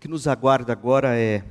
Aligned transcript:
que 0.00 0.08
nos 0.08 0.26
aguarda 0.26 0.72
agora 0.72 1.14
é 1.14 1.44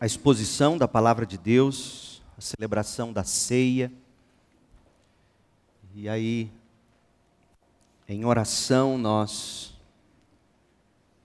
a 0.00 0.04
exposição 0.04 0.76
da 0.76 0.88
palavra 0.88 1.24
de 1.24 1.38
Deus, 1.38 2.20
a 2.36 2.40
celebração 2.40 3.12
da 3.12 3.22
ceia. 3.22 3.92
E 5.94 6.08
aí, 6.08 6.50
em 8.08 8.24
oração, 8.24 8.98
nós 8.98 9.74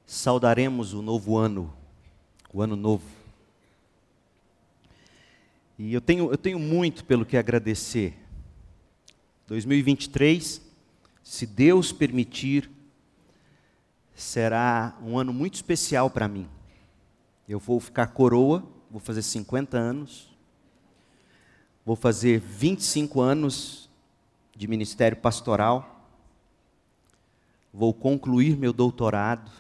saudaremos 0.06 0.94
o 0.94 1.02
novo 1.02 1.36
ano, 1.36 1.74
o 2.54 2.62
ano 2.62 2.76
novo. 2.76 3.10
E 5.80 5.92
eu 5.92 6.02
tenho, 6.02 6.30
eu 6.30 6.38
tenho 6.38 6.60
muito 6.60 7.04
pelo 7.04 7.26
que 7.26 7.36
agradecer. 7.36 8.14
2023, 9.48 10.62
se 11.24 11.48
Deus 11.48 11.92
permitir, 11.92 12.70
será 14.22 14.96
um 15.02 15.18
ano 15.18 15.34
muito 15.34 15.56
especial 15.56 16.10
para 16.10 16.28
mim. 16.28 16.48
Eu 17.48 17.60
vou 17.60 17.80
ficar 17.80 18.08
coroa, 18.08 18.64
vou 18.90 19.00
fazer 19.00 19.22
50 19.22 19.78
anos, 19.78 20.30
vou 21.86 21.96
fazer 21.96 22.40
25 22.40 23.20
anos 23.20 23.90
de 24.56 24.68
ministério 24.68 25.18
pastoral, 25.18 26.08
vou 27.74 27.94
concluir 27.94 28.56
meu 28.56 28.72
doutorado 28.72 29.52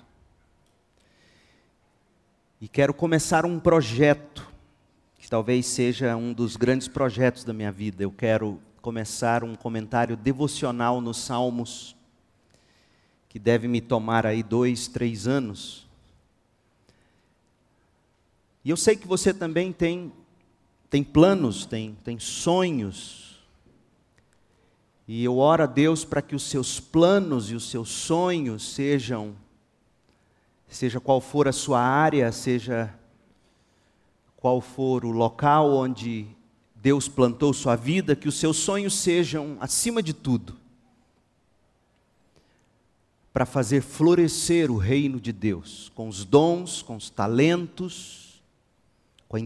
e 2.59 2.67
quero 2.67 2.93
começar 2.93 3.45
um 3.45 3.59
projeto 3.59 4.47
que 5.17 5.29
talvez 5.29 5.65
seja 5.65 6.15
um 6.15 6.33
dos 6.33 6.55
grandes 6.55 6.87
projetos 6.87 7.43
da 7.43 7.53
minha 7.53 7.71
vida. 7.71 8.03
Eu 8.03 8.11
quero 8.11 8.59
começar 8.81 9.43
um 9.43 9.55
comentário 9.55 10.15
devocional 10.15 11.01
nos 11.01 11.17
Salmos 11.17 11.95
que 13.31 13.39
deve 13.39 13.65
me 13.65 13.79
tomar 13.79 14.25
aí 14.25 14.43
dois, 14.43 14.89
três 14.89 15.25
anos. 15.25 15.87
E 18.61 18.69
eu 18.69 18.75
sei 18.75 18.93
que 18.97 19.07
você 19.07 19.33
também 19.33 19.71
tem, 19.71 20.11
tem 20.89 21.01
planos, 21.01 21.65
tem, 21.65 21.97
tem 22.03 22.19
sonhos. 22.19 23.39
E 25.07 25.23
eu 25.23 25.37
oro 25.37 25.63
a 25.63 25.65
Deus 25.65 26.03
para 26.03 26.21
que 26.21 26.35
os 26.35 26.43
seus 26.43 26.81
planos 26.81 27.49
e 27.49 27.55
os 27.55 27.69
seus 27.69 27.87
sonhos 27.87 28.73
sejam, 28.73 29.33
seja 30.67 30.99
qual 30.99 31.21
for 31.21 31.47
a 31.47 31.53
sua 31.53 31.79
área, 31.79 32.29
seja 32.33 32.93
qual 34.35 34.59
for 34.59 35.05
o 35.05 35.09
local 35.09 35.71
onde 35.71 36.27
Deus 36.75 37.07
plantou 37.07 37.53
sua 37.53 37.77
vida, 37.77 38.13
que 38.13 38.27
os 38.27 38.35
seus 38.35 38.57
sonhos 38.57 38.93
sejam, 38.93 39.55
acima 39.61 40.03
de 40.03 40.11
tudo, 40.11 40.59
para 43.33 43.45
fazer 43.45 43.81
florescer 43.81 44.69
o 44.69 44.77
reino 44.77 45.19
de 45.19 45.31
Deus, 45.31 45.91
com 45.95 46.07
os 46.07 46.25
dons, 46.25 46.81
com 46.81 46.95
os 46.95 47.09
talentos, 47.09 48.41
com 49.27 49.37
a 49.37 49.39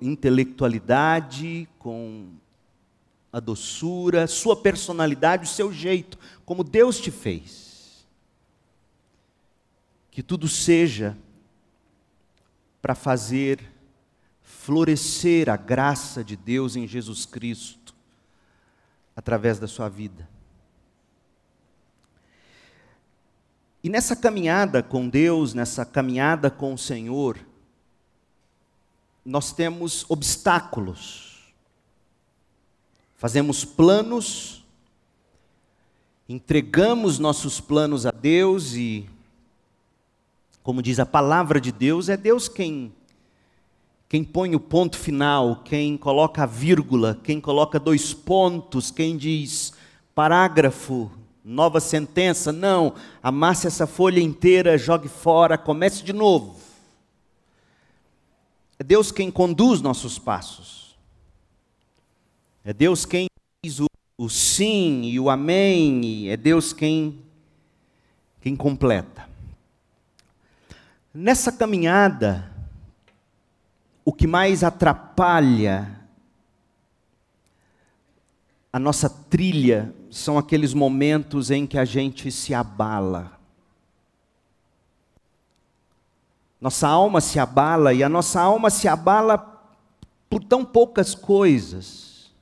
intelectualidade, 0.00 1.68
com 1.78 2.30
a 3.30 3.38
doçura, 3.38 4.26
sua 4.26 4.56
personalidade, 4.56 5.44
o 5.44 5.48
seu 5.48 5.70
jeito, 5.72 6.18
como 6.46 6.64
Deus 6.64 6.98
te 6.98 7.10
fez. 7.10 8.06
Que 10.10 10.22
tudo 10.22 10.48
seja 10.48 11.16
para 12.80 12.94
fazer 12.94 13.60
florescer 14.42 15.50
a 15.50 15.56
graça 15.56 16.24
de 16.24 16.34
Deus 16.36 16.74
em 16.76 16.86
Jesus 16.86 17.26
Cristo 17.26 17.94
através 19.14 19.58
da 19.58 19.66
sua 19.66 19.88
vida. 19.88 20.28
E 23.82 23.88
nessa 23.88 24.16
caminhada 24.16 24.82
com 24.82 25.08
Deus, 25.08 25.54
nessa 25.54 25.84
caminhada 25.84 26.50
com 26.50 26.74
o 26.74 26.78
Senhor, 26.78 27.38
nós 29.24 29.52
temos 29.52 30.04
obstáculos. 30.08 31.52
Fazemos 33.16 33.64
planos, 33.64 34.64
entregamos 36.28 37.18
nossos 37.18 37.60
planos 37.60 38.06
a 38.06 38.10
Deus 38.10 38.74
e, 38.74 39.08
como 40.62 40.82
diz 40.82 40.98
a 40.98 41.06
palavra 41.06 41.60
de 41.60 41.70
Deus, 41.70 42.08
é 42.08 42.16
Deus 42.16 42.48
quem 42.48 42.92
quem 44.08 44.24
põe 44.24 44.54
o 44.54 44.60
ponto 44.60 44.96
final, 44.96 45.56
quem 45.56 45.94
coloca 45.98 46.44
a 46.44 46.46
vírgula, 46.46 47.20
quem 47.22 47.38
coloca 47.38 47.78
dois 47.78 48.14
pontos, 48.14 48.90
quem 48.90 49.18
diz 49.18 49.74
parágrafo, 50.14 51.10
nova 51.48 51.80
sentença. 51.80 52.52
Não, 52.52 52.94
amasse 53.22 53.66
essa 53.66 53.86
folha 53.86 54.20
inteira, 54.20 54.76
jogue 54.76 55.08
fora, 55.08 55.56
comece 55.56 56.04
de 56.04 56.12
novo. 56.12 56.60
É 58.78 58.84
Deus 58.84 59.10
quem 59.10 59.30
conduz 59.30 59.80
nossos 59.80 60.18
passos. 60.18 60.94
É 62.62 62.72
Deus 62.74 63.06
quem 63.06 63.28
diz 63.64 63.80
o, 63.80 63.86
o 64.18 64.28
sim 64.28 65.04
e 65.04 65.18
o 65.18 65.30
amém, 65.30 66.28
é 66.28 66.36
Deus 66.36 66.74
quem, 66.74 67.18
quem 68.42 68.54
completa. 68.54 69.26
Nessa 71.14 71.50
caminhada, 71.50 72.52
o 74.04 74.12
que 74.12 74.26
mais 74.26 74.62
atrapalha 74.62 75.98
a 78.70 78.78
nossa 78.78 79.08
trilha 79.08 79.94
são 80.10 80.38
aqueles 80.38 80.72
momentos 80.72 81.50
em 81.50 81.66
que 81.66 81.78
a 81.78 81.84
gente 81.84 82.30
se 82.30 82.54
abala. 82.54 83.38
Nossa 86.60 86.88
alma 86.88 87.20
se 87.20 87.38
abala 87.38 87.92
e 87.92 88.02
a 88.02 88.08
nossa 88.08 88.40
alma 88.40 88.70
se 88.70 88.88
abala 88.88 89.38
por 90.28 90.42
tão 90.42 90.64
poucas 90.64 91.14
coisas. 91.14 92.32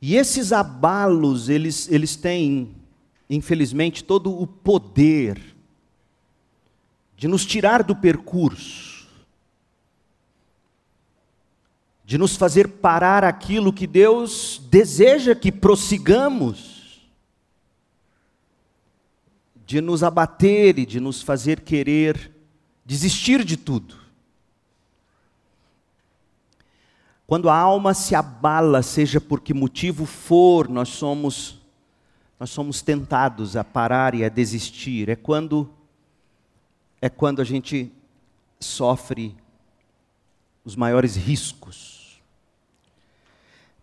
E 0.00 0.16
esses 0.16 0.52
abalos, 0.52 1.48
eles, 1.48 1.88
eles 1.90 2.16
têm, 2.16 2.74
infelizmente, 3.28 4.02
todo 4.02 4.30
o 4.30 4.46
poder 4.46 5.40
de 7.16 7.28
nos 7.28 7.46
tirar 7.46 7.82
do 7.82 7.94
percurso 7.96 8.95
de 12.06 12.16
nos 12.16 12.36
fazer 12.36 12.68
parar 12.68 13.24
aquilo 13.24 13.72
que 13.72 13.84
Deus 13.84 14.62
deseja 14.70 15.34
que 15.34 15.50
prossigamos, 15.50 17.04
de 19.66 19.80
nos 19.80 20.04
abater 20.04 20.78
e 20.78 20.86
de 20.86 21.00
nos 21.00 21.20
fazer 21.20 21.62
querer 21.62 22.30
desistir 22.84 23.44
de 23.44 23.56
tudo. 23.56 23.96
Quando 27.26 27.50
a 27.50 27.58
alma 27.58 27.92
se 27.92 28.14
abala, 28.14 28.84
seja 28.84 29.20
por 29.20 29.40
que 29.40 29.52
motivo 29.52 30.06
for, 30.06 30.68
nós 30.68 30.90
somos 30.90 31.60
nós 32.38 32.50
somos 32.50 32.82
tentados 32.82 33.56
a 33.56 33.64
parar 33.64 34.14
e 34.14 34.22
a 34.22 34.28
desistir. 34.28 35.08
É 35.08 35.16
quando 35.16 35.68
é 37.00 37.08
quando 37.08 37.42
a 37.42 37.44
gente 37.44 37.90
sofre 38.60 39.34
os 40.64 40.76
maiores 40.76 41.16
riscos. 41.16 41.95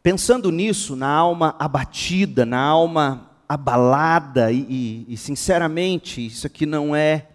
Pensando 0.04 0.52
nisso, 0.52 0.98
na 0.98 1.08
alma 1.08 1.56
abatida, 1.58 2.46
na 2.46 2.60
alma 2.60 3.32
abalada, 3.48 4.52
e, 4.52 5.06
e, 5.08 5.14
e, 5.14 5.16
sinceramente, 5.16 6.26
isso 6.26 6.46
aqui 6.46 6.66
não 6.66 6.94
é 6.94 7.30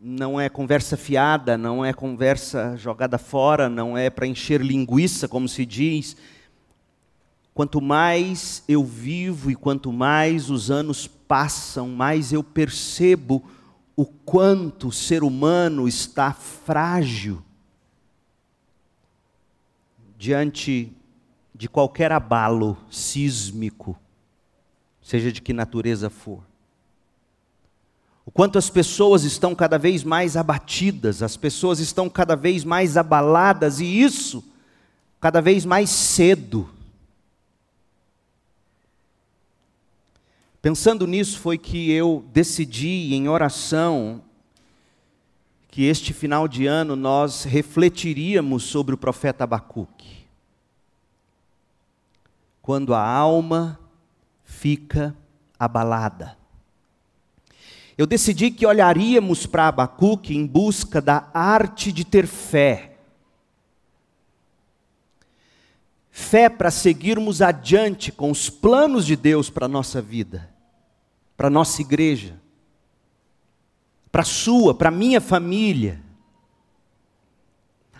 não 0.00 0.40
é 0.40 0.48
conversa 0.48 0.96
fiada, 0.96 1.58
não 1.58 1.84
é 1.84 1.92
conversa 1.92 2.76
jogada 2.76 3.18
fora, 3.18 3.68
não 3.68 3.98
é 3.98 4.08
para 4.08 4.28
encher 4.28 4.60
linguiça, 4.60 5.26
como 5.26 5.48
se 5.48 5.66
diz. 5.66 6.16
Quanto 7.52 7.80
mais 7.80 8.62
eu 8.68 8.84
vivo 8.84 9.50
e 9.50 9.56
quanto 9.56 9.92
mais 9.92 10.50
os 10.50 10.70
anos 10.70 11.08
passam, 11.08 11.88
mais 11.88 12.32
eu 12.32 12.44
percebo 12.44 13.42
o 13.96 14.06
quanto 14.06 14.86
o 14.86 14.92
ser 14.92 15.24
humano 15.24 15.88
está 15.88 16.32
frágil 16.32 17.42
diante 20.16 20.96
de 21.58 21.68
qualquer 21.68 22.12
abalo 22.12 22.78
sísmico, 22.88 23.98
seja 25.02 25.32
de 25.32 25.42
que 25.42 25.52
natureza 25.52 26.08
for. 26.08 26.40
O 28.24 28.30
quanto 28.30 28.58
as 28.58 28.70
pessoas 28.70 29.24
estão 29.24 29.56
cada 29.56 29.76
vez 29.76 30.04
mais 30.04 30.36
abatidas, 30.36 31.20
as 31.20 31.36
pessoas 31.36 31.80
estão 31.80 32.08
cada 32.08 32.36
vez 32.36 32.62
mais 32.62 32.96
abaladas, 32.96 33.80
e 33.80 33.86
isso 34.00 34.44
cada 35.20 35.40
vez 35.40 35.64
mais 35.64 35.90
cedo. 35.90 36.70
Pensando 40.62 41.08
nisso, 41.08 41.40
foi 41.40 41.58
que 41.58 41.90
eu 41.90 42.24
decidi, 42.32 43.14
em 43.14 43.28
oração, 43.28 44.22
que 45.72 45.86
este 45.86 46.12
final 46.12 46.46
de 46.46 46.66
ano 46.66 46.94
nós 46.94 47.42
refletiríamos 47.42 48.62
sobre 48.62 48.94
o 48.94 48.98
profeta 48.98 49.42
Abacuque 49.42 50.17
quando 52.68 52.94
a 52.94 53.02
alma 53.02 53.80
fica 54.44 55.16
abalada. 55.58 56.36
eu 57.96 58.06
decidi 58.06 58.50
que 58.50 58.66
olharíamos 58.66 59.46
para 59.46 59.68
Abacuque 59.68 60.36
em 60.36 60.46
busca 60.46 61.00
da 61.00 61.30
arte 61.32 61.90
de 61.90 62.04
ter 62.04 62.26
fé. 62.26 62.98
Fé 66.10 66.50
para 66.50 66.70
seguirmos 66.70 67.40
adiante 67.40 68.12
com 68.12 68.30
os 68.30 68.50
planos 68.50 69.06
de 69.06 69.16
Deus 69.16 69.48
para 69.48 69.64
a 69.64 69.68
nossa 69.68 70.02
vida, 70.02 70.54
para 71.38 71.46
a 71.46 71.50
nossa 71.50 71.80
igreja, 71.80 72.38
para 74.12 74.20
a 74.20 74.26
sua, 74.26 74.74
para 74.74 74.90
a 74.90 74.92
minha 74.92 75.22
família. 75.22 76.02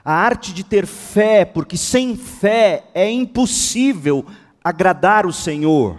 A 0.05 0.13
arte 0.13 0.53
de 0.53 0.63
ter 0.63 0.87
fé, 0.87 1.47
porque 1.47 1.79
sem 1.79 2.19
fé 2.19 2.91
é 2.93 3.11
impossível 3.11 4.27
agradar 4.69 5.25
o 5.25 5.33
Senhor. 5.33 5.99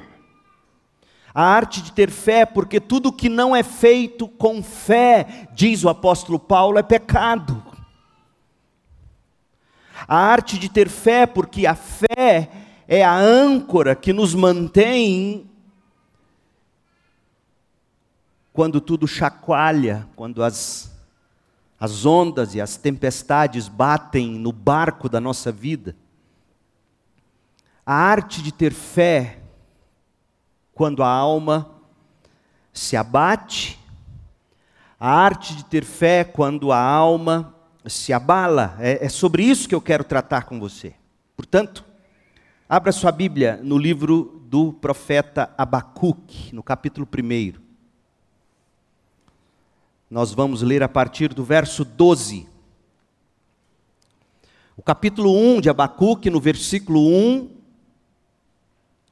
A 1.34 1.44
arte 1.44 1.82
de 1.82 1.92
ter 1.92 2.12
fé, 2.12 2.46
porque 2.46 2.80
tudo 2.80 3.12
que 3.12 3.28
não 3.28 3.56
é 3.56 3.64
feito 3.64 4.28
com 4.28 4.62
fé, 4.62 5.48
diz 5.54 5.84
o 5.84 5.90
apóstolo 5.90 6.38
Paulo, 6.38 6.78
é 6.78 6.84
pecado. 6.84 7.64
A 10.08 10.18
arte 10.18 10.60
de 10.60 10.70
ter 10.70 10.88
fé, 10.88 11.26
porque 11.26 11.66
a 11.66 11.74
fé 11.74 12.50
é 12.88 13.04
a 13.04 13.18
âncora 13.18 13.96
que 13.96 14.14
nos 14.14 14.36
mantém 14.36 15.50
quando 18.54 18.80
tudo 18.80 19.08
chacoalha, 19.08 20.08
quando 20.16 20.44
as, 20.44 20.92
as 21.80 22.06
ondas 22.06 22.54
e 22.54 22.62
as 22.62 22.78
tempestades 22.78 23.68
batem 23.68 24.32
no 24.32 24.52
barco 24.52 25.10
da 25.10 25.20
nossa 25.20 25.52
vida. 25.52 25.96
A 27.90 27.96
arte 27.96 28.44
de 28.44 28.52
ter 28.52 28.72
fé 28.72 29.40
quando 30.76 31.02
a 31.02 31.10
alma 31.10 31.72
se 32.72 32.96
abate, 32.96 33.80
a 35.00 35.10
arte 35.10 35.56
de 35.56 35.66
ter 35.66 35.84
fé 35.84 36.24
quando 36.24 36.72
a 36.72 36.80
alma 36.80 37.56
se 37.88 38.14
abala. 38.14 38.78
É, 38.80 39.08
é 39.08 39.10
sobre 39.10 39.42
isso 39.42 39.68
que 39.68 39.74
eu 39.74 39.82
quero 39.82 40.04
tratar 40.04 40.44
com 40.44 40.60
você. 40.60 40.94
Portanto, 41.36 41.84
abra 42.70 42.92
sua 42.92 43.12
Bíblia 43.12 43.60
no 43.64 43.76
livro 43.76 44.40
do 44.46 44.72
profeta 44.72 45.52
Abacuque, 45.58 46.54
no 46.54 46.62
capítulo 46.62 47.08
1. 47.12 47.54
Nós 50.12 50.32
vamos 50.32 50.62
ler 50.62 50.84
a 50.84 50.88
partir 50.88 51.34
do 51.34 51.44
verso 51.44 51.84
12. 51.84 52.48
O 54.78 54.84
capítulo 54.84 55.36
1 55.36 55.62
de 55.62 55.72
Abacuque, 55.72 56.30
no 56.30 56.40
versículo 56.40 57.08
1, 57.08 57.58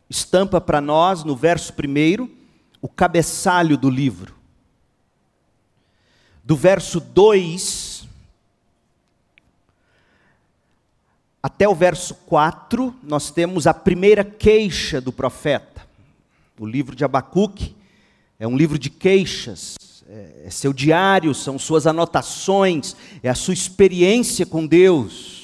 estampa 0.09 0.59
para 0.61 0.79
nós, 0.79 1.23
no 1.23 1.35
verso 1.35 1.73
primeiro, 1.73 2.29
o 2.81 2.87
cabeçalho 2.87 3.77
do 3.77 3.89
livro. 3.89 4.35
Do 6.43 6.55
verso 6.55 6.99
2 6.99 7.97
até 11.47 11.67
o 11.67 11.73
verso 11.73 12.13
4, 12.25 12.93
nós 13.01 13.31
temos 13.31 13.67
a 13.67 13.73
primeira 13.73 14.21
queixa 14.21 14.99
do 14.99 15.13
profeta. 15.13 15.87
O 16.59 16.65
livro 16.65 16.93
de 16.93 17.05
Abacuque 17.05 17.73
é 18.37 18.47
um 18.47 18.57
livro 18.57 18.77
de 18.77 18.89
queixas, 18.89 19.75
é 20.45 20.49
seu 20.49 20.73
diário, 20.73 21.33
são 21.33 21.57
suas 21.57 21.87
anotações, 21.87 22.95
é 23.23 23.29
a 23.29 23.35
sua 23.35 23.53
experiência 23.53 24.45
com 24.45 24.67
Deus. 24.67 25.36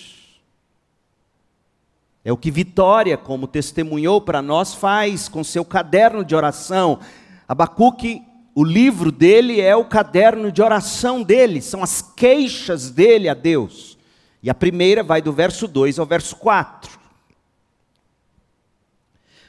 É 2.25 2.31
o 2.31 2.37
que 2.37 2.49
Vitória, 2.49 3.17
como 3.17 3.47
testemunhou 3.47 4.21
para 4.21 4.41
nós, 4.41 4.73
faz 4.73 5.27
com 5.27 5.43
seu 5.43 5.65
caderno 5.65 6.23
de 6.23 6.33
oração. 6.33 6.99
Abacuque, 7.47 8.23
o 8.55 8.63
livro 8.63 9.11
dele 9.11 9.59
é 9.59 9.75
o 9.75 9.85
caderno 9.85 10.51
de 10.51 10.61
oração 10.61 11.21
dele, 11.21 11.61
são 11.61 11.83
as 11.83 12.01
queixas 12.01 12.89
dele 12.89 13.27
a 13.27 13.33
Deus. 13.33 13.97
E 14.41 14.49
a 14.49 14.53
primeira 14.53 15.03
vai 15.03 15.21
do 15.21 15.33
verso 15.33 15.67
2 15.67 15.99
ao 15.99 16.05
verso 16.05 16.35
4. 16.37 16.99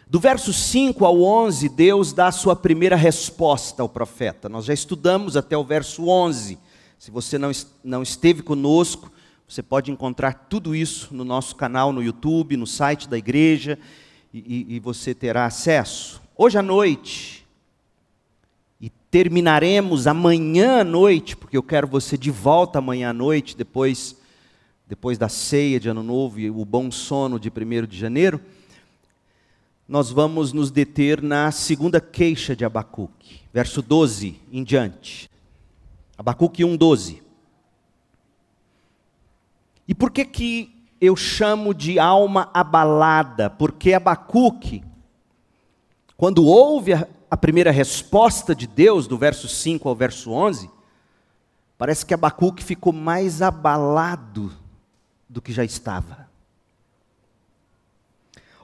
Do 0.06 0.20
verso 0.20 0.52
5 0.52 1.04
ao 1.04 1.22
11, 1.22 1.68
Deus 1.68 2.12
dá 2.12 2.28
a 2.28 2.32
sua 2.32 2.54
primeira 2.54 2.96
resposta 2.96 3.82
ao 3.82 3.88
profeta. 3.88 4.48
Nós 4.48 4.64
já 4.64 4.74
estudamos 4.74 5.36
até 5.36 5.56
o 5.56 5.64
verso 5.64 6.08
11. 6.08 6.58
Se 6.98 7.10
você 7.10 7.38
não, 7.38 7.50
não 7.82 8.02
esteve 8.02 8.42
conosco, 8.42 9.10
você 9.46 9.62
pode 9.62 9.91
encontrar 9.91 10.46
tudo 10.49 10.75
isso 10.75 11.14
no 11.14 11.25
nosso 11.25 11.55
canal 11.55 11.93
no 11.93 12.02
YouTube, 12.02 12.56
no 12.56 12.67
site 12.67 13.08
da 13.08 13.19
igreja, 13.19 13.79
e, 14.32 14.76
e 14.76 14.81
você 14.81 15.14
terá 15.14 15.46
acesso. 15.46 16.20
Hoje 16.37 16.58
à 16.58 16.62
noite, 16.62 17.46
e 18.81 18.91
terminaremos 19.11 20.06
amanhã 20.06 20.81
à 20.81 20.85
noite, 20.85 21.37
porque 21.37 21.56
eu 21.56 21.62
quero 21.62 21.87
você 21.87 22.19
de 22.19 22.31
volta 22.31 22.81
amanhã 22.81 23.11
à 23.11 23.12
noite, 23.12 23.56
depois, 23.56 24.17
depois 24.87 25.17
da 25.17 25.29
ceia 25.29 25.79
de 25.79 25.88
Ano 25.88 26.02
Novo 26.02 26.41
e 26.41 26.50
o 26.50 26.64
bom 26.64 26.91
sono 26.91 27.38
de 27.38 27.49
1 27.49 27.87
de 27.87 27.96
janeiro. 27.96 28.41
Nós 29.87 30.11
vamos 30.11 30.52
nos 30.52 30.70
deter 30.70 31.23
na 31.23 31.52
segunda 31.52 32.00
queixa 32.00 32.56
de 32.56 32.64
Abacuque, 32.64 33.43
verso 33.52 33.81
12 33.82 34.41
em 34.50 34.64
diante. 34.64 35.31
Abacuque 36.17 36.64
1, 36.64 36.76
12. 36.76 37.23
E 39.86 39.94
por 39.94 40.10
que 40.10 40.25
que 40.25 40.75
eu 41.00 41.14
chamo 41.14 41.75
de 41.75 41.98
alma 41.98 42.50
abalada? 42.54 43.50
Porque 43.50 43.92
Abacuque, 43.92 44.82
quando 46.16 46.44
ouve 46.44 46.94
a, 46.94 47.06
a 47.31 47.36
primeira 47.36 47.70
resposta 47.70 48.54
de 48.54 48.66
Deus, 48.66 49.06
do 49.06 49.19
verso 49.19 49.46
5 49.46 49.88
ao 49.88 49.94
verso 49.94 50.32
11, 50.32 50.70
parece 51.76 52.06
que 52.06 52.14
Abacuque 52.14 52.64
ficou 52.64 52.92
mais 52.92 53.42
abalado 53.42 54.52
do 55.28 55.42
que 55.42 55.52
já 55.52 55.64
estava. 55.64 56.28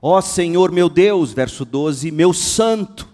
Ó 0.00 0.16
oh, 0.16 0.22
Senhor 0.22 0.72
meu 0.72 0.88
Deus, 0.88 1.34
verso 1.34 1.62
12, 1.66 2.10
meu 2.10 2.32
santo, 2.32 3.06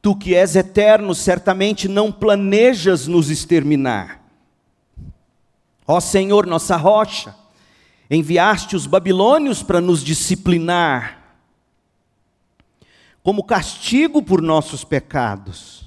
tu 0.00 0.14
que 0.14 0.32
és 0.32 0.54
eterno, 0.54 1.12
certamente 1.12 1.88
não 1.88 2.12
planejas 2.12 3.08
nos 3.08 3.30
exterminar 3.30 4.21
Ó 5.86 6.00
Senhor, 6.00 6.46
nossa 6.46 6.76
rocha, 6.76 7.34
enviaste 8.10 8.76
os 8.76 8.86
babilônios 8.86 9.62
para 9.62 9.80
nos 9.80 10.04
disciplinar, 10.04 11.18
como 13.22 13.44
castigo 13.44 14.22
por 14.22 14.42
nossos 14.42 14.84
pecados. 14.84 15.82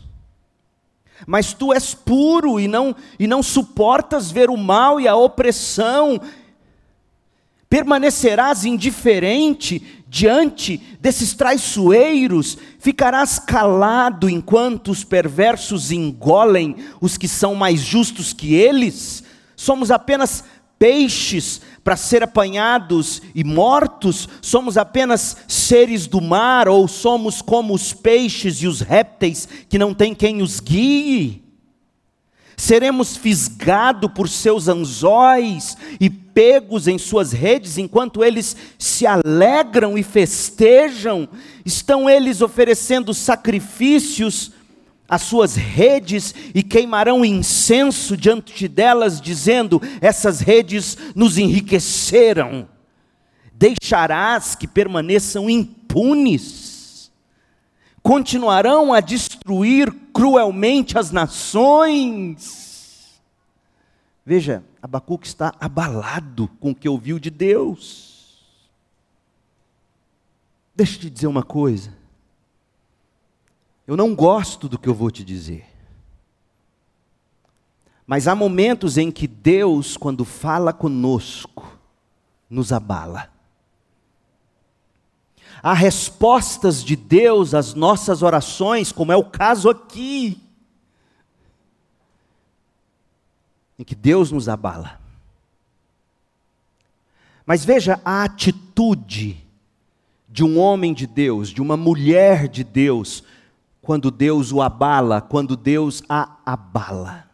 Mas 1.26 1.54
tu 1.54 1.72
és 1.74 1.94
puro 1.94 2.60
e 2.60 2.68
não, 2.68 2.96
e 3.18 3.26
não 3.26 3.42
suportas 3.42 4.32
ver 4.32 4.50
o 4.50 4.58
mal 4.58 5.00
e 5.00 5.08
a 5.08 5.16
opressão, 5.16 6.20
permanecerás 7.70 8.66
indiferente 8.66 10.04
diante 10.08 10.78
desses 11.00 11.34
traiçoeiros, 11.34 12.58
ficarás 12.80 13.40
calado 13.40 14.30
enquanto 14.30 14.92
os 14.92 15.04
perversos 15.04 15.92
engolem 15.92 16.76
os 17.02 17.18
que 17.18 17.28
são 17.28 17.54
mais 17.56 17.82
justos 17.82 18.32
que 18.32 18.54
eles 18.54 19.25
somos 19.56 19.92
apenas 19.92 20.44
peixes 20.78 21.62
para 21.84 21.96
ser 21.96 22.24
apanhados 22.24 23.22
e 23.34 23.44
mortos, 23.44 24.28
somos 24.42 24.78
apenas 24.78 25.38
seres 25.48 26.08
do 26.08 26.22
mar, 26.22 26.68
ou 26.68 26.88
somos 26.88 27.42
como 27.42 27.74
os 27.74 27.94
peixes 27.94 28.58
e 28.58 28.68
os 28.68 28.82
répteis 28.82 29.48
que 29.70 29.78
não 29.78 29.94
tem 29.94 30.14
quem 30.14 30.42
os 30.42 30.60
guie. 30.60 31.44
Seremos 32.58 33.18
fisgados 33.18 34.10
por 34.14 34.30
seus 34.30 34.68
anzóis 34.68 35.78
e 36.00 36.10
pegos 36.10 36.88
em 36.88 36.98
suas 36.98 37.32
redes, 37.32 37.78
enquanto 37.78 38.24
eles 38.24 38.56
se 38.80 39.06
alegram 39.06 39.98
e 39.98 40.04
festejam, 40.04 41.28
estão 41.66 42.10
eles 42.10 42.42
oferecendo 42.42 43.14
sacrifícios 43.14 44.52
as 45.08 45.22
suas 45.22 45.56
redes 45.56 46.34
e 46.54 46.64
queimarão 46.64 47.24
incenso 47.24 48.18
diante 48.18 48.68
delas, 48.68 49.22
dizendo: 49.22 49.82
Essas 50.02 50.40
redes 50.40 50.98
nos 51.16 51.38
enriqueceram. 51.38 52.68
Deixarás 53.54 54.56
que 54.56 54.68
permaneçam 54.68 55.50
impunes, 55.50 57.12
continuarão 58.04 58.94
a 58.94 59.00
destruir 59.00 59.94
cruelmente 60.12 60.98
as 60.98 61.12
nações. 61.12 62.66
Veja, 64.26 64.64
Abacuque 64.82 65.28
está 65.28 65.54
abalado 65.60 66.50
com 66.60 66.72
o 66.72 66.76
que 66.76 66.90
ouviu 66.90 67.20
de 67.20 67.30
Deus. 67.30 68.44
Deixa 70.76 70.98
eu 70.98 71.02
te 71.02 71.10
dizer 71.10 71.28
uma 71.28 71.44
coisa. 71.44 71.94
Eu 73.88 73.96
não 73.96 74.16
gosto 74.16 74.68
do 74.68 74.80
que 74.80 74.90
eu 74.90 74.94
vou 74.94 75.12
te 75.12 75.24
dizer. 75.24 75.66
Mas 78.08 78.28
há 78.28 78.36
momentos 78.36 78.98
em 78.98 79.12
que 79.12 79.28
Deus, 79.28 79.98
quando 79.98 80.24
fala 80.24 80.72
conosco, 80.72 81.80
nos 82.50 82.72
abala. 82.72 83.30
Há 85.62 85.74
respostas 85.74 86.84
de 86.84 86.96
Deus 86.96 87.54
às 87.54 87.74
nossas 87.74 88.22
orações, 88.22 88.92
como 88.92 89.12
é 89.12 89.16
o 89.16 89.24
caso 89.24 89.70
aqui. 89.70 90.42
em 93.78 93.84
que 93.84 93.96
Deus 93.96 94.32
nos 94.32 94.48
abala. 94.48 95.00
Mas 97.46 97.64
veja 97.64 98.00
a 98.04 98.24
atitude 98.24 99.38
de 100.28 100.44
um 100.44 100.58
homem 100.58 100.94
de 100.94 101.06
Deus, 101.06 101.50
de 101.50 101.62
uma 101.62 101.78
mulher 101.78 102.48
de 102.48 102.64
Deus, 102.64 103.24
quando 103.86 104.10
Deus 104.10 104.52
o 104.52 104.64
abala, 104.64 105.22
quando 105.22 105.56
Deus 105.56 106.02
a 106.10 106.38
abala. 106.44 107.30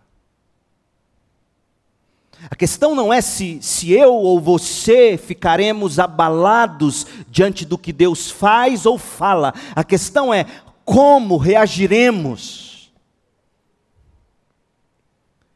A 2.50 2.56
questão 2.58 2.94
não 2.94 3.14
é 3.14 3.22
se, 3.22 3.62
se 3.62 3.94
eu 3.94 4.14
ou 4.14 4.38
você 4.38 5.18
ficaremos 5.18 5.98
abalados 5.98 7.08
diante 7.30 7.64
do 7.64 7.78
que 7.78 7.94
Deus 7.94 8.30
faz 8.30 8.86
ou 8.86 8.98
fala, 8.98 9.54
a 9.74 9.82
questão 9.82 10.34
é 10.34 10.46
como 10.84 11.38
reagiremos. 11.38 12.92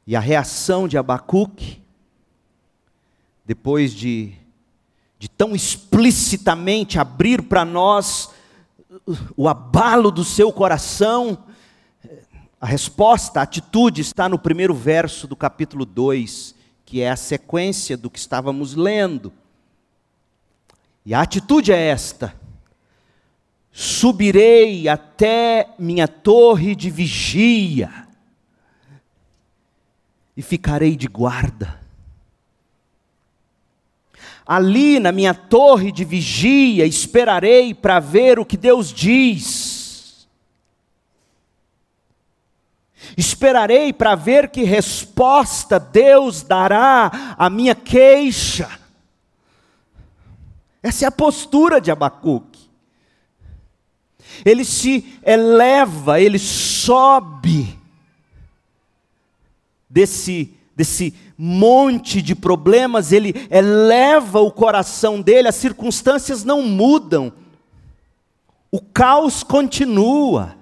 E 0.08 0.16
a 0.16 0.22
reação 0.22 0.88
de 0.88 0.98
Abacuque, 0.98 1.82
depois 3.44 3.94
de, 3.94 4.32
de 5.20 5.28
tão 5.28 5.54
explicitamente 5.54 6.98
abrir 6.98 7.42
para 7.42 7.66
nós 7.66 8.34
o 9.36 9.48
abalo 9.48 10.12
do 10.12 10.24
seu 10.24 10.52
coração, 10.52 11.46
a 12.60 12.66
resposta, 12.66 13.40
a 13.40 13.44
atitude 13.44 14.02
está 14.02 14.30
no 14.30 14.40
primeiro 14.40 14.74
verso 14.74 15.28
do 15.28 15.36
capítulo 15.36 15.86
2 15.86 16.56
que 16.86 17.02
é 17.02 17.10
a 17.10 17.16
sequência 17.16 17.98
do 17.98 18.10
que 18.10 18.20
estávamos 18.20 18.76
lendo. 18.76 19.34
E 21.04 21.14
a 21.14 21.22
atitude 21.22 21.72
é 21.72 21.88
esta: 21.88 22.40
subirei 23.72 24.88
até 24.88 25.74
minha 25.80 26.08
torre 26.08 26.76
de 26.76 26.90
vigia 26.90 28.08
e 30.38 30.42
ficarei 30.42 30.96
de 30.96 31.08
guarda. 31.08 31.85
Ali 34.46 35.00
na 35.00 35.12
minha 35.12 35.34
torre 35.34 35.92
de 35.92 36.06
vigia 36.06 36.86
esperarei 36.86 37.74
para 37.74 38.00
ver 38.00 38.38
o 38.38 38.46
que 38.46 38.56
Deus 38.56 38.94
diz. 38.94 40.28
Esperarei 43.18 43.94
para 43.94 44.16
ver 44.16 44.50
que 44.50 44.64
resposta 44.64 45.80
Deus 45.80 46.44
dará 46.44 47.36
à 47.38 47.50
minha 47.50 47.74
queixa. 47.74 48.70
Essa 50.84 51.06
é 51.06 51.08
a 51.08 51.12
postura 51.12 51.82
de 51.82 51.90
Abacuque. 51.90 52.70
Ele 54.44 54.66
se 54.66 55.20
eleva, 55.24 56.20
ele 56.20 56.38
sobe 56.38 57.80
desse, 59.90 60.54
desse 60.76 61.14
monte 61.38 62.22
de 62.22 62.36
problemas, 62.36 63.12
ele 63.12 63.34
eleva 63.50 64.40
o 64.42 64.52
coração 64.52 65.22
dele, 65.22 65.48
as 65.48 65.56
circunstâncias 65.56 66.44
não 66.44 66.62
mudam, 66.62 67.32
o 68.72 68.82
caos 68.82 69.42
continua. 69.42 70.56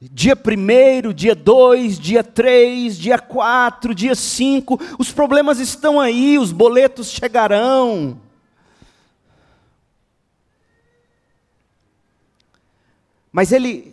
Dia 0.00 0.34
1, 0.34 1.12
dia 1.12 1.34
2, 1.34 1.98
dia 2.00 2.24
3, 2.24 2.98
dia 2.98 3.18
4, 3.18 3.94
dia 3.94 4.14
5, 4.16 4.80
os 4.98 5.12
problemas 5.12 5.60
estão 5.60 6.00
aí, 6.00 6.38
os 6.38 6.50
boletos 6.50 7.10
chegarão. 7.10 8.18
Mas 13.30 13.52
ele 13.52 13.91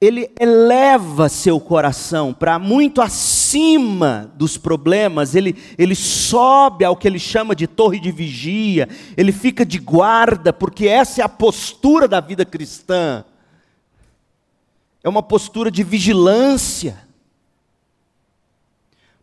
ele 0.00 0.30
eleva 0.38 1.28
seu 1.28 1.58
coração 1.58 2.32
para 2.32 2.58
muito 2.58 3.00
acima 3.00 4.32
dos 4.36 4.58
problemas, 4.58 5.34
ele, 5.34 5.56
ele 5.78 5.94
sobe 5.94 6.84
ao 6.84 6.96
que 6.96 7.08
ele 7.08 7.18
chama 7.18 7.54
de 7.54 7.66
torre 7.66 7.98
de 7.98 8.10
vigia, 8.10 8.88
ele 9.16 9.32
fica 9.32 9.64
de 9.64 9.78
guarda, 9.78 10.52
porque 10.52 10.86
essa 10.86 11.22
é 11.22 11.24
a 11.24 11.28
postura 11.28 12.06
da 12.06 12.20
vida 12.20 12.44
cristã 12.44 13.24
é 15.04 15.08
uma 15.08 15.22
postura 15.22 15.70
de 15.70 15.84
vigilância. 15.84 17.06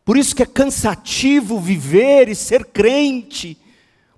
Por 0.05 0.15
isso 0.15 0.35
que 0.35 0.43
é 0.43 0.45
cansativo 0.45 1.59
viver 1.59 2.29
e 2.29 2.35
ser 2.35 2.65
crente, 2.65 3.57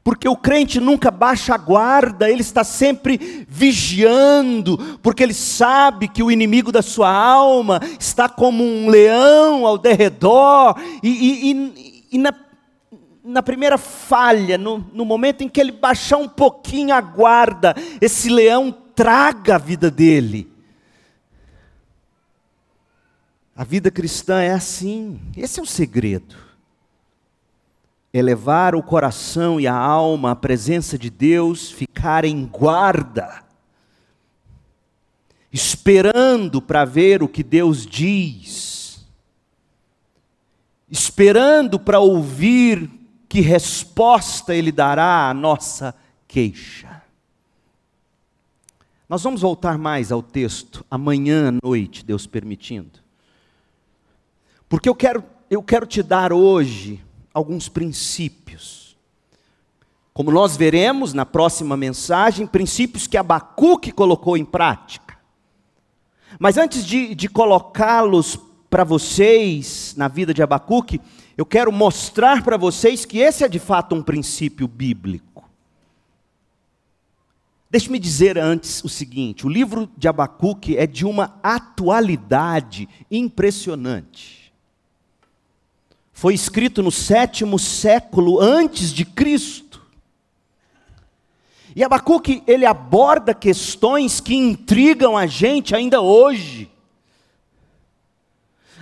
porque 0.04 0.28
o 0.28 0.36
crente 0.36 0.80
nunca 0.80 1.10
baixa 1.10 1.56
a 1.56 1.58
guarda, 1.58 2.30
ele 2.30 2.42
está 2.42 2.64
sempre 2.64 3.46
vigiando, 3.48 4.78
porque 5.02 5.24
ele 5.24 5.34
sabe 5.34 6.10
que 6.10 6.22
o 6.22 6.30
inimigo 6.30 6.72
da 6.72 6.82
sua 6.82 7.10
alma 7.10 7.80
está 7.98 8.28
como 8.28 8.64
um 8.64 8.90
leão 8.90 9.66
ao 9.66 9.78
derredor, 9.78 10.76
e, 11.02 11.08
e, 11.08 11.52
e, 11.52 12.06
e 12.12 12.18
na, 12.18 12.34
na 13.24 13.42
primeira 13.42 13.78
falha, 13.78 14.58
no, 14.58 14.86
no 14.94 15.06
momento 15.06 15.42
em 15.42 15.48
que 15.48 15.62
ele 15.62 15.72
baixar 15.72 16.18
um 16.18 16.28
pouquinho 16.28 16.94
a 16.94 17.00
guarda, 17.00 17.74
esse 18.02 18.30
leão 18.30 18.76
traga 18.94 19.56
a 19.56 19.58
vida 19.58 19.90
dele. 19.90 20.52
A 23.56 23.64
vida 23.64 23.90
cristã 23.90 24.42
é 24.42 24.52
assim, 24.52 25.18
esse 25.38 25.60
é 25.60 25.64
o 25.64 25.66
segredo. 25.66 26.36
Elevar 28.13 28.75
o 28.75 28.84
coração 28.84 29.60
e 29.60 29.65
a 29.65 29.75
alma 29.75 30.32
à 30.32 30.36
presença 30.36 30.98
de 31.00 31.10
Deus, 31.10 31.72
ficar 31.72 32.24
em 32.24 32.46
guarda, 32.46 33.43
esperando 35.51 36.62
para 36.62 36.86
ver 36.86 37.24
o 37.24 37.27
que 37.27 37.41
Deus 37.41 37.88
diz, 37.88 39.03
esperando 40.89 41.79
para 41.79 42.00
ouvir 42.00 42.88
que 43.27 43.41
resposta 43.41 44.53
Ele 44.53 44.72
dará 44.72 45.27
à 45.27 45.34
nossa 45.34 45.96
queixa. 46.27 47.01
Nós 49.10 49.24
vamos 49.24 49.41
voltar 49.41 49.77
mais 49.77 50.12
ao 50.12 50.22
texto 50.22 50.86
amanhã 50.89 51.50
à 51.50 51.67
noite, 51.67 52.05
Deus 52.05 52.27
permitindo. 52.27 53.00
Porque 54.70 54.88
eu 54.88 54.96
quero, 54.96 55.24
eu 55.50 55.62
quero 55.62 55.86
te 55.86 56.01
dar 56.01 56.32
hoje 56.32 57.03
alguns 57.34 57.68
princípios. 57.68 58.96
Como 60.13 60.30
nós 60.30 60.56
veremos 60.56 61.13
na 61.13 61.25
próxima 61.25 61.75
mensagem, 61.75 62.46
princípios 62.46 63.08
que 63.08 63.18
Abacuque 63.18 63.92
colocou 63.92 64.38
em 64.38 64.46
prática. 64.46 65.18
Mas 66.40 66.58
antes 66.58 66.86
de, 66.86 67.16
de 67.16 67.28
colocá-los 67.28 68.38
para 68.70 68.84
vocês 68.84 69.96
na 69.98 70.08
vida 70.08 70.34
de 70.34 70.44
Abacuque, 70.44 71.02
eu 71.36 71.46
quero 71.46 71.72
mostrar 71.72 72.44
para 72.44 72.58
vocês 72.58 73.06
que 73.06 73.18
esse 73.18 73.44
é 73.44 73.48
de 73.48 73.58
fato 73.58 73.96
um 73.96 74.04
princípio 74.04 74.68
bíblico. 74.68 75.50
Deixe-me 77.72 77.98
dizer 77.98 78.38
antes 78.38 78.84
o 78.84 78.90
seguinte: 78.90 79.48
o 79.48 79.50
livro 79.50 79.90
de 79.98 80.08
Abacuque 80.08 80.78
é 80.78 80.86
de 80.86 81.06
uma 81.08 81.40
atualidade 81.42 82.88
impressionante 83.10 84.43
foi 86.13 86.36
escrito 86.36 86.84
no 86.84 86.91
sétimo 86.91 87.58
século 87.58 88.39
antes 88.39 88.93
de 88.93 89.03
Cristo. 89.03 89.82
E 91.75 91.84
Abacuque, 91.84 92.43
ele 92.46 92.65
aborda 92.65 93.34
questões 93.34 94.22
que 94.22 94.36
intrigam 94.36 95.17
a 95.17 95.25
gente 95.25 95.75
ainda 95.75 96.00
hoje. 96.00 96.70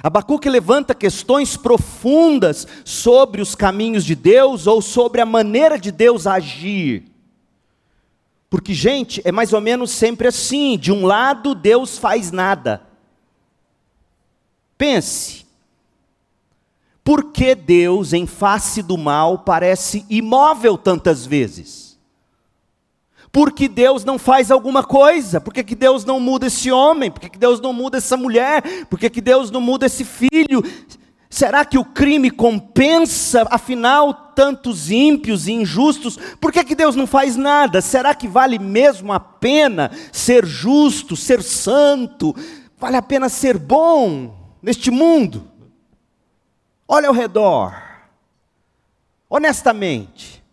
Abacuque 0.03 0.49
levanta 0.49 0.93
questões 0.93 1.55
profundas 1.55 2.67
sobre 2.83 3.41
os 3.41 3.55
caminhos 3.55 4.03
de 4.03 4.13
Deus 4.13 4.67
ou 4.67 4.81
sobre 4.81 5.21
a 5.21 5.25
maneira 5.25 5.79
de 5.79 5.91
Deus 5.91 6.27
agir. 6.27 7.05
Porque, 8.49 8.73
gente, 8.73 9.21
é 9.23 9.31
mais 9.31 9.53
ou 9.53 9.61
menos 9.61 9.91
sempre 9.91 10.27
assim: 10.27 10.77
de 10.77 10.91
um 10.91 11.05
lado, 11.05 11.55
Deus 11.55 11.97
faz 11.97 12.31
nada. 12.31 12.81
Pense, 14.77 15.45
por 17.03 17.31
que 17.31 17.55
Deus, 17.55 18.13
em 18.13 18.27
face 18.27 18.81
do 18.81 18.97
mal, 18.97 19.39
parece 19.39 20.05
imóvel 20.09 20.77
tantas 20.77 21.25
vezes? 21.25 21.99
Por 23.31 23.53
que 23.53 23.67
Deus 23.67 24.03
não 24.03 24.19
faz 24.19 24.51
alguma 24.51 24.83
coisa? 24.83 25.39
Por 25.39 25.53
que, 25.53 25.63
que 25.63 25.75
Deus 25.75 26.03
não 26.03 26.19
muda 26.19 26.47
esse 26.47 26.69
homem? 26.69 27.09
Por 27.09 27.21
que, 27.21 27.29
que 27.29 27.39
Deus 27.39 27.61
não 27.61 27.71
muda 27.71 27.97
essa 27.97 28.17
mulher? 28.17 28.85
Por 28.87 28.99
que, 28.99 29.09
que 29.09 29.21
Deus 29.21 29.49
não 29.49 29.61
muda 29.61 29.85
esse 29.85 30.03
filho? 30.03 30.61
Será 31.29 31.63
que 31.63 31.77
o 31.77 31.85
crime 31.85 32.29
compensa, 32.29 33.47
afinal, 33.49 34.13
tantos 34.35 34.91
ímpios 34.91 35.47
e 35.47 35.53
injustos? 35.53 36.19
Por 36.41 36.51
que, 36.51 36.61
que 36.61 36.75
Deus 36.75 36.93
não 36.93 37.07
faz 37.07 37.37
nada? 37.37 37.81
Será 37.81 38.13
que 38.13 38.27
vale 38.27 38.59
mesmo 38.59 39.13
a 39.13 39.19
pena 39.19 39.89
ser 40.11 40.45
justo, 40.45 41.15
ser 41.15 41.41
santo? 41.41 42.35
Vale 42.77 42.97
a 42.97 43.01
pena 43.01 43.29
ser 43.29 43.57
bom 43.57 44.35
neste 44.61 44.91
mundo? 44.91 45.50
Olha 46.93 47.07
ao 47.07 47.13
redor. 47.13 47.81
Honestamente, 49.29 50.43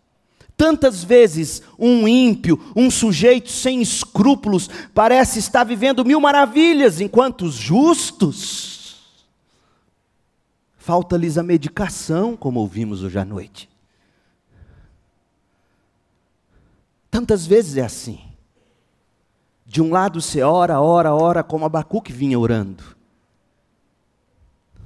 tantas 0.55 1.03
vezes 1.03 1.61
um 1.77 2.07
ímpio, 2.07 2.57
um 2.73 2.89
sujeito 2.89 3.51
sem 3.51 3.81
escrúpulos, 3.81 4.69
parece 4.93 5.37
estar 5.39 5.65
vivendo 5.65 6.05
mil 6.05 6.21
maravilhas, 6.21 7.01
enquanto 7.01 7.41
os 7.41 7.55
justos 7.55 9.19
falta-lhes 10.77 11.37
a 11.37 11.43
medicação, 11.43 12.37
como 12.37 12.61
ouvimos 12.61 13.03
hoje 13.03 13.19
à 13.19 13.25
noite. 13.25 13.69
Tantas 17.11 17.45
vezes 17.45 17.75
é 17.75 17.81
assim. 17.81 18.21
De 19.65 19.81
um 19.81 19.91
lado 19.91 20.21
você 20.21 20.41
ora, 20.41 20.79
ora, 20.79 21.13
ora, 21.13 21.43
como 21.43 21.65
Abacuque 21.65 22.13
vinha 22.13 22.39
orando. 22.39 22.95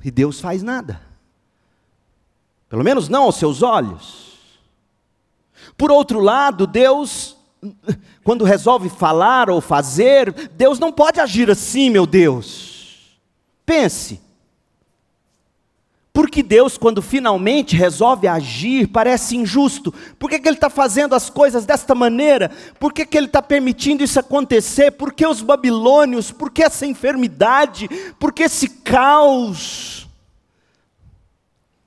E 0.04 0.10
Deus 0.10 0.42
faz 0.42 0.64
nada. 0.64 1.13
Pelo 2.74 2.84
menos 2.84 3.08
não 3.08 3.26
aos 3.26 3.36
seus 3.36 3.62
olhos. 3.62 4.34
Por 5.78 5.92
outro 5.92 6.20
lado, 6.20 6.66
Deus, 6.66 7.38
quando 8.24 8.44
resolve 8.44 8.90
falar 8.90 9.48
ou 9.48 9.62
fazer, 9.62 10.34
Deus 10.54 10.80
não 10.80 10.92
pode 10.92 11.20
agir 11.20 11.52
assim, 11.52 11.92
meu 11.92 12.08
Deus. 12.08 13.16
Pense. 13.64 14.20
Porque 16.12 16.42
Deus, 16.42 16.76
quando 16.76 17.00
finalmente 17.00 17.76
resolve 17.76 18.28
agir, 18.28 18.88
parece 18.88 19.38
injusto. 19.38 19.94
Por 20.18 20.28
que, 20.28 20.40
que 20.40 20.48
Ele 20.48 20.58
está 20.58 20.68
fazendo 20.68 21.14
as 21.14 21.30
coisas 21.30 21.68
desta 21.68 21.94
maneira? 21.94 22.50
Por 22.80 22.92
que, 22.92 23.06
que 23.06 23.16
Ele 23.16 23.28
está 23.28 23.44
permitindo 23.44 24.04
isso 24.04 24.20
acontecer? 24.20 24.90
Por 24.90 25.14
que 25.14 25.28
os 25.28 25.44
babilônios? 25.44 26.32
Por 26.32 26.50
que 26.50 26.64
essa 26.64 26.88
enfermidade? 26.88 27.88
Por 28.18 28.34
que 28.34 28.42
esse 28.42 28.68
caos? 28.68 30.03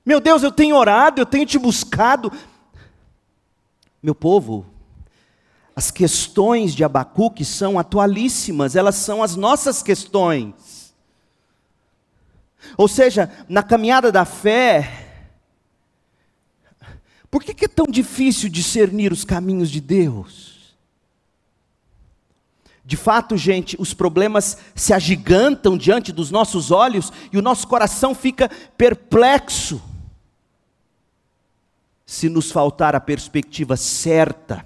Meu 0.07 0.21
Deus, 0.21 0.41
eu 0.41 0.53
tenho 0.53 0.77
orado, 0.77 1.19
eu 1.19 1.25
tenho 1.25 1.45
te 1.45 1.59
buscado. 1.59 2.31
Meu 4.01 4.15
povo, 4.15 4.65
as 5.75 5.91
questões 5.91 6.73
de 6.73 6.81
Abacuque 6.81 7.43
são 7.43 7.77
atualíssimas, 7.77 8.77
elas 8.77 8.95
são 8.95 9.21
as 9.21 9.35
nossas 9.35 9.83
questões. 9.83 10.95
Ou 12.77 12.87
seja, 12.87 13.29
na 13.49 13.61
caminhada 13.61 14.09
da 14.09 14.23
fé, 14.23 15.33
por 17.29 17.43
que 17.43 17.65
é 17.65 17.67
tão 17.67 17.87
difícil 17.87 18.47
discernir 18.47 19.11
os 19.11 19.25
caminhos 19.25 19.69
de 19.69 19.81
Deus? 19.81 20.77
De 22.85 22.95
fato, 22.95 23.35
gente, 23.35 23.75
os 23.77 23.93
problemas 23.93 24.57
se 24.73 24.93
agigantam 24.93 25.77
diante 25.77 26.13
dos 26.13 26.31
nossos 26.31 26.71
olhos 26.71 27.11
e 27.29 27.37
o 27.37 27.41
nosso 27.41 27.67
coração 27.67 28.15
fica 28.15 28.49
perplexo. 28.77 29.81
Se 32.07 32.27
nos 32.27 32.49
faltar 32.51 32.95
a 32.95 32.99
perspectiva 32.99 33.77
certa 33.77 34.65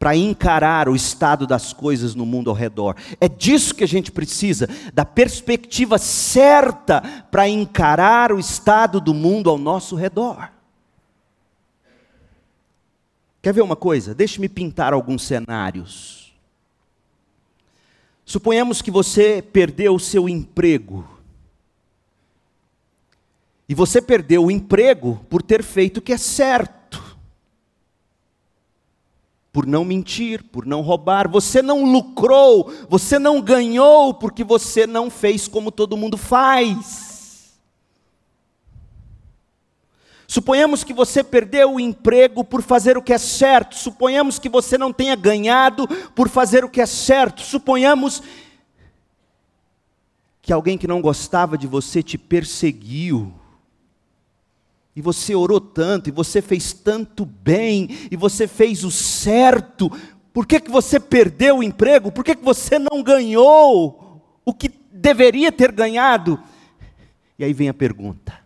para 0.00 0.16
encarar 0.16 0.88
o 0.88 0.96
estado 0.96 1.46
das 1.46 1.74
coisas 1.74 2.14
no 2.14 2.24
mundo 2.24 2.48
ao 2.48 2.56
redor. 2.56 2.96
É 3.20 3.28
disso 3.28 3.74
que 3.74 3.84
a 3.84 3.86
gente 3.86 4.10
precisa, 4.10 4.66
da 4.94 5.04
perspectiva 5.04 5.98
certa 5.98 7.02
para 7.30 7.46
encarar 7.46 8.32
o 8.32 8.38
estado 8.38 8.98
do 8.98 9.12
mundo 9.12 9.50
ao 9.50 9.58
nosso 9.58 9.94
redor. 9.94 10.50
Quer 13.42 13.52
ver 13.52 13.60
uma 13.60 13.76
coisa? 13.76 14.14
Deixe-me 14.14 14.48
pintar 14.48 14.94
alguns 14.94 15.22
cenários. 15.22 16.32
Suponhamos 18.24 18.80
que 18.80 18.90
você 18.90 19.42
perdeu 19.42 19.94
o 19.94 20.00
seu 20.00 20.30
emprego. 20.30 21.06
E 23.70 23.74
você 23.74 24.02
perdeu 24.02 24.46
o 24.46 24.50
emprego 24.50 25.24
por 25.30 25.42
ter 25.42 25.62
feito 25.62 25.98
o 25.98 26.02
que 26.02 26.12
é 26.12 26.18
certo 26.18 27.00
por 29.52 29.64
não 29.64 29.84
mentir, 29.84 30.42
por 30.42 30.66
não 30.66 30.80
roubar. 30.80 31.30
Você 31.30 31.62
não 31.62 31.84
lucrou, 31.84 32.72
você 32.88 33.16
não 33.16 33.40
ganhou 33.40 34.12
porque 34.12 34.42
você 34.42 34.88
não 34.88 35.08
fez 35.08 35.46
como 35.46 35.70
todo 35.70 35.96
mundo 35.96 36.16
faz. 36.16 37.60
Suponhamos 40.26 40.82
que 40.82 40.92
você 40.92 41.22
perdeu 41.22 41.74
o 41.74 41.80
emprego 41.80 42.42
por 42.42 42.62
fazer 42.62 42.98
o 42.98 43.02
que 43.02 43.12
é 43.12 43.18
certo. 43.18 43.76
Suponhamos 43.76 44.36
que 44.40 44.48
você 44.48 44.76
não 44.76 44.92
tenha 44.92 45.14
ganhado 45.14 45.86
por 46.16 46.28
fazer 46.28 46.64
o 46.64 46.68
que 46.68 46.80
é 46.80 46.86
certo. 46.86 47.40
Suponhamos 47.42 48.20
que 50.42 50.52
alguém 50.52 50.76
que 50.76 50.88
não 50.88 51.00
gostava 51.00 51.56
de 51.56 51.68
você 51.68 52.02
te 52.02 52.18
perseguiu 52.18 53.32
e 54.94 55.00
você 55.00 55.34
orou 55.34 55.60
tanto, 55.60 56.08
e 56.08 56.12
você 56.12 56.42
fez 56.42 56.72
tanto 56.72 57.24
bem, 57.24 57.88
e 58.10 58.16
você 58.16 58.46
fez 58.46 58.84
o 58.84 58.90
certo. 58.90 59.90
Por 60.32 60.46
que, 60.46 60.60
que 60.60 60.70
você 60.70 60.98
perdeu 60.98 61.58
o 61.58 61.62
emprego? 61.62 62.10
Por 62.10 62.24
que, 62.24 62.34
que 62.34 62.44
você 62.44 62.78
não 62.78 63.02
ganhou 63.02 64.20
o 64.44 64.52
que 64.52 64.68
deveria 64.92 65.52
ter 65.52 65.72
ganhado? 65.72 66.40
E 67.38 67.44
aí 67.44 67.52
vem 67.52 67.68
a 67.68 67.74
pergunta, 67.74 68.38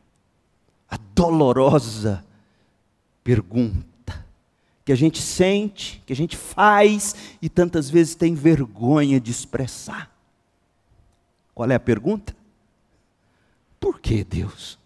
a 0.88 0.96
dolorosa 1.14 2.24
pergunta, 3.24 4.24
que 4.84 4.92
a 4.92 4.96
gente 4.96 5.20
sente, 5.20 6.02
que 6.06 6.12
a 6.12 6.16
gente 6.16 6.36
faz 6.36 7.16
e 7.40 7.48
tantas 7.48 7.88
vezes 7.88 8.14
tem 8.14 8.34
vergonha 8.34 9.18
de 9.18 9.30
expressar. 9.30 10.14
Qual 11.54 11.70
é 11.70 11.74
a 11.74 11.80
pergunta? 11.80 12.36
Por 13.80 13.98
que 13.98 14.22
Deus? 14.22 14.78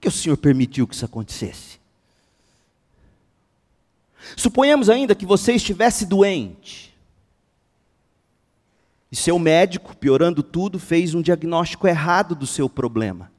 Que 0.00 0.08
o 0.08 0.10
Senhor 0.10 0.36
permitiu 0.36 0.86
que 0.86 0.94
isso 0.94 1.04
acontecesse? 1.04 1.78
Suponhamos 4.36 4.88
ainda 4.88 5.14
que 5.14 5.26
você 5.26 5.52
estivesse 5.52 6.06
doente. 6.06 6.94
E 9.10 9.16
seu 9.16 9.38
médico, 9.38 9.96
piorando 9.96 10.42
tudo, 10.42 10.78
fez 10.78 11.14
um 11.14 11.20
diagnóstico 11.20 11.88
errado 11.88 12.34
do 12.34 12.46
seu 12.46 12.68
problema. 12.68 13.30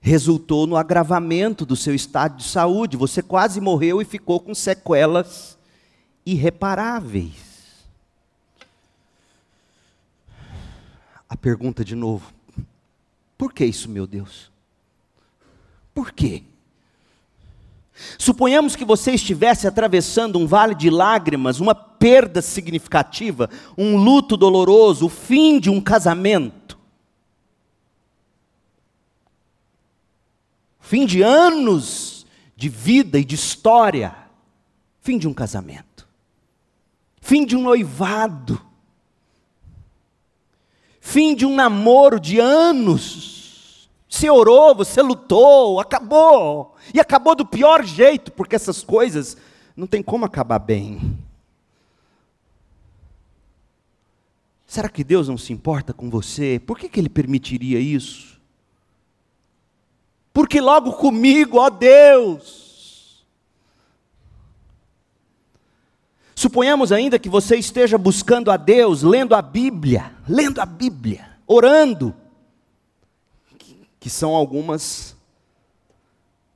Resultou 0.00 0.66
no 0.66 0.76
agravamento 0.76 1.64
do 1.64 1.76
seu 1.76 1.94
estado 1.94 2.36
de 2.36 2.44
saúde. 2.44 2.96
Você 2.96 3.22
quase 3.22 3.60
morreu 3.60 4.00
e 4.00 4.04
ficou 4.04 4.40
com 4.40 4.54
sequelas 4.54 5.58
irreparáveis. 6.24 7.50
A 11.28 11.36
pergunta 11.36 11.84
de 11.84 11.94
novo: 11.94 12.32
por 13.40 13.54
que 13.54 13.64
isso, 13.64 13.88
meu 13.88 14.06
Deus? 14.06 14.50
Por 15.94 16.12
quê? 16.12 16.42
Suponhamos 18.18 18.76
que 18.76 18.84
você 18.84 19.12
estivesse 19.12 19.66
atravessando 19.66 20.38
um 20.38 20.46
vale 20.46 20.74
de 20.74 20.90
lágrimas, 20.90 21.58
uma 21.58 21.74
perda 21.74 22.42
significativa, 22.42 23.48
um 23.78 23.96
luto 23.96 24.36
doloroso, 24.36 25.06
o 25.06 25.08
fim 25.08 25.58
de 25.58 25.70
um 25.70 25.80
casamento. 25.80 26.78
Fim 30.78 31.06
de 31.06 31.22
anos 31.22 32.26
de 32.54 32.68
vida 32.68 33.18
e 33.18 33.24
de 33.24 33.36
história. 33.36 34.14
Fim 35.00 35.16
de 35.16 35.26
um 35.26 35.32
casamento. 35.32 36.06
Fim 37.22 37.46
de 37.46 37.56
um 37.56 37.62
noivado 37.62 38.69
fim 41.00 41.34
de 41.34 41.44
um 41.44 41.54
namoro 41.54 42.20
de 42.20 42.38
anos. 42.38 43.88
Você 44.08 44.28
orou, 44.28 44.74
você 44.74 45.00
lutou, 45.00 45.80
acabou. 45.80 46.76
E 46.92 47.00
acabou 47.00 47.34
do 47.34 47.46
pior 47.46 47.84
jeito, 47.84 48.30
porque 48.32 48.54
essas 48.54 48.84
coisas 48.84 49.36
não 49.76 49.86
tem 49.86 50.02
como 50.02 50.24
acabar 50.24 50.58
bem. 50.58 51.18
Será 54.66 54.88
que 54.88 55.02
Deus 55.02 55.26
não 55.26 55.38
se 55.38 55.52
importa 55.52 55.92
com 55.92 56.08
você? 56.08 56.60
Por 56.64 56.78
que, 56.78 56.88
que 56.88 57.00
Ele 57.00 57.08
permitiria 57.08 57.80
isso? 57.80 58.40
Porque 60.32 60.60
logo 60.60 60.92
comigo, 60.92 61.58
ó 61.58 61.68
Deus. 61.68 62.69
Suponhamos 66.40 66.90
ainda 66.90 67.18
que 67.18 67.28
você 67.28 67.56
esteja 67.56 67.98
buscando 67.98 68.50
a 68.50 68.56
Deus, 68.56 69.02
lendo 69.02 69.34
a 69.34 69.42
Bíblia, 69.42 70.10
lendo 70.26 70.58
a 70.58 70.64
Bíblia, 70.64 71.28
orando, 71.46 72.14
que 74.00 74.08
são 74.08 74.34
algumas 74.34 75.14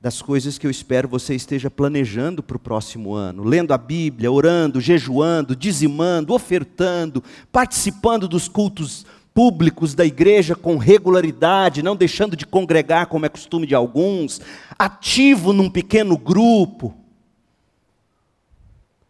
das 0.01 0.23
coisas 0.23 0.57
que 0.57 0.65
eu 0.65 0.71
espero 0.71 1.07
você 1.07 1.35
esteja 1.35 1.69
planejando 1.69 2.41
para 2.41 2.57
o 2.57 2.59
próximo 2.59 3.13
ano, 3.13 3.43
lendo 3.43 3.75
a 3.75 3.77
Bíblia, 3.77 4.31
orando, 4.31 4.81
jejuando, 4.81 5.55
dizimando, 5.55 6.33
ofertando, 6.33 7.23
participando 7.51 8.27
dos 8.27 8.47
cultos 8.47 9.05
públicos 9.35 9.93
da 9.93 10.03
igreja 10.03 10.55
com 10.55 10.77
regularidade, 10.77 11.83
não 11.83 11.95
deixando 11.95 12.35
de 12.35 12.47
congregar 12.47 13.05
como 13.05 13.27
é 13.27 13.29
costume 13.29 13.67
de 13.67 13.75
alguns, 13.75 14.41
ativo 14.79 15.53
num 15.53 15.69
pequeno 15.69 16.17
grupo 16.17 17.04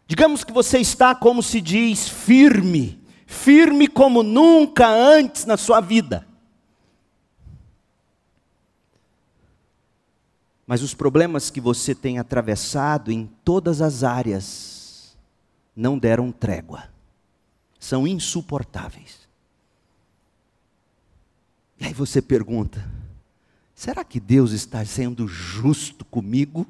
Digamos 0.06 0.44
que 0.44 0.52
você 0.52 0.78
está, 0.78 1.14
como 1.14 1.42
se 1.42 1.60
diz, 1.60 2.08
firme, 2.08 3.00
firme 3.26 3.88
como 3.88 4.22
nunca 4.22 4.88
antes 4.88 5.44
na 5.44 5.56
sua 5.56 5.80
vida. 5.80 6.26
Mas 10.66 10.82
os 10.82 10.94
problemas 10.94 11.50
que 11.50 11.60
você 11.60 11.94
tem 11.94 12.18
atravessado 12.18 13.12
em 13.12 13.26
todas 13.44 13.80
as 13.80 14.02
áreas 14.02 15.16
não 15.74 15.98
deram 15.98 16.32
trégua, 16.32 16.88
são 17.78 18.06
insuportáveis. 18.06 19.28
E 21.78 21.84
aí 21.84 21.92
você 21.92 22.22
pergunta: 22.22 22.84
será 23.74 24.02
que 24.02 24.18
Deus 24.18 24.52
está 24.52 24.84
sendo 24.84 25.28
justo 25.28 26.04
comigo? 26.04 26.66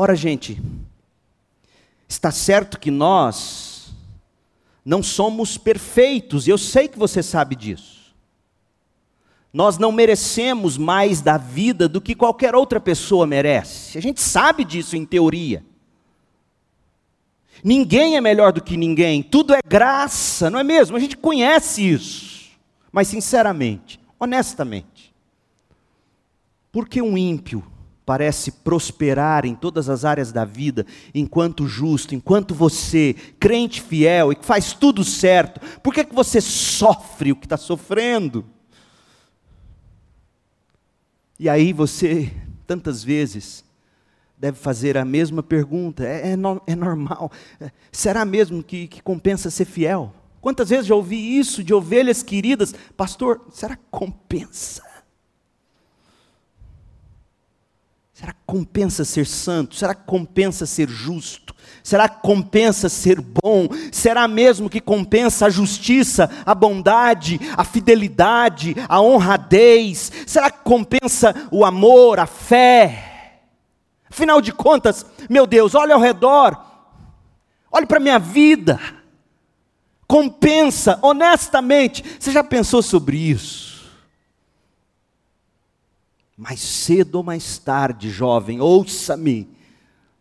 Ora, 0.00 0.14
gente, 0.14 0.62
está 2.08 2.30
certo 2.30 2.78
que 2.78 2.88
nós 2.88 3.92
não 4.84 5.02
somos 5.02 5.58
perfeitos, 5.58 6.46
eu 6.46 6.56
sei 6.56 6.86
que 6.86 6.96
você 6.96 7.20
sabe 7.20 7.56
disso. 7.56 8.14
Nós 9.52 9.76
não 9.76 9.90
merecemos 9.90 10.78
mais 10.78 11.20
da 11.20 11.36
vida 11.36 11.88
do 11.88 12.00
que 12.00 12.14
qualquer 12.14 12.54
outra 12.54 12.78
pessoa 12.78 13.26
merece. 13.26 13.98
A 13.98 14.00
gente 14.00 14.20
sabe 14.20 14.64
disso 14.64 14.96
em 14.96 15.04
teoria. 15.04 15.64
Ninguém 17.64 18.16
é 18.16 18.20
melhor 18.20 18.52
do 18.52 18.62
que 18.62 18.76
ninguém, 18.76 19.20
tudo 19.20 19.52
é 19.52 19.58
graça, 19.66 20.48
não 20.48 20.60
é 20.60 20.62
mesmo? 20.62 20.96
A 20.96 21.00
gente 21.00 21.16
conhece 21.16 21.82
isso. 21.82 22.50
Mas, 22.92 23.08
sinceramente, 23.08 23.98
honestamente, 24.16 25.12
por 26.70 26.88
que 26.88 27.02
um 27.02 27.18
ímpio 27.18 27.66
parece 28.08 28.50
prosperar 28.50 29.44
em 29.44 29.54
todas 29.54 29.90
as 29.90 30.02
áreas 30.02 30.32
da 30.32 30.42
vida, 30.42 30.86
enquanto 31.14 31.66
justo, 31.66 32.14
enquanto 32.14 32.54
você, 32.54 33.14
crente 33.38 33.82
fiel 33.82 34.32
e 34.32 34.34
que 34.34 34.46
faz 34.46 34.72
tudo 34.72 35.04
certo, 35.04 35.60
por 35.80 35.92
que, 35.92 36.02
que 36.02 36.14
você 36.14 36.40
sofre 36.40 37.32
o 37.32 37.36
que 37.36 37.44
está 37.44 37.58
sofrendo? 37.58 38.46
E 41.38 41.50
aí 41.50 41.70
você, 41.70 42.32
tantas 42.66 43.04
vezes, 43.04 43.62
deve 44.38 44.56
fazer 44.56 44.96
a 44.96 45.04
mesma 45.04 45.42
pergunta: 45.42 46.02
é, 46.02 46.30
é, 46.30 46.36
no, 46.36 46.62
é 46.66 46.74
normal? 46.74 47.30
É, 47.60 47.70
será 47.92 48.24
mesmo 48.24 48.62
que, 48.62 48.88
que 48.88 49.02
compensa 49.02 49.50
ser 49.50 49.66
fiel? 49.66 50.14
Quantas 50.40 50.70
vezes 50.70 50.86
já 50.86 50.94
ouvi 50.94 51.38
isso 51.38 51.62
de 51.62 51.74
ovelhas 51.74 52.22
queridas, 52.22 52.74
pastor, 52.96 53.44
será 53.50 53.76
que 53.76 53.84
compensa? 53.90 54.87
Será 58.18 58.32
que 58.32 58.40
compensa 58.44 59.04
ser 59.04 59.26
santo? 59.28 59.76
Será 59.76 59.94
que 59.94 60.04
compensa 60.04 60.66
ser 60.66 60.88
justo? 60.88 61.54
Será 61.84 62.08
que 62.08 62.20
compensa 62.20 62.88
ser 62.88 63.20
bom? 63.20 63.68
Será 63.92 64.26
mesmo 64.26 64.68
que 64.68 64.80
compensa 64.80 65.46
a 65.46 65.50
justiça, 65.50 66.28
a 66.44 66.52
bondade, 66.52 67.38
a 67.56 67.62
fidelidade, 67.62 68.74
a 68.88 69.00
honradez? 69.00 70.10
Será 70.26 70.50
que 70.50 70.64
compensa 70.64 71.32
o 71.52 71.64
amor, 71.64 72.18
a 72.18 72.26
fé? 72.26 73.44
Afinal 74.10 74.40
de 74.40 74.50
contas, 74.50 75.06
meu 75.30 75.46
Deus, 75.46 75.76
olha 75.76 75.94
ao 75.94 76.00
redor, 76.00 76.60
olhe 77.70 77.86
para 77.86 77.98
a 77.98 78.02
minha 78.02 78.18
vida. 78.18 78.80
Compensa, 80.08 80.98
honestamente. 81.02 82.04
Você 82.18 82.32
já 82.32 82.42
pensou 82.42 82.82
sobre 82.82 83.16
isso? 83.16 83.67
Mais 86.38 86.60
cedo 86.60 87.16
ou 87.16 87.24
mais 87.24 87.58
tarde, 87.58 88.08
jovem, 88.08 88.60
ouça-me, 88.60 89.48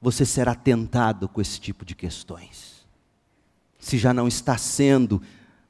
você 0.01 0.25
será 0.25 0.55
tentado 0.55 1.29
com 1.29 1.39
esse 1.39 1.61
tipo 1.61 1.85
de 1.85 1.93
questões. 1.93 2.87
Se 3.77 3.99
já 3.99 4.11
não 4.15 4.27
está 4.27 4.57
sendo, 4.57 5.21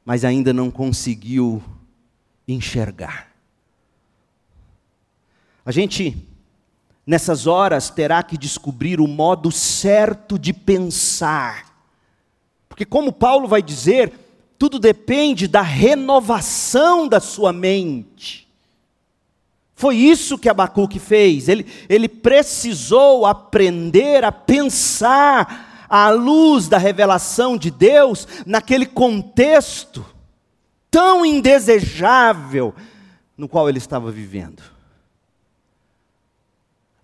mas 0.05 0.23
ainda 0.23 0.53
não 0.53 0.71
conseguiu 0.71 1.61
enxergar. 2.47 3.27
A 5.65 5.71
gente, 5.71 6.25
nessas 7.05 7.45
horas, 7.45 7.89
terá 7.89 8.23
que 8.23 8.37
descobrir 8.37 9.01
o 9.01 9.07
modo 9.07 9.51
certo 9.51 10.39
de 10.39 10.53
pensar. 10.53 11.77
Porque, 12.69 12.85
como 12.85 13.11
Paulo 13.11 13.49
vai 13.49 13.61
dizer, 13.61 14.13
tudo 14.57 14.79
depende 14.79 15.45
da 15.45 15.61
renovação 15.61 17.05
da 17.05 17.19
sua 17.19 17.51
mente. 17.51 18.46
Foi 19.77 19.95
isso 19.95 20.39
que 20.39 20.49
Abacuque 20.49 20.97
fez. 20.97 21.47
Ele, 21.47 21.63
ele 21.87 22.09
precisou 22.09 23.27
aprender 23.27 24.23
a 24.23 24.31
pensar 24.31 25.85
à 25.87 26.09
luz 26.09 26.67
da 26.67 26.79
revelação 26.79 27.55
de 27.55 27.69
Deus 27.69 28.27
naquele 28.43 28.87
contexto 28.87 30.03
tão 30.89 31.23
indesejável 31.23 32.73
no 33.37 33.47
qual 33.47 33.69
ele 33.69 33.77
estava 33.77 34.09
vivendo. 34.09 34.63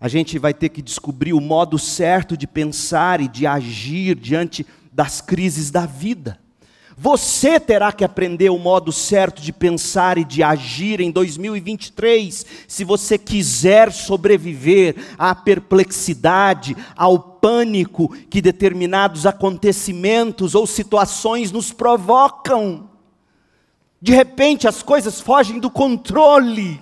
A 0.00 0.08
gente 0.08 0.36
vai 0.36 0.52
ter 0.52 0.68
que 0.68 0.82
descobrir 0.82 1.32
o 1.32 1.40
modo 1.40 1.78
certo 1.78 2.36
de 2.36 2.48
pensar 2.48 3.20
e 3.20 3.28
de 3.28 3.46
agir 3.46 4.16
diante 4.16 4.66
das 4.92 5.20
crises 5.20 5.70
da 5.70 5.86
vida. 5.86 6.40
Você 6.96 7.58
terá 7.58 7.90
que 7.92 8.04
aprender 8.04 8.50
o 8.50 8.58
modo 8.58 8.92
certo 8.92 9.42
de 9.42 9.52
pensar 9.52 10.16
e 10.16 10.24
de 10.24 10.44
agir 10.44 11.00
em 11.00 11.10
2023, 11.10 12.46
se 12.68 12.84
você 12.84 13.18
quiser 13.18 13.92
sobreviver 13.92 14.94
à 15.18 15.34
perplexidade, 15.34 16.76
ao 16.96 17.18
pânico 17.18 18.14
que 18.30 18.40
determinados 18.40 19.26
acontecimentos 19.26 20.54
ou 20.54 20.66
situações 20.66 21.50
nos 21.50 21.72
provocam. 21.72 22.88
De 24.00 24.12
repente 24.12 24.68
as 24.68 24.82
coisas 24.82 25.20
fogem 25.20 25.58
do 25.58 25.70
controle. 25.70 26.80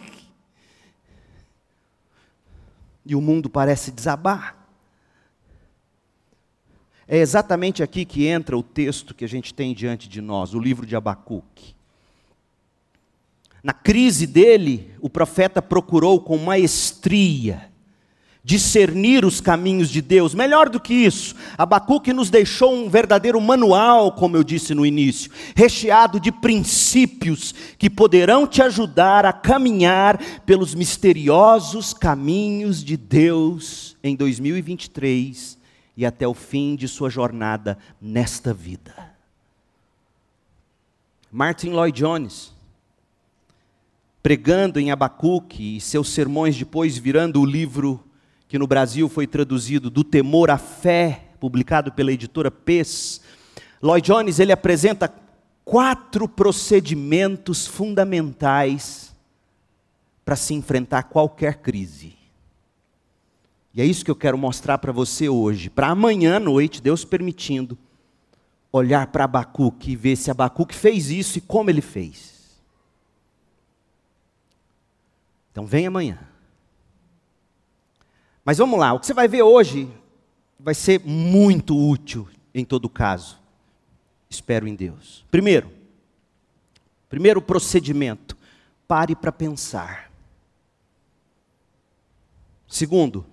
E 3.07 3.17
o 3.17 3.21
mundo 3.21 3.49
parece 3.49 3.91
desabar. 3.91 4.62
É 7.07 7.19
exatamente 7.19 7.83
aqui 7.83 8.05
que 8.05 8.27
entra 8.27 8.57
o 8.57 8.63
texto 8.63 9.15
que 9.15 9.25
a 9.25 9.29
gente 9.29 9.53
tem 9.53 9.75
diante 9.75 10.09
de 10.09 10.21
nós, 10.21 10.55
o 10.55 10.61
livro 10.61 10.87
de 10.87 10.97
Abacuque. 10.97 11.75
Na 13.63 13.73
crise 13.73 14.27
dele, 14.27 14.91
o 15.01 15.09
profeta 15.09 15.63
procurou 15.63 16.21
com 16.21 16.37
maestria 16.39 17.71
discernir 18.45 19.25
os 19.25 19.41
caminhos 19.41 19.89
de 19.89 20.03
Deus. 20.03 20.35
Melhor 20.35 20.69
do 20.69 20.81
que 20.81 20.93
isso, 20.93 21.35
Abacuque 21.57 22.13
nos 22.13 22.29
deixou 22.29 22.75
um 22.75 22.89
verdadeiro 22.89 23.41
manual, 23.41 24.13
como 24.13 24.37
eu 24.37 24.43
disse 24.43 24.75
no 24.75 24.85
início, 24.85 25.31
recheado 25.55 26.19
de 26.19 26.33
princípios 26.33 27.55
que 27.79 27.89
poderão 27.89 28.47
te 28.47 28.61
ajudar 28.61 29.25
a 29.25 29.33
caminhar 29.33 30.19
pelos 30.45 30.75
misteriosos 30.75 31.95
caminhos 31.95 32.83
de 32.83 32.97
Deus 32.97 33.97
em 34.03 34.17
2023 34.17 35.62
e 35.97 36.07
até 36.07 36.27
o 36.27 36.35
fim 36.35 36.75
de 36.75 36.89
sua 36.89 37.11
jornada 37.11 37.79
nesta 38.01 38.53
vida. 38.53 39.13
Martin 41.31 41.71
Lloyd 41.71 41.99
Jones, 41.99 42.53
pregando 44.23 44.79
em 44.79 44.91
Abacuque 44.91 45.77
e 45.77 45.81
seus 45.81 46.11
sermões 46.11 46.57
depois 46.57 46.97
virando 46.97 47.41
o 47.41 47.47
livro 47.47 48.03
que 48.49 48.59
no 48.59 48.67
Brasil 48.67 49.09
foi 49.09 49.27
traduzido 49.27 49.89
do 49.89 50.05
temor 50.05 50.51
à 50.51 50.59
fé, 50.59 51.31
publicado 51.41 51.91
pela 51.91 52.13
editora 52.13 52.51
PES, 52.51 53.23
Lloyd 53.83 54.07
Jones 54.07 54.39
ele 54.39 54.53
apresenta 54.53 55.13
quatro 55.65 56.29
procedimentos 56.29 57.67
fundamentais 57.67 59.13
para 60.25 60.37
se 60.37 60.55
enfrentar 60.55 61.05
qualquer 61.05 61.57
crise. 61.57 62.22
E 63.75 63.81
é 63.81 63.85
isso 63.85 64.05
que 64.05 64.11
eu 64.11 64.17
quero 64.17 64.37
mostrar 64.37 64.79
para 64.79 64.93
você 64.93 65.29
hoje. 65.29 65.71
Para 65.71 65.89
amanhã 65.89 66.37
à 66.37 66.41
noite, 66.41 66.83
Deus 66.83 67.05
permitindo, 67.05 67.79
olhar 68.71 69.07
para 69.07 69.25
Abacuque 69.25 69.93
e 69.93 69.97
ver 69.97 70.17
se 70.17 70.31
Abacuque 70.31 70.75
fez 70.75 71.11
isso 71.11 71.39
e 71.39 71.41
como 71.41 71.71
ele 71.71 71.81
fez. 71.81 72.61
Então 75.51 75.67
vem 75.67 75.87
amanhã. 75.87 76.19
Mas 78.45 78.59
vamos 78.59 78.79
lá, 78.79 78.93
o 78.93 79.01
que 79.01 79.07
você 79.07 79.15
vai 79.15 79.29
ver 79.29 79.43
hoje 79.43 79.89
vai 80.59 80.75
ser 80.75 81.01
muito 81.05 81.77
útil 81.77 82.29
em 82.55 82.65
todo 82.65 82.89
caso. 82.89 83.41
Espero 84.29 84.67
em 84.67 84.75
Deus. 84.75 85.25
Primeiro, 85.31 85.71
primeiro 87.09 87.41
procedimento, 87.41 88.37
pare 88.89 89.15
para 89.15 89.31
pensar. 89.31 90.11
Segundo, 92.67 93.27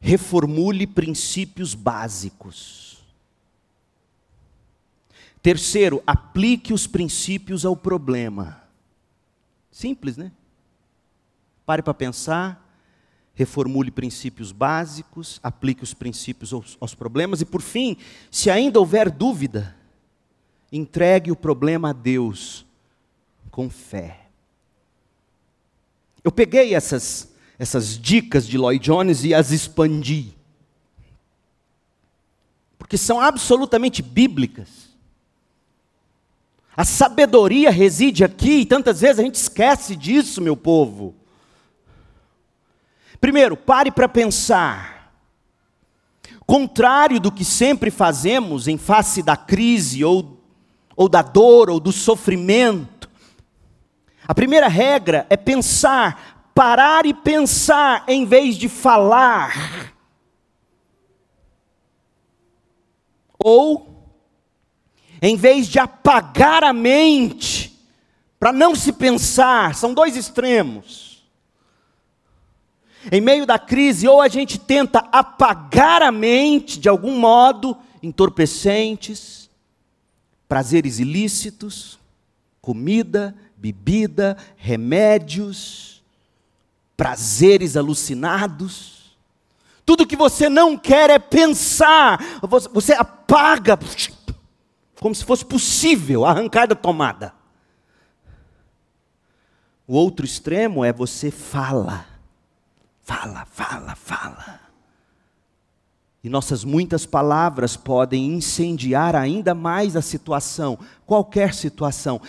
reformule 0.00 0.86
princípios 0.86 1.74
básicos. 1.74 3.04
Terceiro, 5.42 6.02
aplique 6.06 6.72
os 6.72 6.86
princípios 6.86 7.64
ao 7.64 7.76
problema. 7.76 8.62
Simples, 9.70 10.16
né? 10.16 10.32
Pare 11.64 11.82
para 11.82 11.94
pensar, 11.94 12.66
reformule 13.34 13.90
princípios 13.90 14.52
básicos, 14.52 15.38
aplique 15.42 15.84
os 15.84 15.94
princípios 15.94 16.52
aos, 16.52 16.76
aos, 16.80 16.94
problemas 16.94 17.40
e, 17.40 17.44
por 17.44 17.62
fim, 17.62 17.96
se 18.30 18.50
ainda 18.50 18.78
houver 18.78 19.10
dúvida, 19.10 19.76
entregue 20.72 21.30
o 21.30 21.36
problema 21.36 21.90
a 21.90 21.92
Deus 21.92 22.66
com 23.50 23.70
fé. 23.70 24.26
Eu 26.22 26.30
peguei 26.30 26.74
essas 26.74 27.29
essas 27.60 27.98
dicas 27.98 28.46
de 28.46 28.56
Lloyd 28.56 28.82
Jones 28.82 29.22
e 29.22 29.34
as 29.34 29.50
expandi. 29.50 30.34
Porque 32.78 32.96
são 32.96 33.20
absolutamente 33.20 34.00
bíblicas. 34.00 34.88
A 36.74 36.86
sabedoria 36.86 37.70
reside 37.70 38.24
aqui, 38.24 38.60
e 38.60 38.64
tantas 38.64 39.02
vezes 39.02 39.18
a 39.18 39.22
gente 39.22 39.34
esquece 39.34 39.94
disso, 39.94 40.40
meu 40.40 40.56
povo. 40.56 41.14
Primeiro, 43.20 43.58
pare 43.58 43.90
para 43.90 44.08
pensar. 44.08 45.12
Contrário 46.46 47.20
do 47.20 47.30
que 47.30 47.44
sempre 47.44 47.90
fazemos 47.90 48.68
em 48.68 48.78
face 48.78 49.22
da 49.22 49.36
crise, 49.36 50.02
ou, 50.02 50.42
ou 50.96 51.10
da 51.10 51.20
dor, 51.20 51.68
ou 51.68 51.78
do 51.78 51.92
sofrimento, 51.92 53.10
a 54.26 54.34
primeira 54.34 54.68
regra 54.68 55.26
é 55.28 55.36
pensar, 55.36 56.39
parar 56.60 57.06
e 57.06 57.14
pensar 57.14 58.04
em 58.06 58.26
vez 58.26 58.54
de 58.54 58.68
falar. 58.68 59.94
Ou 63.42 64.04
em 65.22 65.36
vez 65.36 65.68
de 65.68 65.78
apagar 65.78 66.62
a 66.62 66.74
mente, 66.74 67.82
para 68.38 68.52
não 68.52 68.74
se 68.74 68.92
pensar, 68.92 69.74
são 69.74 69.94
dois 69.94 70.18
extremos. 70.18 71.24
Em 73.10 73.22
meio 73.22 73.46
da 73.46 73.58
crise, 73.58 74.06
ou 74.06 74.20
a 74.20 74.28
gente 74.28 74.58
tenta 74.58 74.98
apagar 75.10 76.02
a 76.02 76.12
mente 76.12 76.78
de 76.78 76.90
algum 76.90 77.18
modo, 77.18 77.74
entorpecentes, 78.02 79.48
prazeres 80.46 80.98
ilícitos, 80.98 81.98
comida, 82.60 83.34
bebida, 83.56 84.36
remédios, 84.58 85.89
prazeres 87.00 87.78
alucinados. 87.78 89.16
Tudo 89.86 90.06
que 90.06 90.14
você 90.14 90.50
não 90.50 90.76
quer 90.76 91.08
é 91.08 91.18
pensar, 91.18 92.20
você 92.70 92.92
apaga 92.92 93.78
como 95.00 95.14
se 95.14 95.24
fosse 95.24 95.42
possível 95.42 96.26
arrancar 96.26 96.68
da 96.68 96.74
tomada. 96.74 97.32
O 99.86 99.94
outro 99.94 100.26
extremo 100.26 100.84
é 100.84 100.92
você 100.92 101.30
fala, 101.30 102.04
fala, 103.00 103.46
fala, 103.46 103.96
fala. 103.96 104.60
E 106.22 106.28
nossas 106.28 106.64
muitas 106.64 107.06
palavras 107.06 107.76
podem 107.76 108.34
incendiar 108.34 109.16
ainda 109.16 109.54
mais 109.54 109.96
a 109.96 110.02
situação, 110.02 110.78
qualquer 111.06 111.54
situação. 111.54 112.20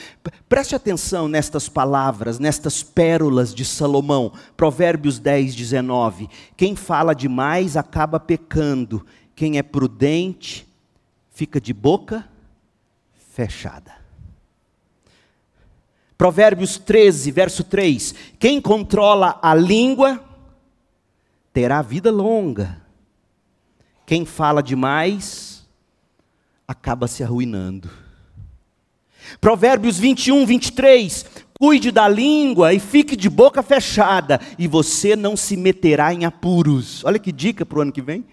Preste 0.48 0.74
atenção 0.74 1.28
nestas 1.28 1.68
palavras, 1.68 2.40
nestas 2.40 2.82
pérolas 2.82 3.54
de 3.54 3.66
Salomão, 3.66 4.32
Provérbios 4.56 5.20
10, 5.20 5.54
19. 5.56 6.30
Quem 6.56 6.74
fala 6.74 7.14
demais 7.14 7.76
acaba 7.76 8.18
pecando, 8.18 9.06
quem 9.36 9.58
é 9.58 9.64
prudente 9.64 10.66
fica 11.32 11.60
de 11.60 11.74
boca 11.74 12.26
fechada. 13.34 14.00
Provérbios 16.18 16.78
13, 16.78 17.30
verso 17.32 17.64
3: 17.64 18.16
Quem 18.40 18.62
controla 18.62 19.38
a 19.42 19.54
língua 19.54 20.24
terá 21.52 21.82
vida 21.82 22.10
longa. 22.10 22.81
Quem 24.12 24.26
fala 24.26 24.62
demais 24.62 25.66
acaba 26.68 27.08
se 27.08 27.24
arruinando. 27.24 27.90
Provérbios 29.40 29.98
21, 29.98 30.46
23: 30.46 31.26
Cuide 31.58 31.92
da 31.92 32.10
língua 32.10 32.74
e 32.74 32.80
fique 32.82 33.16
de 33.16 33.30
boca 33.30 33.64
fechada, 33.64 34.42
e 34.60 34.68
você 34.68 35.16
não 35.16 35.38
se 35.38 35.56
meterá 35.56 36.14
em 36.14 36.26
apuros. 36.26 37.06
Olha 37.06 37.18
que 37.18 37.32
dica 37.32 37.66
para 37.66 37.80
o 37.80 37.82
ano 37.84 37.92
que 37.94 38.02
vem. 38.02 38.26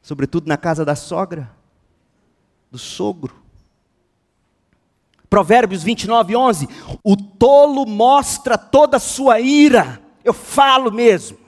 Sobretudo 0.00 0.46
na 0.46 0.56
casa 0.56 0.84
da 0.84 0.94
sogra 0.94 1.50
do 2.70 2.78
sogro. 2.78 3.34
Provérbios 5.28 5.82
29, 5.82 6.36
11. 6.36 6.68
O 7.02 7.16
tolo 7.16 7.86
mostra 7.86 8.56
toda 8.56 8.98
a 8.98 9.00
sua 9.00 9.40
ira. 9.40 10.00
Eu 10.22 10.32
falo 10.32 10.92
mesmo. 10.92 11.42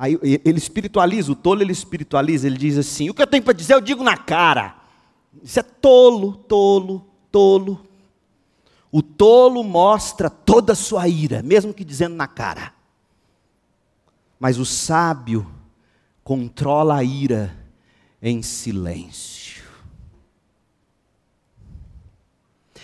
Aí 0.00 0.18
ele 0.22 0.56
espiritualiza, 0.56 1.30
o 1.30 1.34
tolo 1.34 1.60
ele 1.60 1.72
espiritualiza, 1.72 2.46
ele 2.46 2.56
diz 2.56 2.78
assim: 2.78 3.10
o 3.10 3.14
que 3.14 3.20
eu 3.20 3.26
tenho 3.26 3.42
para 3.42 3.52
dizer 3.52 3.74
eu 3.74 3.82
digo 3.82 4.02
na 4.02 4.16
cara. 4.16 4.74
Isso 5.42 5.60
é 5.60 5.62
tolo, 5.62 6.32
tolo, 6.32 7.06
tolo. 7.30 7.86
O 8.90 9.02
tolo 9.02 9.62
mostra 9.62 10.30
toda 10.30 10.72
a 10.72 10.74
sua 10.74 11.06
ira, 11.06 11.42
mesmo 11.42 11.74
que 11.74 11.84
dizendo 11.84 12.14
na 12.14 12.26
cara. 12.26 12.72
Mas 14.38 14.58
o 14.58 14.64
sábio 14.64 15.46
controla 16.24 16.96
a 16.96 17.04
ira 17.04 17.54
em 18.22 18.40
silêncio. 18.40 19.64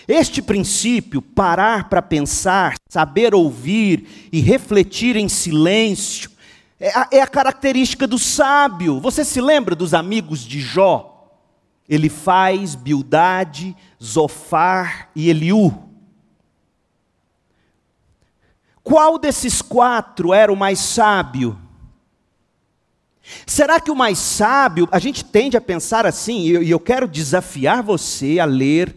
Este 0.06 0.42
princípio, 0.42 1.22
parar 1.22 1.88
para 1.88 2.02
pensar, 2.02 2.74
saber 2.90 3.34
ouvir 3.34 4.28
e 4.30 4.38
refletir 4.42 5.16
em 5.16 5.30
silêncio, 5.30 6.35
é 6.78 6.90
a, 6.90 7.08
é 7.10 7.20
a, 7.20 7.26
característica 7.26 8.06
do 8.06 8.18
sábio. 8.18 9.00
Você 9.00 9.24
se 9.24 9.40
lembra 9.40 9.74
dos 9.74 9.94
amigos 9.94 10.40
de 10.40 10.60
Jó? 10.60 11.12
Ele 11.88 12.08
faz 12.08 12.74
Bildade, 12.74 13.76
Zofar 14.02 15.10
e 15.14 15.30
Eliú. 15.30 15.72
Qual 18.82 19.18
desses 19.18 19.62
quatro 19.62 20.32
era 20.32 20.52
o 20.52 20.56
mais 20.56 20.78
sábio? 20.78 21.58
Será 23.44 23.80
que 23.80 23.90
o 23.90 23.96
mais 23.96 24.18
sábio, 24.18 24.88
a 24.92 24.98
gente 24.98 25.24
tende 25.24 25.56
a 25.56 25.60
pensar 25.60 26.06
assim, 26.06 26.42
e 26.42 26.50
eu, 26.50 26.62
eu 26.62 26.78
quero 26.78 27.08
desafiar 27.08 27.82
você 27.82 28.38
a 28.38 28.44
ler 28.44 28.96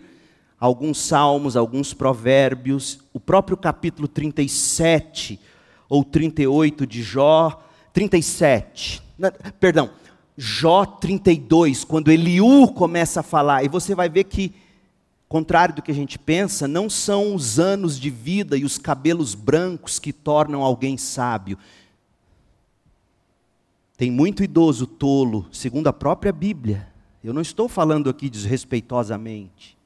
alguns 0.60 1.00
salmos, 1.00 1.56
alguns 1.56 1.94
provérbios, 1.94 3.00
o 3.14 3.20
próprio 3.20 3.58
capítulo 3.58 4.08
37 4.08 5.40
ou 5.88 6.04
38 6.04 6.86
de 6.86 7.02
Jó, 7.02 7.64
37, 7.94 9.02
perdão, 9.60 9.90
Jó 10.38 10.86
32, 10.86 11.84
quando 11.84 12.12
Eliú 12.12 12.70
começa 12.70 13.20
a 13.20 13.24
falar, 13.24 13.64
e 13.64 13.68
você 13.68 13.94
vai 13.94 14.08
ver 14.08 14.24
que, 14.24 14.54
contrário 15.28 15.76
do 15.76 15.82
que 15.82 15.92
a 15.92 15.96
gente 15.96 16.18
pensa, 16.18 16.68
não 16.68 16.90
são 16.90 17.36
os 17.36 17.60
anos 17.60 18.00
de 18.00 18.10
vida 18.10 18.56
e 18.56 18.64
os 18.64 18.78
cabelos 18.78 19.36
brancos 19.36 20.00
que 20.00 20.14
tornam 20.14 20.64
alguém 20.64 20.98
sábio. 20.98 21.58
Tem 23.98 24.10
muito 24.10 24.44
idoso 24.44 24.88
tolo, 24.88 25.46
segundo 25.52 25.88
a 25.88 25.94
própria 25.94 26.32
Bíblia. 26.32 26.88
Eu 27.22 27.34
não 27.34 27.42
estou 27.42 27.68
falando 27.68 28.10
aqui 28.10 28.30
desrespeitosamente. 28.30 29.79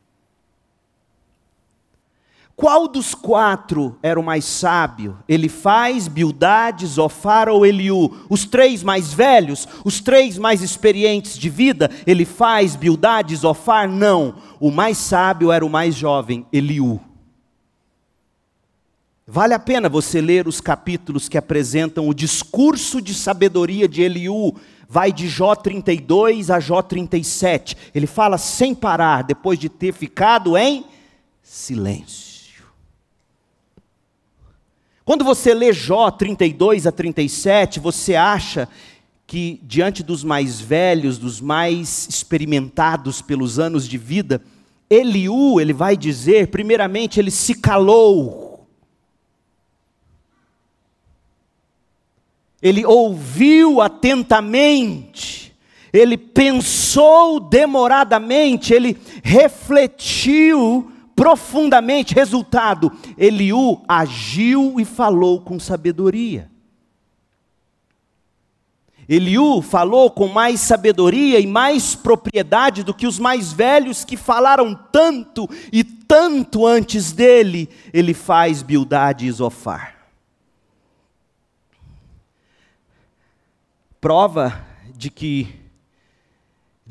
Qual 2.55 2.87
dos 2.87 3.15
quatro 3.15 3.97
era 4.03 4.19
o 4.19 4.23
mais 4.23 4.45
sábio? 4.45 5.17
Elifaz, 5.27 6.07
Bildade, 6.07 6.85
Zofar 6.85 7.49
ou 7.49 7.65
Eliú? 7.65 8.15
Os 8.29 8.45
três 8.45 8.83
mais 8.83 9.11
velhos? 9.11 9.67
Os 9.83 9.99
três 9.99 10.37
mais 10.37 10.61
experientes 10.61 11.37
de 11.37 11.49
vida? 11.49 11.89
Elifaz, 12.05 12.75
Bildade, 12.75 13.35
Zofar? 13.35 13.89
Não. 13.89 14.35
O 14.59 14.69
mais 14.69 14.99
sábio 14.99 15.51
era 15.51 15.65
o 15.65 15.69
mais 15.69 15.95
jovem, 15.95 16.45
Eliú. 16.53 17.01
Vale 19.25 19.55
a 19.55 19.59
pena 19.59 19.89
você 19.89 20.21
ler 20.21 20.47
os 20.47 20.61
capítulos 20.61 21.27
que 21.27 21.37
apresentam 21.37 22.07
o 22.07 22.13
discurso 22.13 23.01
de 23.01 23.15
sabedoria 23.15 23.87
de 23.87 24.03
Eliú. 24.03 24.53
Vai 24.87 25.11
de 25.11 25.27
Jó 25.27 25.55
32 25.55 26.51
a 26.51 26.59
Jó 26.59 26.83
37. 26.83 27.75
Ele 27.95 28.05
fala 28.05 28.37
sem 28.37 28.75
parar, 28.75 29.23
depois 29.23 29.57
de 29.57 29.69
ter 29.69 29.91
ficado 29.91 30.55
em 30.55 30.85
silêncio. 31.41 32.32
Quando 35.05 35.25
você 35.25 35.53
lê 35.53 35.73
Jó 35.73 36.09
32 36.09 36.87
a 36.87 36.91
37, 36.91 37.79
você 37.79 38.15
acha 38.15 38.69
que 39.27 39.59
diante 39.63 40.01
dos 40.01 40.23
mais 40.23 40.61
velhos, 40.61 41.17
dos 41.17 41.41
mais 41.41 42.07
experimentados 42.09 43.21
pelos 43.21 43.59
anos 43.59 43.87
de 43.87 43.97
vida, 43.97 44.41
Eliú, 44.89 45.59
ele 45.59 45.73
vai 45.73 45.97
dizer, 45.97 46.47
primeiramente, 46.47 47.19
ele 47.19 47.31
se 47.31 47.55
calou. 47.55 48.65
Ele 52.61 52.85
ouviu 52.85 53.81
atentamente, 53.81 55.53
ele 55.91 56.17
pensou 56.17 57.41
demoradamente, 57.41 58.73
ele 58.73 58.97
refletiu 59.21 60.92
profundamente. 61.15 62.13
Resultado: 62.13 62.91
Eliú 63.17 63.81
agiu 63.87 64.79
e 64.79 64.85
falou 64.85 65.41
com 65.41 65.59
sabedoria. 65.59 66.51
Eliú 69.07 69.61
falou 69.61 70.09
com 70.09 70.27
mais 70.27 70.61
sabedoria 70.61 71.39
e 71.39 71.45
mais 71.45 71.93
propriedade 71.93 72.83
do 72.83 72.93
que 72.93 73.05
os 73.05 73.19
mais 73.19 73.51
velhos 73.51 74.05
que 74.05 74.15
falaram 74.15 74.73
tanto 74.73 75.49
e 75.71 75.83
tanto 75.83 76.65
antes 76.65 77.11
dele. 77.11 77.69
Ele 77.93 78.13
faz 78.13 78.61
Bildade 78.61 79.25
e 79.25 79.31
Zofar. 79.31 79.93
Prova 83.99 84.65
de 84.95 85.09
que 85.09 85.62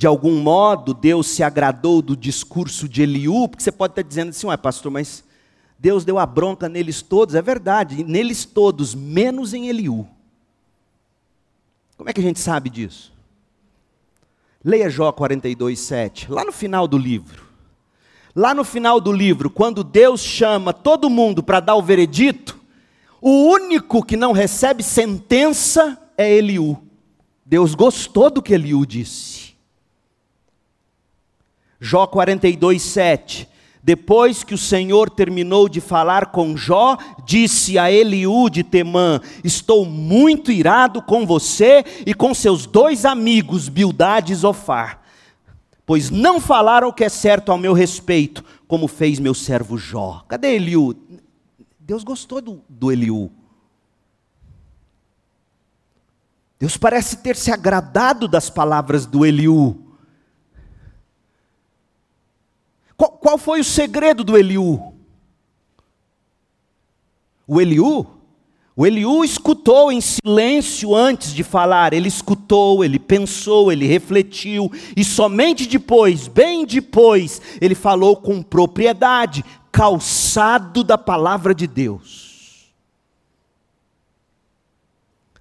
de 0.03 0.07
algum 0.09 0.41
modo 0.41 0.95
Deus 0.95 1.29
se 1.29 1.45
agradou 1.45 2.03
do 2.03 2.17
discurso 2.17 2.88
de 2.88 3.03
Eliú, 3.03 3.47
porque 3.47 3.62
você 3.62 3.71
pode 3.71 3.93
estar 3.93 4.03
dizendo 4.03 4.31
assim, 4.31 4.49
ué 4.49 4.57
pastor, 4.57 4.91
mas 4.91 5.23
Deus 5.79 6.05
deu 6.05 6.19
a 6.19 6.27
bronca 6.27 6.69
neles 6.69 7.01
todos, 7.01 7.37
é 7.37 7.41
verdade, 7.41 8.03
neles 8.03 8.45
todos, 8.45 8.97
menos 8.97 9.55
em 9.55 9.69
Eliú. 9.69 10.05
Como 11.97 12.11
é 12.11 12.12
que 12.12 12.19
a 12.19 12.25
gente 12.25 12.41
sabe 12.41 12.69
disso? 12.69 13.12
Leia 14.65 14.91
Jó 14.91 15.12
42, 15.12 15.79
7, 15.79 16.33
lá 16.33 16.45
no 16.45 16.51
final 16.51 16.88
do 16.88 16.99
livro. 16.99 17.45
Lá 18.35 18.53
no 18.53 18.65
final 18.65 19.01
do 19.01 19.12
livro, 19.12 19.49
quando 19.49 19.85
Deus 19.85 20.21
chama 20.21 20.73
todo 20.73 21.09
mundo 21.09 21.45
para 21.45 21.61
dar 21.61 21.77
o 21.77 21.83
veredito, 21.83 22.59
o 23.21 23.31
único 23.53 24.05
que 24.05 24.17
não 24.17 24.33
recebe 24.33 24.83
sentença 24.83 25.97
é 26.19 26.29
Eliú. 26.29 26.77
Deus 27.47 27.77
gostou 27.77 28.31
do 28.31 28.43
que 28.43 28.53
Eliú 28.53 28.85
disse. 28.85 29.32
Jó 31.85 32.07
42, 32.07 32.81
7. 32.81 33.49
Depois 33.83 34.45
que 34.45 34.55
o 34.55 34.59
Senhor 34.59 35.11
terminou 35.11 35.68
de 35.68 35.81
falar 35.81 36.27
com 36.27 36.57
Jó, 36.57 36.97
disse 37.27 37.77
a 37.77 37.90
Eliú 37.90 38.49
de 38.49 38.62
Temã: 38.62 39.21
Estou 39.42 39.85
muito 39.85 40.53
irado 40.53 41.03
com 41.03 41.27
você 41.27 41.85
e 42.07 42.14
com 42.14 42.33
seus 42.33 42.66
dois 42.66 43.05
amigos, 43.05 43.68
Bildade 43.68 44.33
e 44.33 44.37
Zofar, 44.37 45.03
pois 45.85 46.09
não 46.09 46.40
falaram 46.40 46.87
o 46.87 46.92
que 46.92 47.03
é 47.03 47.09
certo 47.09 47.51
ao 47.51 47.59
meu 47.59 47.73
respeito, 47.73 48.45
como 48.68 48.87
fez 48.87 49.18
meu 49.18 49.35
servo 49.35 49.77
Jó. 49.77 50.25
Cadê 50.29 50.55
Eliú? 50.55 50.95
Deus 51.81 52.05
gostou 52.05 52.40
do, 52.40 52.62
do 52.68 52.92
Eliú. 52.92 53.29
Deus 56.61 56.77
parece 56.77 57.16
ter 57.16 57.35
se 57.35 57.51
agradado 57.51 58.29
das 58.29 58.49
palavras 58.49 59.05
do 59.05 59.27
Eliú. 59.27 59.82
Qual, 63.03 63.11
qual 63.11 63.37
foi 63.37 63.59
o 63.59 63.65
segredo 63.65 64.23
do 64.23 64.38
Eliú? 64.38 64.95
O 67.49 67.61
Eliú, 67.61 68.07
o 68.77 68.87
Eliú 68.87 69.25
escutou 69.25 69.91
em 69.91 70.01
silêncio 70.01 70.95
antes 70.95 71.35
de 71.35 71.43
falar, 71.43 71.93
ele 71.93 72.07
escutou, 72.07 72.85
ele 72.85 73.01
pensou, 73.01 73.73
ele 73.73 73.88
refletiu, 73.88 74.71
e 74.97 75.03
somente 75.03 75.67
depois, 75.67 76.29
bem 76.29 76.65
depois, 76.65 77.43
ele 77.61 77.75
falou 77.75 78.15
com 78.15 78.41
propriedade, 78.41 79.45
calçado 79.73 80.85
da 80.85 80.97
palavra 80.97 81.53
de 81.53 81.67
Deus. 81.67 82.73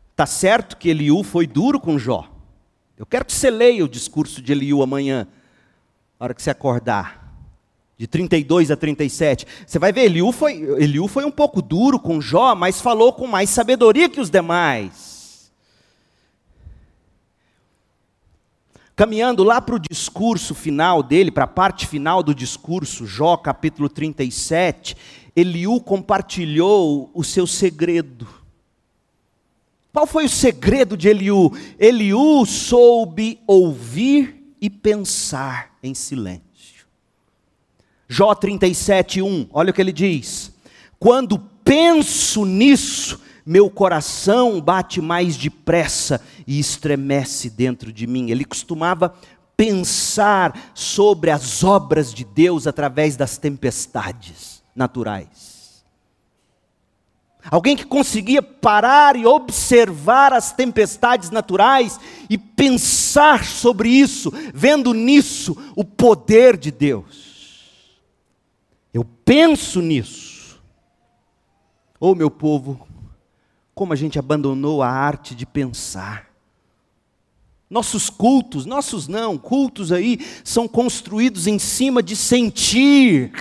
Está 0.09 0.25
certo 0.25 0.77
que 0.77 0.89
Eliú 0.89 1.21
foi 1.21 1.45
duro 1.45 1.79
com 1.79 1.99
Jó. 1.99 2.27
Eu 2.97 3.05
quero 3.05 3.23
que 3.23 3.33
você 3.33 3.51
leia 3.51 3.85
o 3.85 3.89
discurso 3.89 4.41
de 4.41 4.51
Eliú 4.51 4.81
amanhã, 4.81 5.27
na 6.19 6.23
hora 6.23 6.33
que 6.33 6.41
você 6.41 6.49
acordar 6.49 7.20
de 8.01 8.07
32 8.07 8.71
a 8.71 8.75
37. 8.75 9.45
Você 9.63 9.77
vai 9.77 9.93
ver, 9.93 10.05
Eliú 10.05 10.31
foi, 10.31 10.53
Eliú 10.53 11.07
foi 11.07 11.23
um 11.23 11.29
pouco 11.29 11.61
duro 11.61 11.99
com 11.99 12.19
Jó, 12.19 12.55
mas 12.55 12.81
falou 12.81 13.13
com 13.13 13.27
mais 13.27 13.47
sabedoria 13.51 14.09
que 14.09 14.19
os 14.19 14.27
demais. 14.27 15.51
Caminhando 18.95 19.43
lá 19.43 19.61
para 19.61 19.75
o 19.75 19.79
discurso 19.79 20.55
final 20.55 21.03
dele, 21.03 21.29
para 21.29 21.43
a 21.43 21.47
parte 21.47 21.85
final 21.85 22.23
do 22.23 22.33
discurso, 22.33 23.05
Jó 23.05 23.37
capítulo 23.37 23.87
37, 23.87 24.97
Eliú 25.35 25.79
compartilhou 25.79 27.11
o 27.13 27.23
seu 27.23 27.45
segredo. 27.45 28.27
Qual 29.93 30.07
foi 30.07 30.25
o 30.25 30.29
segredo 30.29 30.97
de 30.97 31.07
Eliú? 31.07 31.55
Eliú 31.77 32.47
soube 32.47 33.39
ouvir 33.45 34.55
e 34.59 34.71
pensar 34.71 35.77
em 35.83 35.93
silêncio. 35.93 36.50
Jó 38.13 38.35
37, 38.35 39.21
1, 39.21 39.47
olha 39.53 39.71
o 39.71 39.73
que 39.73 39.79
ele 39.79 39.93
diz: 39.93 40.51
Quando 40.99 41.39
penso 41.63 42.43
nisso, 42.43 43.21
meu 43.45 43.69
coração 43.69 44.59
bate 44.59 44.99
mais 44.99 45.37
depressa 45.37 46.19
e 46.45 46.59
estremece 46.59 47.49
dentro 47.49 47.89
de 47.89 48.05
mim. 48.05 48.29
Ele 48.29 48.43
costumava 48.43 49.15
pensar 49.55 50.73
sobre 50.73 51.31
as 51.31 51.63
obras 51.63 52.13
de 52.13 52.25
Deus 52.25 52.67
através 52.67 53.15
das 53.15 53.37
tempestades 53.37 54.61
naturais. 54.75 55.81
Alguém 57.49 57.77
que 57.77 57.85
conseguia 57.85 58.41
parar 58.41 59.15
e 59.15 59.25
observar 59.25 60.33
as 60.33 60.51
tempestades 60.51 61.29
naturais 61.29 61.97
e 62.29 62.37
pensar 62.37 63.45
sobre 63.45 63.87
isso, 63.87 64.33
vendo 64.53 64.93
nisso 64.93 65.55
o 65.77 65.85
poder 65.85 66.57
de 66.57 66.71
Deus. 66.71 67.30
Eu 68.93 69.05
penso 69.05 69.81
nisso. 69.81 70.61
Oh, 71.99 72.15
meu 72.15 72.31
povo, 72.31 72.87
como 73.73 73.93
a 73.93 73.95
gente 73.95 74.19
abandonou 74.19 74.81
a 74.81 74.89
arte 74.89 75.33
de 75.33 75.45
pensar. 75.45 76.29
Nossos 77.69 78.09
cultos, 78.09 78.65
nossos 78.65 79.07
não, 79.07 79.37
cultos 79.37 79.91
aí 79.91 80.19
são 80.43 80.67
construídos 80.67 81.47
em 81.47 81.57
cima 81.57 82.03
de 82.03 82.17
sentir. 82.17 83.31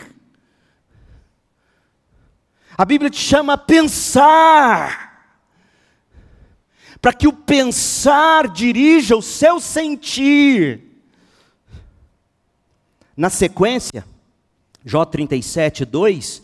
A 2.79 2.85
Bíblia 2.85 3.11
te 3.11 3.19
chama 3.19 3.55
a 3.55 3.59
pensar, 3.59 5.37
para 7.03 7.13
que 7.13 7.27
o 7.27 7.33
pensar 7.33 8.49
dirija 8.49 9.17
o 9.17 9.23
seu 9.23 9.59
sentir. 9.59 10.81
Na 13.17 13.29
sequência, 13.29 14.05
Jó 14.85 15.05
37, 15.05 15.85
2, 15.85 16.43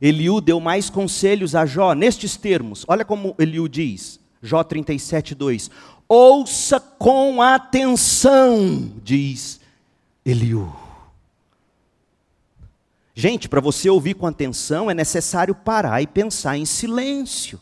Eliú 0.00 0.40
deu 0.40 0.60
mais 0.60 0.90
conselhos 0.90 1.54
a 1.54 1.66
Jó 1.66 1.94
nestes 1.94 2.36
termos. 2.36 2.84
Olha 2.88 3.04
como 3.04 3.34
Eliú 3.38 3.68
diz, 3.68 4.20
Jó 4.42 4.62
37, 4.62 5.34
2. 5.34 5.70
Ouça 6.08 6.78
com 6.78 7.40
atenção, 7.40 8.92
diz 9.02 9.60
Eliú. 10.24 10.70
Gente, 13.14 13.48
para 13.48 13.60
você 13.60 13.88
ouvir 13.88 14.14
com 14.14 14.26
atenção 14.26 14.90
é 14.90 14.94
necessário 14.94 15.54
parar 15.54 16.02
e 16.02 16.06
pensar 16.06 16.58
em 16.58 16.64
silêncio. 16.64 17.60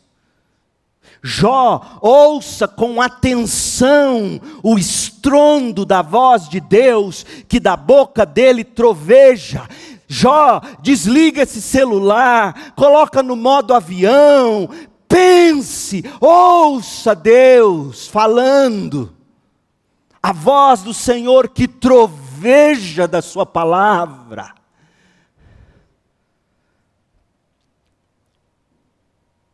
Jó, 1.23 1.99
ouça 2.01 2.67
com 2.67 3.01
atenção 3.01 4.41
o 4.63 4.79
estrondo 4.79 5.85
da 5.85 6.03
voz 6.03 6.49
de 6.49 6.59
Deus, 6.59 7.25
que 7.47 7.61
da 7.61 7.77
boca 7.77 8.27
dele 8.27 8.65
troveja. 8.65 9.69
Jó, 10.13 10.61
desliga 10.83 11.41
esse 11.43 11.63
celular, 11.63 12.75
coloca 12.75 13.23
no 13.23 13.35
modo 13.35 13.73
avião, 13.73 14.69
pense, 15.09 16.05
ouça 16.21 17.15
Deus 17.15 18.09
falando. 18.09 19.17
A 20.23 20.31
voz 20.31 20.83
do 20.83 20.93
Senhor 20.93 21.49
que 21.49 21.67
troveja 21.67 23.09
da 23.09 23.23
sua 23.23 23.47
palavra. 23.47 24.55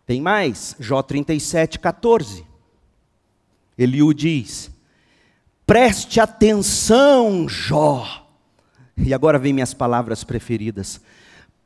Tem 0.05 0.21
mais, 0.21 0.75
Jó 0.81 1.03
37, 1.03 1.79
14. 1.79 2.44
Eliú 3.79 4.12
diz: 4.12 4.73
preste 5.64 6.18
atenção, 6.18 7.49
Jó. 7.49 8.28
E 9.05 9.15
agora 9.15 9.39
vem 9.39 9.53
minhas 9.53 9.73
palavras 9.73 10.25
preferidas. 10.25 11.01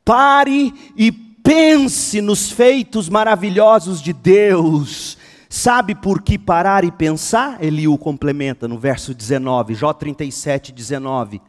Pare 0.05 0.73
e 0.95 1.11
pense 1.11 2.21
nos 2.21 2.51
feitos 2.51 3.09
maravilhosos 3.09 4.01
de 4.01 4.13
Deus. 4.13 5.17
Sabe 5.49 5.93
por 5.93 6.21
que 6.21 6.37
parar 6.37 6.83
e 6.83 6.91
pensar? 6.91 7.63
Eliú 7.63 7.97
complementa 7.97 8.67
no 8.67 8.77
verso 8.77 9.13
19, 9.13 9.75
Jó 9.75 9.93
37, 9.93 10.71
19. 10.71 11.41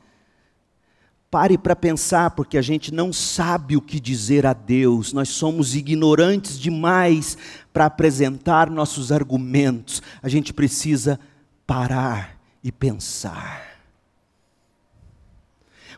Pare 1.31 1.59
para 1.59 1.75
pensar, 1.75 2.31
porque 2.31 2.57
a 2.57 2.63
gente 2.63 2.95
não 2.95 3.13
sabe 3.13 3.77
o 3.77 3.81
que 3.81 3.99
dizer 3.99 4.47
a 4.47 4.53
Deus, 4.53 5.13
nós 5.13 5.31
somos 5.31 5.75
ignorantes 5.75 6.61
demais 6.61 7.37
para 7.73 7.87
apresentar 7.87 8.71
nossos 8.71 9.11
argumentos, 9.11 10.01
a 10.23 10.29
gente 10.29 10.53
precisa 10.53 11.19
parar 11.67 12.39
e 12.63 12.71
pensar. 12.71 13.74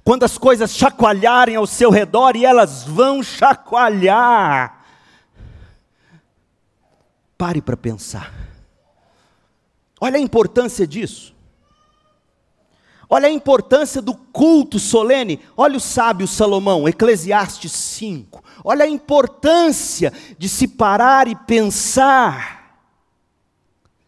Quando 0.06 0.22
as 0.22 0.38
coisas 0.38 0.70
chacoalharem 0.70 1.56
ao 1.56 1.66
seu 1.66 1.90
redor, 1.90 2.36
e 2.36 2.44
elas 2.44 2.84
vão 2.84 3.24
chacoalhar, 3.24 4.86
pare 7.36 7.60
para 7.60 7.76
pensar. 7.76 8.32
Olha 10.00 10.16
a 10.16 10.20
importância 10.20 10.86
disso. 10.86 11.34
Olha 13.10 13.26
a 13.26 13.32
importância 13.32 14.00
do 14.00 14.14
culto 14.14 14.78
solene. 14.78 15.40
Olha 15.56 15.76
o 15.76 15.80
sábio 15.80 16.28
Salomão, 16.28 16.88
Eclesiastes 16.88 17.72
5. 17.72 18.44
Olha 18.62 18.84
a 18.84 18.88
importância 18.88 20.12
de 20.38 20.48
se 20.48 20.68
parar 20.68 21.26
e 21.26 21.34
pensar. 21.34 22.78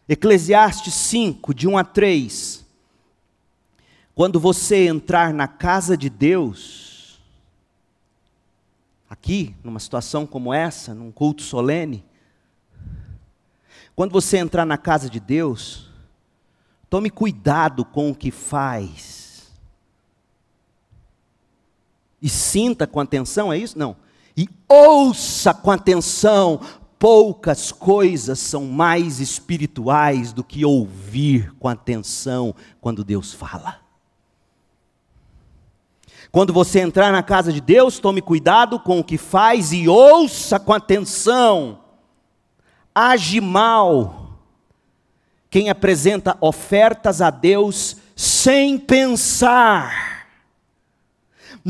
Eclesiastes 0.07 0.93
5, 0.93 1.53
de 1.53 1.67
1 1.67 1.77
a 1.77 1.83
3. 1.83 2.58
Quando 4.19 4.37
você 4.37 4.85
entrar 4.85 5.33
na 5.33 5.47
casa 5.47 5.95
de 5.95 6.09
Deus, 6.09 7.21
aqui, 9.09 9.55
numa 9.63 9.79
situação 9.79 10.27
como 10.27 10.53
essa, 10.53 10.93
num 10.93 11.09
culto 11.09 11.41
solene, 11.41 12.03
quando 13.95 14.11
você 14.11 14.37
entrar 14.37 14.65
na 14.65 14.77
casa 14.77 15.09
de 15.09 15.21
Deus, 15.21 15.89
tome 16.89 17.09
cuidado 17.09 17.85
com 17.85 18.11
o 18.11 18.13
que 18.13 18.29
faz. 18.29 19.53
E 22.21 22.27
sinta 22.27 22.85
com 22.85 22.99
atenção, 22.99 23.53
é 23.53 23.57
isso? 23.57 23.79
Não. 23.79 23.95
E 24.35 24.49
ouça 24.67 25.53
com 25.53 25.71
atenção. 25.71 26.59
Poucas 26.99 27.71
coisas 27.71 28.37
são 28.37 28.65
mais 28.65 29.21
espirituais 29.21 30.33
do 30.33 30.43
que 30.43 30.65
ouvir 30.65 31.55
com 31.55 31.69
atenção 31.69 32.53
quando 32.81 33.01
Deus 33.05 33.31
fala. 33.33 33.87
Quando 36.31 36.53
você 36.53 36.79
entrar 36.79 37.11
na 37.11 37.23
casa 37.23 37.51
de 37.51 37.59
Deus, 37.59 37.99
tome 37.99 38.21
cuidado 38.21 38.79
com 38.79 38.99
o 38.99 39.03
que 39.03 39.17
faz 39.17 39.71
e 39.71 39.87
ouça 39.87 40.59
com 40.59 40.73
atenção 40.73 41.79
age 42.93 43.39
mal 43.39 44.27
quem 45.49 45.69
apresenta 45.69 46.37
ofertas 46.41 47.21
a 47.21 47.29
Deus 47.29 47.97
sem 48.15 48.77
pensar. 48.77 50.18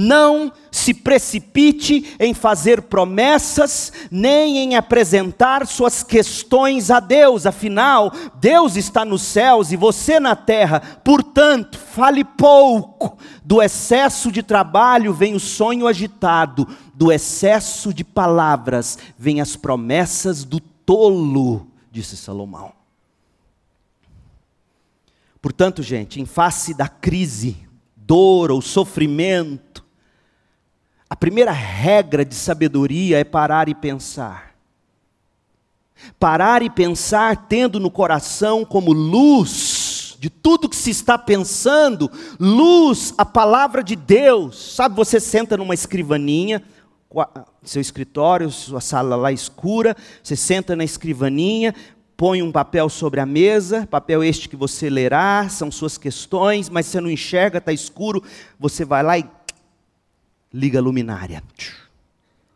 Não 0.02 0.50
se 0.72 0.94
precipite 0.94 2.16
em 2.18 2.34
fazer 2.34 2.84
promessas, 2.84 3.92
nem 4.10 4.60
em 4.60 4.78
apresentar 4.78 5.68
suas 5.68 6.04
questões 6.04 6.90
a 6.90 7.02
Deus, 7.02 7.46
afinal, 7.46 8.10
Deus 8.40 8.78
está 8.78 9.04
nos 9.04 9.22
céus 9.22 9.74
e 9.74 9.76
você 9.76 10.18
na 10.18 10.38
terra, 10.38 10.80
portanto, 11.04 11.78
fale 11.78 12.24
pouco. 12.24 13.18
Do 13.44 13.62
excesso 13.62 14.32
de 14.32 14.42
trabalho 14.42 15.14
vem 15.14 15.36
o 15.36 15.40
sonho 15.40 15.86
agitado, 15.86 16.66
do 16.94 17.12
excesso 17.12 17.94
de 17.94 18.06
palavras 18.06 18.98
vem 19.18 19.42
as 19.42 19.58
promessas 19.58 20.46
do 20.46 20.62
tolo, 20.62 21.68
disse 21.92 22.16
Salomão. 22.16 22.72
Portanto, 25.42 25.84
gente, 25.84 26.22
em 26.22 26.26
face 26.26 26.74
da 26.74 26.88
crise, 26.88 27.68
dor 28.10 28.50
ou 28.50 28.60
sofrimento, 28.60 29.69
a 31.10 31.16
primeira 31.16 31.52
regra 31.52 32.24
de 32.24 32.36
sabedoria 32.36 33.18
é 33.18 33.24
parar 33.24 33.68
e 33.68 33.74
pensar. 33.74 34.54
Parar 36.20 36.62
e 36.62 36.70
pensar 36.70 37.48
tendo 37.48 37.80
no 37.80 37.90
coração 37.90 38.64
como 38.64 38.94
luz 38.94 40.16
de 40.20 40.30
tudo 40.30 40.70
que 40.70 40.76
se 40.76 40.92
está 40.92 41.18
pensando, 41.18 42.12
luz 42.40 43.14
a 43.18 43.26
palavra 43.26 43.82
de 43.82 43.96
Deus. 43.96 44.76
Sabe, 44.76 44.96
você 44.96 45.20
senta 45.20 45.58
numa 45.58 45.74
escrivaninha, 45.74 46.62
seu 47.64 47.82
escritório, 47.82 48.52
sua 48.52 48.82
sala 48.82 49.16
lá 49.16 49.32
escura, 49.32 49.96
você 50.22 50.36
senta 50.36 50.76
na 50.76 50.84
escrivaninha, 50.84 51.74
põe 52.16 52.44
um 52.44 52.52
papel 52.52 52.90
sobre 52.90 53.22
a 53.22 53.26
mesa, 53.26 53.88
papel 53.90 54.22
este 54.22 54.50
que 54.50 54.58
você 54.58 54.90
lerá, 54.90 55.48
são 55.50 55.72
suas 55.72 55.98
questões, 55.98 56.70
mas 56.70 56.86
você 56.86 57.00
não 57.00 57.10
enxerga, 57.10 57.60
está 57.60 57.72
escuro, 57.72 58.22
você 58.60 58.84
vai 58.84 59.02
lá 59.02 59.18
e 59.18 59.24
liga 60.54 60.80
a 60.80 60.82
luminária. 60.82 61.44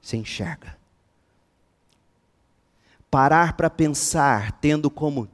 Você 0.02 0.18
enxerga. 0.18 0.78
Parar 3.10 3.54
para 3.54 3.70
pensar, 3.70 4.54
tendo 4.54 4.90
como 4.90 5.30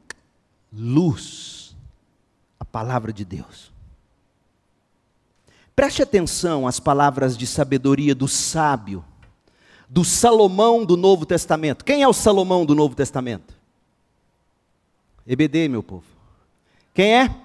luz 0.72 1.76
a 2.60 2.66
palavra 2.66 3.12
de 3.12 3.24
Deus. 3.24 3.72
Preste 5.76 6.02
atenção 6.02 6.68
às 6.68 6.80
palavras 6.80 7.38
de 7.38 7.48
sabedoria 7.48 8.14
do 8.14 8.28
sábio, 8.28 9.04
do 9.88 10.04
Salomão 10.04 10.86
do 10.86 10.98
Novo 10.98 11.26
Testamento. 11.26 11.86
Quem 11.86 12.04
é 12.04 12.08
o 12.08 12.14
Salomão 12.14 12.66
do 12.66 12.76
Novo 12.76 12.96
Testamento? 12.96 13.58
EBD, 15.26 15.70
meu 15.70 15.82
povo. 15.82 16.06
Quem 16.94 17.16
é? 17.16 17.36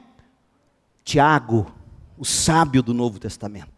Tiago, 1.04 1.72
o 2.18 2.24
sábio 2.24 2.82
do 2.82 2.92
Novo 2.92 3.20
Testamento. 3.20 3.73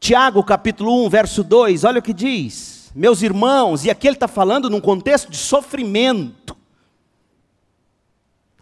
Tiago, 0.00 0.42
capítulo 0.42 1.04
1, 1.06 1.08
verso 1.10 1.42
2, 1.42 1.84
olha 1.84 1.98
o 1.98 2.02
que 2.02 2.14
diz. 2.14 2.90
Meus 2.94 3.22
irmãos, 3.22 3.84
e 3.84 3.90
aqui 3.90 4.06
ele 4.06 4.16
está 4.16 4.28
falando 4.28 4.70
num 4.70 4.80
contexto 4.80 5.30
de 5.30 5.36
sofrimento. 5.36 6.56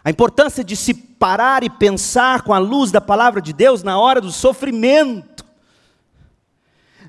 A 0.03 0.11
importância 0.11 0.63
de 0.63 0.77
se 0.77 0.95
parar 0.95 1.63
e 1.63 1.71
pensar 1.71 2.43
com 2.43 2.55
a 2.55 2.59
luz 2.59 2.91
da 2.91 3.01
palavra 3.01 3.41
de 3.41 3.53
Deus 3.53 3.83
na 3.83 3.99
hora 3.99 4.21
do 4.21 4.31
sofrimento. 4.31 5.36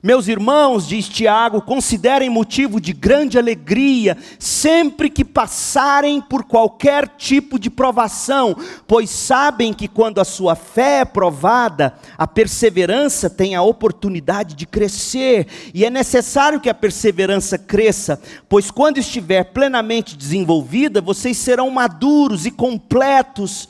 Meus 0.03 0.27
irmãos, 0.27 0.87
diz 0.87 1.09
Tiago, 1.09 1.59
considerem 1.59 2.29
motivo 2.29 2.79
de 2.79 2.93
grande 2.93 3.37
alegria 3.37 4.15
sempre 4.37 5.09
que 5.09 5.25
passarem 5.25 6.21
por 6.21 6.43
qualquer 6.43 7.07
tipo 7.17 7.57
de 7.57 7.69
provação, 7.69 8.55
pois 8.85 9.09
sabem 9.09 9.73
que 9.73 9.87
quando 9.87 10.21
a 10.21 10.25
sua 10.25 10.55
fé 10.55 10.99
é 10.99 11.05
provada, 11.05 11.97
a 12.15 12.27
perseverança 12.27 13.27
tem 13.27 13.55
a 13.55 13.63
oportunidade 13.63 14.55
de 14.55 14.67
crescer, 14.67 15.47
e 15.73 15.83
é 15.83 15.89
necessário 15.89 16.59
que 16.59 16.69
a 16.69 16.75
perseverança 16.75 17.57
cresça, 17.57 18.21
pois 18.47 18.69
quando 18.69 18.99
estiver 18.99 19.45
plenamente 19.45 20.15
desenvolvida, 20.15 21.01
vocês 21.01 21.37
serão 21.37 21.71
maduros 21.71 22.45
e 22.45 22.51
completos, 22.51 23.67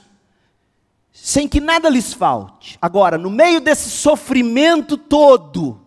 sem 1.13 1.47
que 1.47 1.61
nada 1.61 1.87
lhes 1.87 2.13
falte. 2.13 2.77
Agora, 2.81 3.17
no 3.17 3.29
meio 3.29 3.61
desse 3.61 3.89
sofrimento 3.89 4.97
todo, 4.97 5.86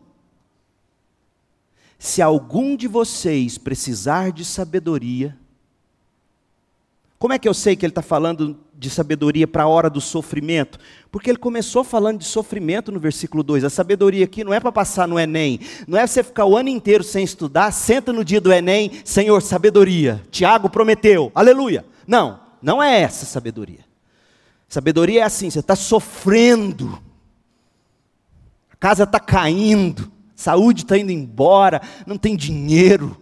se 2.02 2.22
algum 2.22 2.74
de 2.74 2.88
vocês 2.88 3.58
precisar 3.58 4.32
de 4.32 4.42
sabedoria, 4.42 5.36
como 7.18 7.34
é 7.34 7.38
que 7.38 7.46
eu 7.46 7.52
sei 7.52 7.76
que 7.76 7.84
ele 7.84 7.90
está 7.90 8.00
falando 8.00 8.58
de 8.74 8.88
sabedoria 8.88 9.46
para 9.46 9.64
a 9.64 9.68
hora 9.68 9.90
do 9.90 10.00
sofrimento? 10.00 10.78
Porque 11.12 11.28
ele 11.28 11.36
começou 11.36 11.84
falando 11.84 12.18
de 12.18 12.24
sofrimento 12.24 12.90
no 12.90 12.98
versículo 12.98 13.42
2. 13.42 13.64
A 13.64 13.68
sabedoria 13.68 14.24
aqui 14.24 14.42
não 14.42 14.54
é 14.54 14.58
para 14.58 14.72
passar 14.72 15.06
no 15.06 15.18
Enem, 15.20 15.60
não 15.86 15.98
é 15.98 16.06
você 16.06 16.22
ficar 16.22 16.46
o 16.46 16.56
ano 16.56 16.70
inteiro 16.70 17.04
sem 17.04 17.22
estudar, 17.22 17.70
senta 17.70 18.14
no 18.14 18.24
dia 18.24 18.40
do 18.40 18.50
Enem, 18.50 19.02
Senhor, 19.04 19.42
sabedoria. 19.42 20.22
Tiago 20.30 20.70
prometeu, 20.70 21.30
aleluia. 21.34 21.84
Não, 22.06 22.40
não 22.62 22.82
é 22.82 23.02
essa 23.02 23.26
sabedoria. 23.26 23.84
Sabedoria 24.66 25.20
é 25.20 25.24
assim: 25.24 25.50
você 25.50 25.60
está 25.60 25.76
sofrendo, 25.76 26.98
a 28.72 28.76
casa 28.76 29.02
está 29.02 29.20
caindo, 29.20 30.10
saúde 30.40 30.82
está 30.82 30.96
indo 30.96 31.12
embora, 31.12 31.80
não 32.06 32.16
tem 32.16 32.34
dinheiro. 32.34 33.16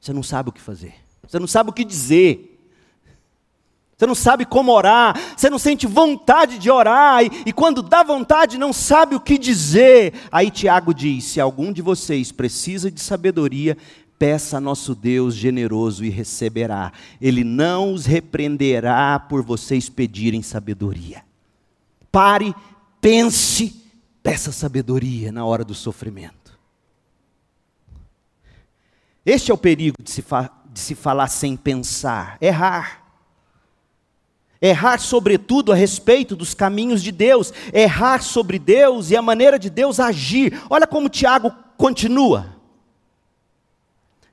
Você 0.00 0.12
não 0.12 0.22
sabe 0.22 0.48
o 0.48 0.52
que 0.52 0.60
fazer, 0.60 0.94
você 1.26 1.38
não 1.38 1.46
sabe 1.46 1.70
o 1.70 1.72
que 1.72 1.84
dizer. 1.84 2.54
Você 3.96 4.06
não 4.06 4.14
sabe 4.14 4.44
como 4.44 4.70
orar, 4.70 5.18
você 5.36 5.50
não 5.50 5.58
sente 5.58 5.84
vontade 5.84 6.56
de 6.56 6.70
orar, 6.70 7.24
e, 7.24 7.32
e, 7.46 7.52
quando 7.52 7.82
dá 7.82 8.04
vontade 8.04 8.56
não 8.56 8.72
sabe 8.72 9.16
o 9.16 9.20
que 9.20 9.36
dizer. 9.36 10.14
Aí 10.30 10.52
Tiago 10.52 10.94
diz: 10.94 11.24
se 11.24 11.40
algum 11.40 11.72
de 11.72 11.82
vocês 11.82 12.30
precisa 12.30 12.92
de 12.92 13.00
sabedoria, 13.00 13.76
peça 14.16 14.58
a 14.58 14.60
nosso 14.60 14.94
Deus 14.94 15.34
generoso 15.34 16.04
e 16.04 16.10
receberá. 16.10 16.92
Ele 17.20 17.42
não 17.42 17.92
os 17.92 18.06
repreenderá 18.06 19.18
por 19.18 19.42
vocês 19.42 19.88
pedirem 19.88 20.42
sabedoria. 20.42 21.24
Pare 22.12 22.54
pense, 23.00 23.84
peça 24.22 24.52
sabedoria 24.52 25.32
na 25.32 25.44
hora 25.44 25.64
do 25.64 25.74
sofrimento. 25.74 26.58
Este 29.24 29.50
é 29.50 29.54
o 29.54 29.58
perigo 29.58 29.96
de 30.02 30.10
se, 30.10 30.24
de 30.70 30.80
se 30.80 30.94
falar 30.94 31.28
sem 31.28 31.56
pensar, 31.56 32.38
errar. 32.40 33.04
Errar, 34.60 34.98
sobretudo, 34.98 35.70
a 35.70 35.74
respeito 35.74 36.34
dos 36.34 36.52
caminhos 36.52 37.02
de 37.02 37.12
Deus, 37.12 37.52
errar 37.72 38.22
sobre 38.22 38.58
Deus 38.58 39.10
e 39.10 39.16
a 39.16 39.22
maneira 39.22 39.58
de 39.58 39.70
Deus 39.70 40.00
agir. 40.00 40.60
Olha 40.68 40.86
como 40.86 41.08
Tiago 41.08 41.54
continua. 41.76 42.57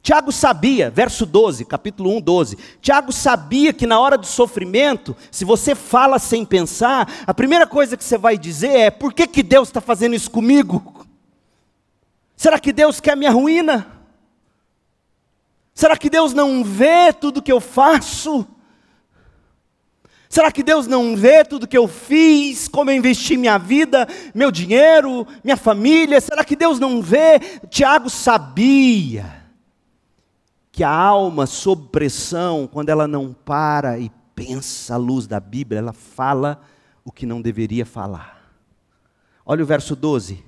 Tiago 0.05 0.31
sabia, 0.31 0.91
verso 0.91 1.25
12, 1.25 1.65
capítulo 1.65 2.15
1, 2.17 2.21
12. 2.21 2.57
Tiago 2.79 3.11
sabia 3.11 3.73
que 3.73 3.87
na 3.87 3.99
hora 3.99 4.19
do 4.19 4.27
sofrimento, 4.27 5.17
se 5.31 5.43
você 5.43 5.73
fala 5.73 6.19
sem 6.19 6.45
pensar, 6.45 7.11
a 7.25 7.33
primeira 7.33 7.65
coisa 7.65 7.97
que 7.97 8.03
você 8.03 8.15
vai 8.15 8.37
dizer 8.37 8.69
é: 8.69 8.91
por 8.91 9.11
que, 9.11 9.25
que 9.25 9.41
Deus 9.41 9.67
está 9.67 9.81
fazendo 9.81 10.15
isso 10.15 10.29
comigo? 10.29 11.07
Será 12.37 12.59
que 12.59 12.71
Deus 12.71 12.99
quer 12.99 13.17
minha 13.17 13.31
ruína? 13.31 13.87
Será 15.73 15.97
que 15.97 16.07
Deus 16.07 16.35
não 16.35 16.63
vê 16.63 17.11
tudo 17.11 17.41
que 17.41 17.51
eu 17.51 17.59
faço? 17.59 18.47
Será 20.29 20.51
que 20.51 20.61
Deus 20.61 20.85
não 20.85 21.17
vê 21.17 21.43
tudo 21.43 21.67
que 21.67 21.77
eu 21.77 21.87
fiz, 21.87 22.67
como 22.67 22.91
eu 22.91 22.95
investi 22.95 23.37
minha 23.37 23.57
vida, 23.57 24.07
meu 24.35 24.51
dinheiro, 24.51 25.25
minha 25.43 25.57
família? 25.57 26.21
Será 26.21 26.45
que 26.45 26.55
Deus 26.55 26.79
não 26.79 27.01
vê? 27.01 27.39
Tiago 27.71 28.07
sabia 28.07 29.34
que 30.75 30.83
a 30.83 30.91
alma 30.91 31.45
sob 31.45 31.87
pressão, 31.89 32.67
quando 32.69 32.89
ela 32.89 33.07
não 33.07 33.31
para 33.31 33.97
e 33.97 34.11
pensa, 34.35 34.95
a 34.95 34.97
luz 34.97 35.25
da 35.25 35.39
Bíblia, 35.39 35.79
ela 35.79 35.93
fala 35.93 36.59
o 37.05 37.13
que 37.13 37.25
não 37.25 37.41
deveria 37.41 37.85
falar. 37.85 38.51
Olha 39.45 39.63
o 39.63 39.65
verso 39.65 39.95
12. 39.95 40.43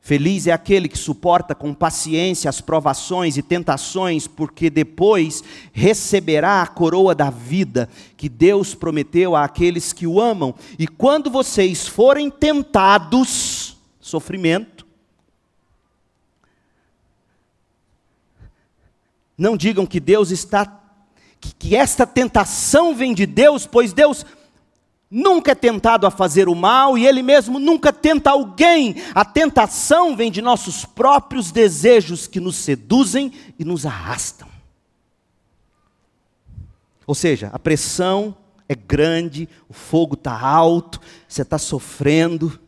Feliz 0.00 0.46
é 0.46 0.52
aquele 0.52 0.88
que 0.88 0.96
suporta 0.96 1.54
com 1.54 1.74
paciência 1.74 2.48
as 2.48 2.62
provações 2.62 3.36
e 3.36 3.42
tentações, 3.42 4.26
porque 4.26 4.70
depois 4.70 5.44
receberá 5.70 6.62
a 6.62 6.66
coroa 6.66 7.14
da 7.14 7.28
vida 7.28 7.90
que 8.16 8.26
Deus 8.26 8.74
prometeu 8.74 9.36
àqueles 9.36 9.92
que 9.92 10.06
o 10.06 10.18
amam. 10.18 10.54
E 10.78 10.88
quando 10.88 11.30
vocês 11.30 11.86
forem 11.86 12.30
tentados, 12.30 13.76
sofrimento, 14.00 14.77
não 19.38 19.56
digam 19.56 19.86
que 19.86 20.00
Deus 20.00 20.30
está 20.32 20.78
que, 21.40 21.54
que 21.54 21.76
esta 21.76 22.04
tentação 22.04 22.94
vem 22.94 23.14
de 23.14 23.24
Deus, 23.24 23.64
pois 23.64 23.92
Deus 23.92 24.26
nunca 25.10 25.52
é 25.52 25.54
tentado 25.54 26.06
a 26.06 26.10
fazer 26.10 26.48
o 26.48 26.54
mal 26.54 26.98
e 26.98 27.06
ele 27.06 27.22
mesmo 27.22 27.58
nunca 27.58 27.92
tenta 27.92 28.30
alguém. 28.30 28.96
A 29.14 29.24
tentação 29.24 30.16
vem 30.16 30.30
de 30.30 30.42
nossos 30.42 30.84
próprios 30.84 31.50
desejos 31.50 32.26
que 32.26 32.40
nos 32.40 32.56
seduzem 32.56 33.32
e 33.58 33.64
nos 33.64 33.86
arrastam. 33.86 34.48
Ou 37.06 37.14
seja, 37.14 37.48
a 37.52 37.58
pressão 37.58 38.36
é 38.68 38.74
grande, 38.74 39.48
o 39.66 39.72
fogo 39.72 40.14
está 40.14 40.38
alto, 40.38 41.00
você 41.26 41.40
está 41.40 41.56
sofrendo, 41.56 42.60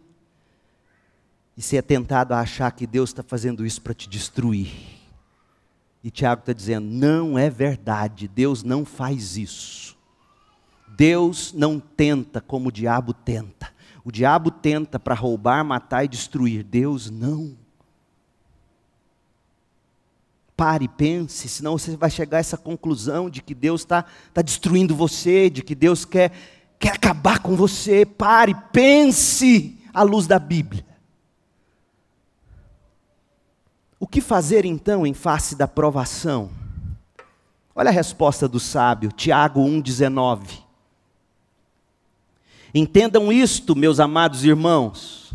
e 1.58 1.60
você 1.60 1.76
é 1.76 1.82
tentado 1.82 2.32
a 2.32 2.40
achar 2.40 2.70
que 2.70 2.86
Deus 2.86 3.10
está 3.10 3.22
fazendo 3.22 3.66
isso 3.66 3.82
para 3.82 3.92
te 3.92 4.08
destruir. 4.08 4.99
E 6.02 6.10
Tiago 6.10 6.40
está 6.40 6.52
dizendo: 6.52 6.86
não 6.86 7.38
é 7.38 7.50
verdade, 7.50 8.26
Deus 8.26 8.62
não 8.62 8.84
faz 8.84 9.36
isso. 9.36 9.96
Deus 10.88 11.52
não 11.52 11.78
tenta 11.78 12.40
como 12.40 12.68
o 12.68 12.72
diabo 12.72 13.12
tenta. 13.14 13.70
O 14.04 14.10
diabo 14.10 14.50
tenta 14.50 14.98
para 14.98 15.14
roubar, 15.14 15.64
matar 15.64 16.04
e 16.04 16.08
destruir. 16.08 16.62
Deus 16.62 17.10
não. 17.10 17.56
Pare, 20.56 20.88
pense, 20.88 21.48
senão 21.48 21.78
você 21.78 21.96
vai 21.96 22.10
chegar 22.10 22.36
a 22.36 22.40
essa 22.40 22.58
conclusão 22.58 23.30
de 23.30 23.40
que 23.40 23.54
Deus 23.54 23.80
está 23.80 24.04
tá 24.34 24.42
destruindo 24.42 24.94
você, 24.94 25.48
de 25.48 25.62
que 25.62 25.74
Deus 25.74 26.04
quer, 26.04 26.32
quer 26.78 26.92
acabar 26.92 27.38
com 27.38 27.56
você. 27.56 28.04
Pare, 28.04 28.54
pense 28.70 29.78
à 29.94 30.02
luz 30.02 30.26
da 30.26 30.38
Bíblia. 30.38 30.84
O 34.00 34.06
que 34.06 34.22
fazer 34.22 34.64
então 34.64 35.06
em 35.06 35.12
face 35.12 35.54
da 35.54 35.68
provação? 35.68 36.48
Olha 37.74 37.90
a 37.90 37.92
resposta 37.92 38.48
do 38.48 38.58
sábio, 38.58 39.12
Tiago 39.12 39.60
1,19. 39.60 40.40
Entendam 42.74 43.30
isto, 43.30 43.76
meus 43.76 44.00
amados 44.00 44.42
irmãos. 44.42 45.34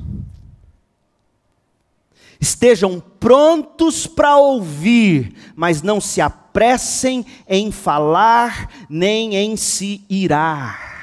Estejam 2.41 2.99
prontos 3.19 4.07
para 4.07 4.35
ouvir, 4.35 5.35
mas 5.55 5.83
não 5.83 6.01
se 6.01 6.19
apressem 6.19 7.23
em 7.47 7.71
falar 7.71 8.87
nem 8.89 9.35
em 9.35 9.55
se 9.55 10.03
irar. 10.09 10.94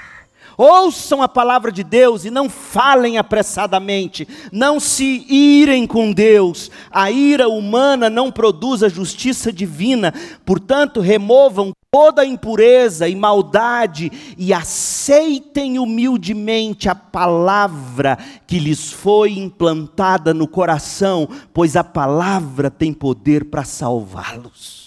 Ouçam 0.56 1.22
a 1.22 1.28
palavra 1.28 1.72
de 1.72 1.82
Deus 1.82 2.24
e 2.24 2.30
não 2.30 2.48
falem 2.48 3.18
apressadamente, 3.18 4.26
não 4.50 4.78
se 4.78 5.24
irem 5.28 5.86
com 5.86 6.12
Deus. 6.12 6.70
A 6.90 7.10
ira 7.10 7.48
humana 7.48 8.10
não 8.10 8.30
produz 8.30 8.82
a 8.82 8.88
justiça 8.88 9.52
divina, 9.52 10.12
portanto, 10.44 11.00
removam 11.00 11.72
toda 11.90 12.24
impureza 12.24 13.06
e 13.06 13.14
maldade 13.14 14.10
e 14.38 14.52
aceitem 14.52 15.78
humildemente 15.78 16.88
a 16.88 16.94
palavra 16.94 18.18
que 18.46 18.58
lhes 18.58 18.90
foi 18.90 19.32
implantada 19.32 20.32
no 20.32 20.48
coração, 20.48 21.28
pois 21.52 21.76
a 21.76 21.84
palavra 21.84 22.70
tem 22.70 22.94
poder 22.94 23.44
para 23.44 23.64
salvá-los. 23.64 24.81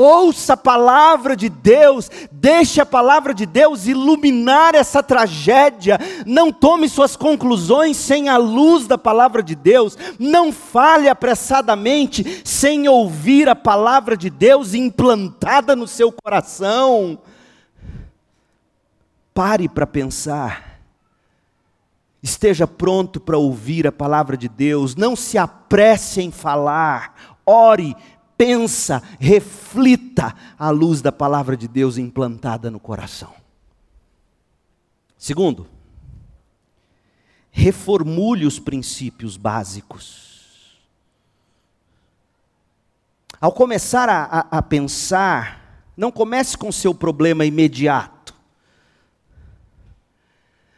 Ouça 0.00 0.52
a 0.52 0.56
palavra 0.56 1.34
de 1.34 1.48
Deus, 1.48 2.08
deixe 2.30 2.80
a 2.80 2.86
palavra 2.86 3.34
de 3.34 3.44
Deus 3.44 3.88
iluminar 3.88 4.76
essa 4.76 5.02
tragédia. 5.02 5.98
Não 6.24 6.52
tome 6.52 6.88
suas 6.88 7.16
conclusões 7.16 7.96
sem 7.96 8.28
a 8.28 8.36
luz 8.36 8.86
da 8.86 8.96
palavra 8.96 9.42
de 9.42 9.56
Deus. 9.56 9.98
Não 10.16 10.52
fale 10.52 11.08
apressadamente 11.08 12.42
sem 12.44 12.88
ouvir 12.88 13.48
a 13.48 13.56
palavra 13.56 14.16
de 14.16 14.30
Deus 14.30 14.72
implantada 14.72 15.74
no 15.74 15.88
seu 15.88 16.12
coração. 16.12 17.18
Pare 19.34 19.68
para 19.68 19.84
pensar. 19.84 20.78
Esteja 22.22 22.68
pronto 22.68 23.18
para 23.18 23.36
ouvir 23.36 23.84
a 23.84 23.90
palavra 23.90 24.36
de 24.36 24.48
Deus. 24.48 24.94
Não 24.94 25.16
se 25.16 25.36
apresse 25.36 26.22
em 26.22 26.30
falar. 26.30 27.14
Ore, 27.44 27.96
pensa, 28.38 29.02
reflita 29.18 30.34
a 30.56 30.70
luz 30.70 31.02
da 31.02 31.10
palavra 31.10 31.56
de 31.56 31.66
Deus 31.66 31.98
implantada 31.98 32.70
no 32.70 32.78
coração. 32.78 33.34
Segundo, 35.18 35.66
reformule 37.50 38.46
os 38.46 38.60
princípios 38.60 39.36
básicos. 39.36 40.78
Ao 43.40 43.50
começar 43.50 44.08
a, 44.08 44.24
a, 44.24 44.58
a 44.58 44.62
pensar, 44.62 45.82
não 45.96 46.12
comece 46.12 46.56
com 46.56 46.70
seu 46.70 46.94
problema 46.94 47.44
imediato. 47.44 48.34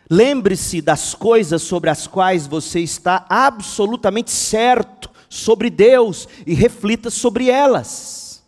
Lembre-se 0.09 0.81
das 0.81 1.15
coisas 1.15 1.63
sobre 1.63 1.91
as 1.91 2.07
quais 2.07 2.47
você 2.47 2.81
está 2.81 3.27
absolutamente 3.29 4.31
certo 4.31 5.11
sobre 5.31 5.71
Deus 5.71 6.29
e 6.45 6.53
reflita 6.53 7.09
sobre 7.09 7.49
elas. 7.49 8.43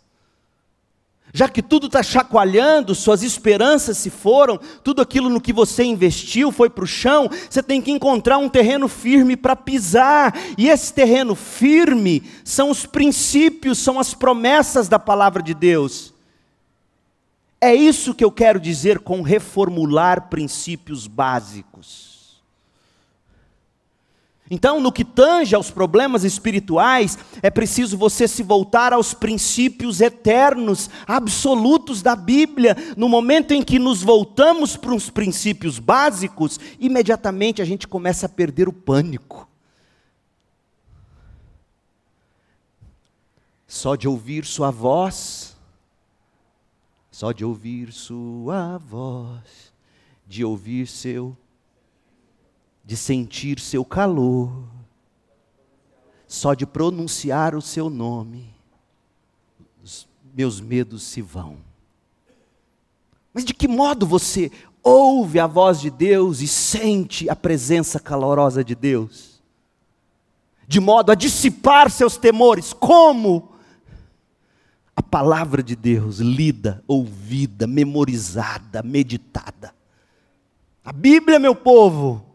Já 1.33 1.49
que 1.49 1.63
tudo 1.63 1.87
está 1.87 2.03
chacoalhando, 2.03 2.95
suas 2.95 3.23
esperanças 3.23 3.97
se 3.97 4.11
foram, 4.11 4.61
tudo 4.85 5.01
aquilo 5.01 5.31
no 5.31 5.41
que 5.41 5.53
você 5.53 5.83
investiu 5.83 6.53
foi 6.53 6.69
para 6.69 6.85
o 6.85 6.87
chão, 6.87 7.31
você 7.49 7.63
tem 7.63 7.81
que 7.81 7.91
encontrar 7.91 8.37
um 8.37 8.51
terreno 8.51 8.87
firme 8.87 9.35
para 9.35 9.57
pisar, 9.57 10.37
e 10.59 10.69
esse 10.69 10.93
terreno 10.93 11.35
firme 11.35 12.23
são 12.45 12.69
os 12.69 12.85
princípios, 12.85 13.79
são 13.79 13.99
as 13.99 14.13
promessas 14.13 14.89
da 14.89 14.99
palavra 14.99 15.43
de 15.43 15.55
Deus. 15.55 16.13
É 17.59 17.75
isso 17.75 18.13
que 18.13 18.25
eu 18.25 18.31
quero 18.31 18.61
dizer 18.61 18.99
com 18.99 19.23
reformular 19.23 20.29
princípios 20.29 21.07
básicos. 21.07 22.12
Então, 24.55 24.81
no 24.81 24.93
que 24.93 25.03
tange 25.03 25.55
aos 25.55 25.71
problemas 25.71 26.25
espirituais, 26.25 27.17
é 27.43 27.49
preciso 27.49 27.97
você 27.97 28.29
se 28.29 28.43
voltar 28.43 28.93
aos 28.93 29.15
princípios 29.15 30.03
eternos, 30.03 30.91
absolutos 31.07 32.03
da 32.03 32.15
Bíblia. 32.15 32.77
No 32.95 33.09
momento 33.09 33.53
em 33.53 33.63
que 33.63 33.79
nos 33.79 34.03
voltamos 34.03 34.77
para 34.77 34.95
os 34.95 35.09
princípios 35.09 35.79
básicos, 35.79 36.61
imediatamente 36.79 37.63
a 37.63 37.65
gente 37.65 37.89
começa 37.89 38.27
a 38.27 38.29
perder 38.29 38.69
o 38.69 38.75
pânico. 38.75 39.49
Só 43.67 43.97
de 43.97 44.07
ouvir 44.07 44.45
Sua 44.45 44.71
voz, 44.71 45.57
só 47.11 47.33
de 47.33 47.43
ouvir 47.43 47.91
Sua 47.91 48.77
voz, 48.77 49.73
de 50.27 50.45
ouvir 50.45 50.87
Seu 50.87 51.35
de 52.85 52.97
sentir 52.97 53.61
seu 53.61 53.85
calor, 53.85 54.51
só 56.27 56.55
de 56.55 56.67
pronunciar 56.67 57.55
o 57.55 57.63
seu 57.63 57.89
nome, 57.89 58.53
os 59.83 60.09
meus 60.35 60.61
medos 60.61 61.03
se 61.03 61.21
vão. 61.21 61.59
Mas 63.33 63.45
de 63.45 63.55
que 63.55 63.69
modo 63.69 64.07
você 64.07 64.51
ouve 64.83 65.39
a 65.39 65.47
voz 65.47 65.81
de 65.81 65.91
Deus 65.91 66.41
e 66.41 66.49
sente 66.49 67.29
a 67.31 67.37
presença 67.37 68.01
calorosa 68.01 68.65
de 68.65 68.75
Deus? 68.75 69.43
De 70.67 70.81
modo 70.81 71.13
a 71.13 71.15
dissipar 71.15 71.91
seus 71.91 72.17
temores, 72.17 72.73
como? 72.73 73.53
A 74.97 75.03
palavra 75.03 75.63
de 75.63 75.77
Deus 75.77 76.19
lida, 76.19 76.83
ouvida, 76.87 77.67
memorizada, 77.67 78.83
meditada. 78.83 79.75
A 80.85 80.93
Bíblia, 80.93 81.39
meu 81.39 81.55
povo, 81.55 82.32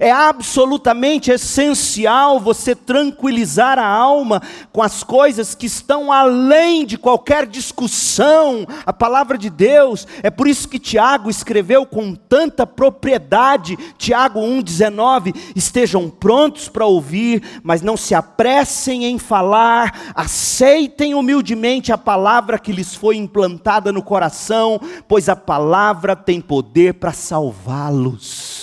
É 0.00 0.10
absolutamente 0.10 1.30
essencial 1.30 2.40
você 2.40 2.74
tranquilizar 2.74 3.78
a 3.78 3.86
alma 3.86 4.40
com 4.72 4.82
as 4.82 5.02
coisas 5.02 5.54
que 5.54 5.66
estão 5.66 6.10
além 6.10 6.86
de 6.86 6.96
qualquer 6.96 7.46
discussão, 7.46 8.66
a 8.86 8.92
palavra 8.92 9.36
de 9.36 9.50
Deus. 9.50 10.06
É 10.22 10.30
por 10.30 10.48
isso 10.48 10.68
que 10.68 10.78
Tiago 10.78 11.28
escreveu 11.28 11.84
com 11.84 12.14
tanta 12.14 12.66
propriedade, 12.66 13.76
Tiago 13.98 14.40
1,19: 14.40 15.34
estejam 15.54 16.08
prontos 16.08 16.68
para 16.68 16.86
ouvir, 16.86 17.42
mas 17.62 17.82
não 17.82 17.96
se 17.96 18.14
apressem 18.14 19.04
em 19.04 19.18
falar, 19.18 20.12
aceitem 20.14 21.14
humildemente 21.14 21.92
a 21.92 21.98
palavra 21.98 22.58
que 22.58 22.72
lhes 22.72 22.94
foi 22.94 23.16
implantada 23.16 23.92
no 23.92 24.02
coração, 24.02 24.80
pois 25.06 25.28
a 25.28 25.36
palavra 25.36 26.16
tem 26.16 26.40
poder 26.40 26.94
para 26.94 27.12
salvá-los. 27.12 28.61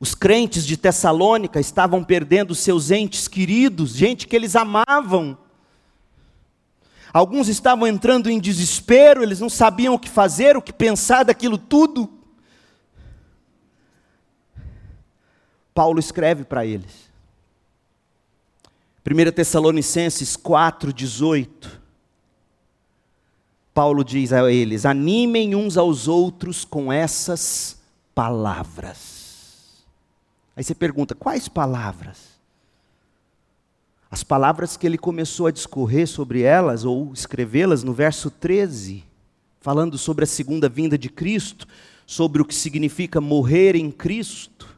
Os 0.00 0.14
crentes 0.14 0.64
de 0.66 0.78
Tessalônica 0.78 1.60
estavam 1.60 2.02
perdendo 2.02 2.54
seus 2.54 2.90
entes 2.90 3.28
queridos, 3.28 3.90
gente 3.90 4.26
que 4.26 4.34
eles 4.34 4.56
amavam. 4.56 5.36
Alguns 7.12 7.48
estavam 7.48 7.86
entrando 7.86 8.30
em 8.30 8.40
desespero, 8.40 9.22
eles 9.22 9.40
não 9.40 9.50
sabiam 9.50 9.92
o 9.92 9.98
que 9.98 10.08
fazer, 10.08 10.56
o 10.56 10.62
que 10.62 10.72
pensar 10.72 11.24
daquilo 11.24 11.58
tudo. 11.58 12.10
Paulo 15.74 16.00
escreve 16.00 16.44
para 16.44 16.64
eles. 16.64 17.10
1 19.06 19.32
Tessalonicenses 19.32 20.34
4,18. 20.34 21.78
Paulo 23.74 24.02
diz 24.02 24.32
a 24.32 24.50
eles: 24.50 24.86
animem 24.86 25.54
uns 25.54 25.76
aos 25.76 26.08
outros 26.08 26.64
com 26.64 26.90
essas 26.90 27.78
palavras. 28.14 29.19
Aí 30.56 30.64
você 30.64 30.74
pergunta: 30.74 31.14
quais 31.14 31.48
palavras? 31.48 32.40
As 34.10 34.24
palavras 34.24 34.76
que 34.76 34.86
ele 34.86 34.98
começou 34.98 35.46
a 35.46 35.52
discorrer 35.52 36.06
sobre 36.08 36.42
elas, 36.42 36.84
ou 36.84 37.12
escrevê-las 37.12 37.84
no 37.84 37.92
verso 37.92 38.30
13, 38.30 39.04
falando 39.60 39.96
sobre 39.96 40.24
a 40.24 40.26
segunda 40.26 40.68
vinda 40.68 40.98
de 40.98 41.08
Cristo, 41.08 41.66
sobre 42.04 42.42
o 42.42 42.44
que 42.44 42.54
significa 42.54 43.20
morrer 43.20 43.76
em 43.76 43.88
Cristo. 43.90 44.68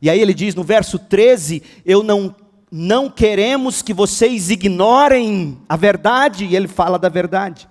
E 0.00 0.08
aí 0.08 0.18
ele 0.18 0.32
diz 0.32 0.54
no 0.54 0.64
verso 0.64 0.98
13: 0.98 1.62
Eu 1.84 2.02
não, 2.02 2.34
não 2.70 3.10
queremos 3.10 3.82
que 3.82 3.92
vocês 3.92 4.48
ignorem 4.48 5.58
a 5.68 5.76
verdade, 5.76 6.46
e 6.46 6.56
ele 6.56 6.68
fala 6.68 6.98
da 6.98 7.10
verdade. 7.10 7.68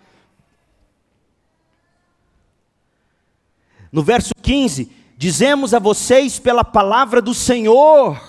No 3.91 4.03
verso 4.03 4.33
15: 4.41 4.91
Dizemos 5.23 5.73
a 5.73 5.79
vocês 5.79 6.37
pela 6.37 6.65
palavra 6.65 7.21
do 7.21 7.33
Senhor. 7.33 8.21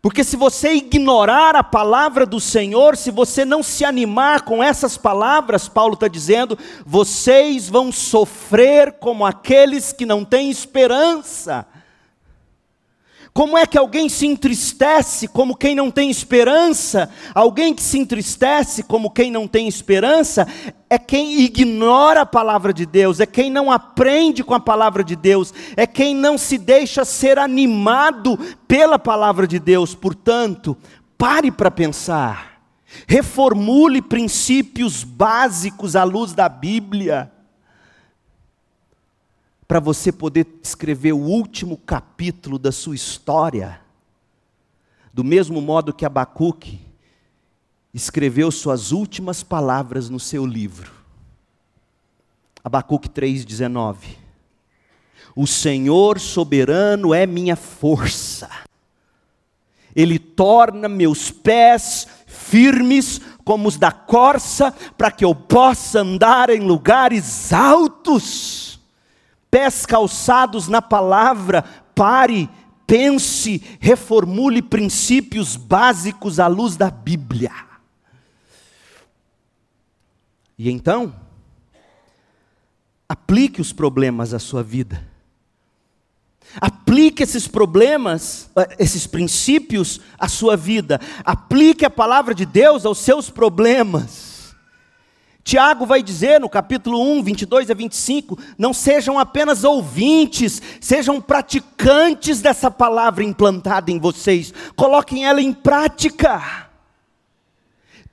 Porque 0.00 0.24
se 0.24 0.36
você 0.36 0.72
ignorar 0.72 1.54
a 1.54 1.62
palavra 1.62 2.26
do 2.26 2.40
Senhor, 2.40 2.96
se 2.96 3.12
você 3.12 3.44
não 3.44 3.62
se 3.62 3.84
animar 3.84 4.42
com 4.42 4.60
essas 4.60 4.96
palavras, 4.96 5.68
Paulo 5.68 5.94
está 5.94 6.08
dizendo, 6.08 6.58
vocês 6.84 7.68
vão 7.68 7.92
sofrer 7.92 8.94
como 8.94 9.24
aqueles 9.24 9.92
que 9.92 10.04
não 10.04 10.24
têm 10.24 10.50
esperança. 10.50 11.64
Como 13.34 13.56
é 13.56 13.64
que 13.64 13.78
alguém 13.78 14.10
se 14.10 14.26
entristece 14.26 15.26
como 15.26 15.56
quem 15.56 15.74
não 15.74 15.90
tem 15.90 16.10
esperança? 16.10 17.08
Alguém 17.34 17.72
que 17.72 17.82
se 17.82 17.98
entristece 17.98 18.82
como 18.82 19.10
quem 19.10 19.30
não 19.30 19.48
tem 19.48 19.66
esperança 19.66 20.46
é 20.90 20.98
quem 20.98 21.40
ignora 21.40 22.20
a 22.20 22.26
palavra 22.26 22.74
de 22.74 22.84
Deus, 22.84 23.20
é 23.20 23.24
quem 23.26 23.50
não 23.50 23.72
aprende 23.72 24.44
com 24.44 24.52
a 24.52 24.60
palavra 24.60 25.02
de 25.02 25.16
Deus, 25.16 25.54
é 25.74 25.86
quem 25.86 26.14
não 26.14 26.36
se 26.36 26.58
deixa 26.58 27.06
ser 27.06 27.38
animado 27.38 28.38
pela 28.68 28.98
palavra 28.98 29.46
de 29.46 29.58
Deus. 29.58 29.94
Portanto, 29.94 30.76
pare 31.16 31.50
para 31.50 31.70
pensar, 31.70 32.60
reformule 33.06 34.02
princípios 34.02 35.04
básicos 35.04 35.96
à 35.96 36.04
luz 36.04 36.34
da 36.34 36.50
Bíblia 36.50 37.31
para 39.72 39.80
você 39.80 40.12
poder 40.12 40.46
escrever 40.62 41.14
o 41.14 41.18
último 41.18 41.78
capítulo 41.78 42.58
da 42.58 42.70
sua 42.70 42.94
história, 42.94 43.80
do 45.14 45.24
mesmo 45.24 45.62
modo 45.62 45.94
que 45.94 46.04
Abacuque 46.04 46.78
escreveu 47.94 48.50
suas 48.50 48.92
últimas 48.92 49.42
palavras 49.42 50.10
no 50.10 50.20
seu 50.20 50.44
livro. 50.44 50.92
Abacuque 52.62 53.08
3,19. 53.08 53.96
O 55.34 55.46
Senhor 55.46 56.20
soberano 56.20 57.14
é 57.14 57.26
minha 57.26 57.56
força, 57.56 58.50
Ele 59.96 60.18
torna 60.18 60.86
meus 60.86 61.30
pés 61.30 62.06
firmes 62.26 63.22
como 63.42 63.68
os 63.68 63.78
da 63.78 63.90
corça, 63.90 64.70
para 64.98 65.10
que 65.10 65.24
eu 65.24 65.34
possa 65.34 66.00
andar 66.00 66.50
em 66.50 66.60
lugares 66.60 67.54
altos 67.54 68.71
pés 69.52 69.84
calçados 69.84 70.66
na 70.66 70.80
palavra, 70.80 71.62
pare, 71.94 72.48
pense, 72.86 73.62
reformule 73.78 74.62
princípios 74.62 75.56
básicos 75.56 76.40
à 76.40 76.46
luz 76.46 76.74
da 76.74 76.90
Bíblia. 76.90 77.52
E 80.58 80.70
então, 80.70 81.14
aplique 83.06 83.60
os 83.60 83.74
problemas 83.74 84.32
à 84.32 84.38
sua 84.38 84.62
vida. 84.62 85.06
Aplique 86.58 87.22
esses 87.22 87.46
problemas, 87.46 88.50
eh, 88.56 88.76
esses 88.78 89.06
princípios 89.06 90.00
à 90.18 90.28
sua 90.28 90.56
vida. 90.56 90.98
Aplique 91.24 91.84
a 91.84 91.90
palavra 91.90 92.34
de 92.34 92.46
Deus 92.46 92.86
aos 92.86 92.98
seus 92.98 93.28
problemas. 93.28 94.31
Tiago 95.44 95.84
vai 95.84 96.02
dizer 96.02 96.40
no 96.40 96.48
capítulo 96.48 97.00
1, 97.00 97.22
22 97.22 97.70
a 97.70 97.74
25: 97.74 98.38
não 98.56 98.72
sejam 98.72 99.18
apenas 99.18 99.64
ouvintes, 99.64 100.62
sejam 100.80 101.20
praticantes 101.20 102.40
dessa 102.40 102.70
palavra 102.70 103.24
implantada 103.24 103.90
em 103.90 103.98
vocês, 103.98 104.54
coloquem 104.76 105.26
ela 105.26 105.40
em 105.40 105.52
prática. 105.52 106.70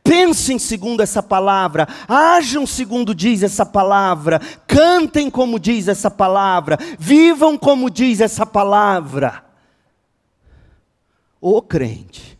Pensem 0.03 0.57
segundo 0.57 1.01
essa 1.01 1.21
palavra, 1.21 1.88
ajam 2.07 2.65
segundo 2.65 3.13
diz 3.13 3.43
essa 3.43 3.63
palavra, 3.63 4.41
cantem 4.65 5.30
como 5.30 5.59
diz 5.59 5.88
essa 5.88 6.09
palavra, 6.09 6.80
vivam 6.97 7.55
como 7.55 7.91
diz 7.91 8.19
essa 8.19 8.43
palavra. 8.43 9.43
Ô 11.39 11.61
crente, 11.61 12.39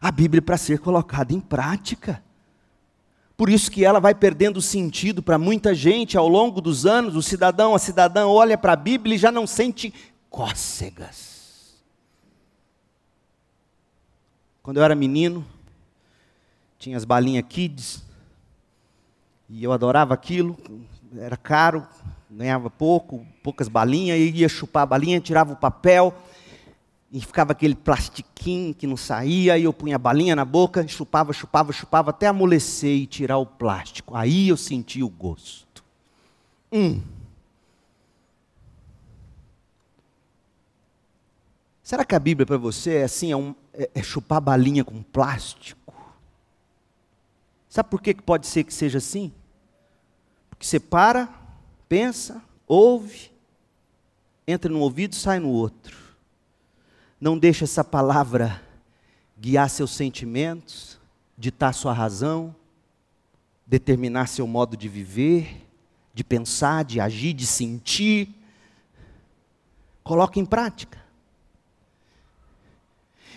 a 0.00 0.10
Bíblia 0.10 0.38
é 0.38 0.42
para 0.42 0.56
ser 0.56 0.78
colocada 0.78 1.34
em 1.34 1.40
prática. 1.40 2.22
Por 3.38 3.48
isso 3.48 3.70
que 3.70 3.84
ela 3.84 4.00
vai 4.00 4.16
perdendo 4.16 4.60
sentido 4.60 5.22
para 5.22 5.38
muita 5.38 5.72
gente 5.72 6.18
ao 6.18 6.26
longo 6.26 6.60
dos 6.60 6.84
anos. 6.84 7.14
O 7.14 7.22
cidadão, 7.22 7.72
a 7.72 7.78
cidadã 7.78 8.26
olha 8.26 8.58
para 8.58 8.72
a 8.72 8.76
Bíblia 8.76 9.14
e 9.14 9.18
já 9.18 9.30
não 9.30 9.46
sente 9.46 9.94
cócegas. 10.28 11.78
Quando 14.60 14.78
eu 14.78 14.82
era 14.82 14.96
menino, 14.96 15.46
tinha 16.80 16.96
as 16.96 17.04
balinhas 17.04 17.44
kids, 17.48 18.02
e 19.48 19.62
eu 19.62 19.72
adorava 19.72 20.12
aquilo, 20.12 20.58
era 21.16 21.36
caro, 21.36 21.86
ganhava 22.28 22.68
pouco, 22.68 23.24
poucas 23.40 23.68
balinhas, 23.68 24.18
e 24.18 24.30
ia 24.30 24.48
chupar 24.48 24.82
a 24.82 24.86
balinha, 24.86 25.20
tirava 25.20 25.52
o 25.52 25.56
papel, 25.56 26.12
e 27.10 27.20
ficava 27.20 27.52
aquele 27.52 27.74
plastiquinho 27.74 28.74
que 28.74 28.86
não 28.86 28.96
saía, 28.96 29.54
aí 29.54 29.64
eu 29.64 29.72
punha 29.72 29.96
a 29.96 29.98
balinha 29.98 30.36
na 30.36 30.44
boca, 30.44 30.86
chupava, 30.86 31.32
chupava, 31.32 31.72
chupava, 31.72 32.10
até 32.10 32.26
amolecer 32.26 32.94
e 32.94 33.06
tirar 33.06 33.38
o 33.38 33.46
plástico. 33.46 34.14
Aí 34.14 34.48
eu 34.48 34.56
sentia 34.56 35.04
o 35.04 35.08
gosto. 35.08 35.82
Hum. 36.70 37.00
Será 41.82 42.04
que 42.04 42.14
a 42.14 42.18
Bíblia 42.18 42.44
para 42.44 42.58
você 42.58 42.96
é 42.96 43.04
assim, 43.04 43.32
é, 43.32 43.36
um, 43.36 43.54
é, 43.72 43.90
é 43.94 44.02
chupar 44.02 44.42
balinha 44.42 44.84
com 44.84 45.02
plástico? 45.02 45.94
Sabe 47.70 47.88
por 47.88 48.02
que 48.02 48.14
pode 48.14 48.46
ser 48.46 48.64
que 48.64 48.74
seja 48.74 48.98
assim? 48.98 49.32
Porque 50.50 50.66
você 50.66 50.78
para, 50.78 51.26
pensa, 51.88 52.42
ouve, 52.66 53.30
entra 54.46 54.70
num 54.70 54.80
ouvido 54.80 55.14
e 55.14 55.16
sai 55.16 55.38
no 55.38 55.48
outro. 55.48 55.97
Não 57.20 57.36
deixe 57.36 57.64
essa 57.64 57.82
palavra 57.82 58.62
guiar 59.36 59.68
seus 59.68 59.90
sentimentos, 59.90 61.00
ditar 61.36 61.74
sua 61.74 61.92
razão, 61.92 62.54
determinar 63.66 64.28
seu 64.28 64.46
modo 64.46 64.76
de 64.76 64.88
viver, 64.88 65.66
de 66.14 66.22
pensar, 66.22 66.84
de 66.84 67.00
agir, 67.00 67.32
de 67.32 67.46
sentir. 67.46 68.28
Coloque 70.04 70.38
em 70.38 70.46
prática. 70.46 70.98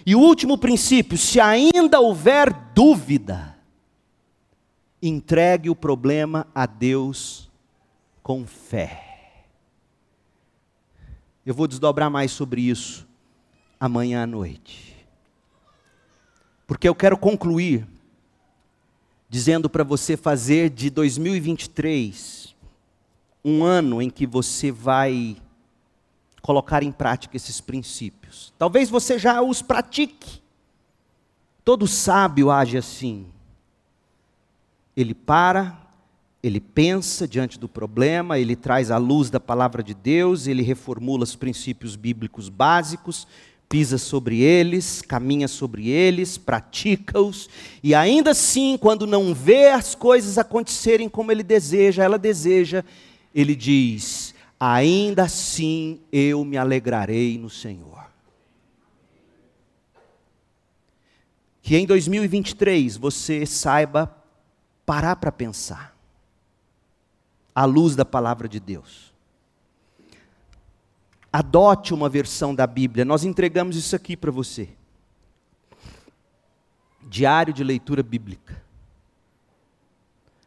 E 0.05 0.15
o 0.15 0.19
último 0.19 0.57
princípio: 0.59 1.17
se 1.17 1.39
ainda 1.39 1.99
houver 1.99 2.53
dúvida, 2.75 3.57
entregue 5.01 5.71
o 5.71 5.75
problema 5.75 6.47
a 6.53 6.67
Deus 6.67 7.49
com 8.21 8.45
fé. 8.45 9.07
Eu 11.43 11.55
vou 11.55 11.67
desdobrar 11.67 12.09
mais 12.09 12.31
sobre 12.31 12.61
isso 12.61 13.10
amanhã 13.81 14.21
à 14.21 14.27
noite. 14.27 14.95
Porque 16.67 16.87
eu 16.87 16.93
quero 16.93 17.17
concluir 17.17 17.87
dizendo 19.27 19.67
para 19.67 19.83
você 19.83 20.15
fazer 20.15 20.69
de 20.69 20.91
2023 20.91 22.55
um 23.43 23.63
ano 23.63 23.99
em 23.99 24.09
que 24.09 24.27
você 24.27 24.71
vai 24.71 25.35
colocar 26.43 26.83
em 26.83 26.91
prática 26.91 27.35
esses 27.35 27.59
princípios. 27.59 28.53
Talvez 28.55 28.87
você 28.87 29.17
já 29.17 29.41
os 29.41 29.63
pratique. 29.63 30.41
Todo 31.65 31.87
sábio 31.87 32.51
age 32.51 32.77
assim. 32.77 33.25
Ele 34.95 35.15
para, 35.15 35.81
ele 36.43 36.59
pensa 36.59 37.27
diante 37.27 37.57
do 37.57 37.67
problema, 37.67 38.37
ele 38.37 38.55
traz 38.55 38.91
a 38.91 38.97
luz 38.97 39.31
da 39.31 39.39
palavra 39.39 39.81
de 39.81 39.95
Deus, 39.95 40.45
ele 40.45 40.61
reformula 40.61 41.23
os 41.23 41.35
princípios 41.35 41.95
bíblicos 41.95 42.49
básicos, 42.49 43.27
pisa 43.71 43.97
sobre 43.97 44.41
eles, 44.41 45.01
caminha 45.01 45.47
sobre 45.47 45.87
eles, 45.87 46.37
pratica-os, 46.37 47.49
e 47.81 47.95
ainda 47.95 48.31
assim, 48.31 48.77
quando 48.77 49.07
não 49.07 49.33
vê 49.33 49.69
as 49.69 49.95
coisas 49.95 50.37
acontecerem 50.37 51.07
como 51.07 51.31
ele 51.31 51.41
deseja, 51.41 52.03
ela 52.03 52.19
deseja, 52.19 52.83
ele 53.33 53.55
diz: 53.55 54.35
ainda 54.59 55.23
assim 55.23 56.01
eu 56.11 56.43
me 56.43 56.57
alegrarei 56.57 57.37
no 57.37 57.49
Senhor. 57.49 58.11
Que 61.61 61.77
em 61.77 61.85
2023 61.85 62.97
você 62.97 63.45
saiba 63.45 64.13
parar 64.85 65.15
para 65.15 65.31
pensar, 65.31 65.95
à 67.55 67.63
luz 67.63 67.95
da 67.95 68.03
palavra 68.03 68.49
de 68.49 68.59
Deus. 68.59 69.10
Adote 71.31 71.93
uma 71.93 72.09
versão 72.09 72.53
da 72.53 72.67
Bíblia, 72.67 73.05
nós 73.05 73.23
entregamos 73.23 73.77
isso 73.77 73.95
aqui 73.95 74.17
para 74.17 74.31
você. 74.31 74.67
Diário 77.03 77.53
de 77.53 77.63
leitura 77.63 78.03
bíblica. 78.03 78.61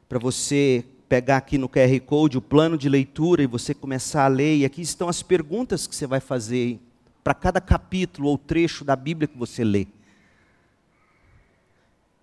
Para 0.08 0.18
você 0.18 0.84
pegar 1.08 1.38
aqui 1.38 1.56
no 1.56 1.68
QR 1.68 1.98
Code 2.04 2.36
o 2.36 2.42
plano 2.42 2.76
de 2.76 2.88
leitura 2.88 3.42
e 3.42 3.46
você 3.46 3.72
começar 3.72 4.24
a 4.24 4.28
ler, 4.28 4.58
e 4.58 4.64
aqui 4.64 4.82
estão 4.82 5.08
as 5.08 5.22
perguntas 5.22 5.86
que 5.86 5.96
você 5.96 6.06
vai 6.06 6.20
fazer 6.20 6.78
para 7.22 7.32
cada 7.32 7.60
capítulo 7.60 8.28
ou 8.28 8.36
trecho 8.36 8.84
da 8.84 8.94
Bíblia 8.94 9.26
que 9.26 9.38
você 9.38 9.64
lê. 9.64 9.86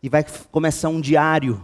E 0.04 0.10
vai 0.10 0.24
começar 0.52 0.90
um 0.90 1.02
diário 1.02 1.64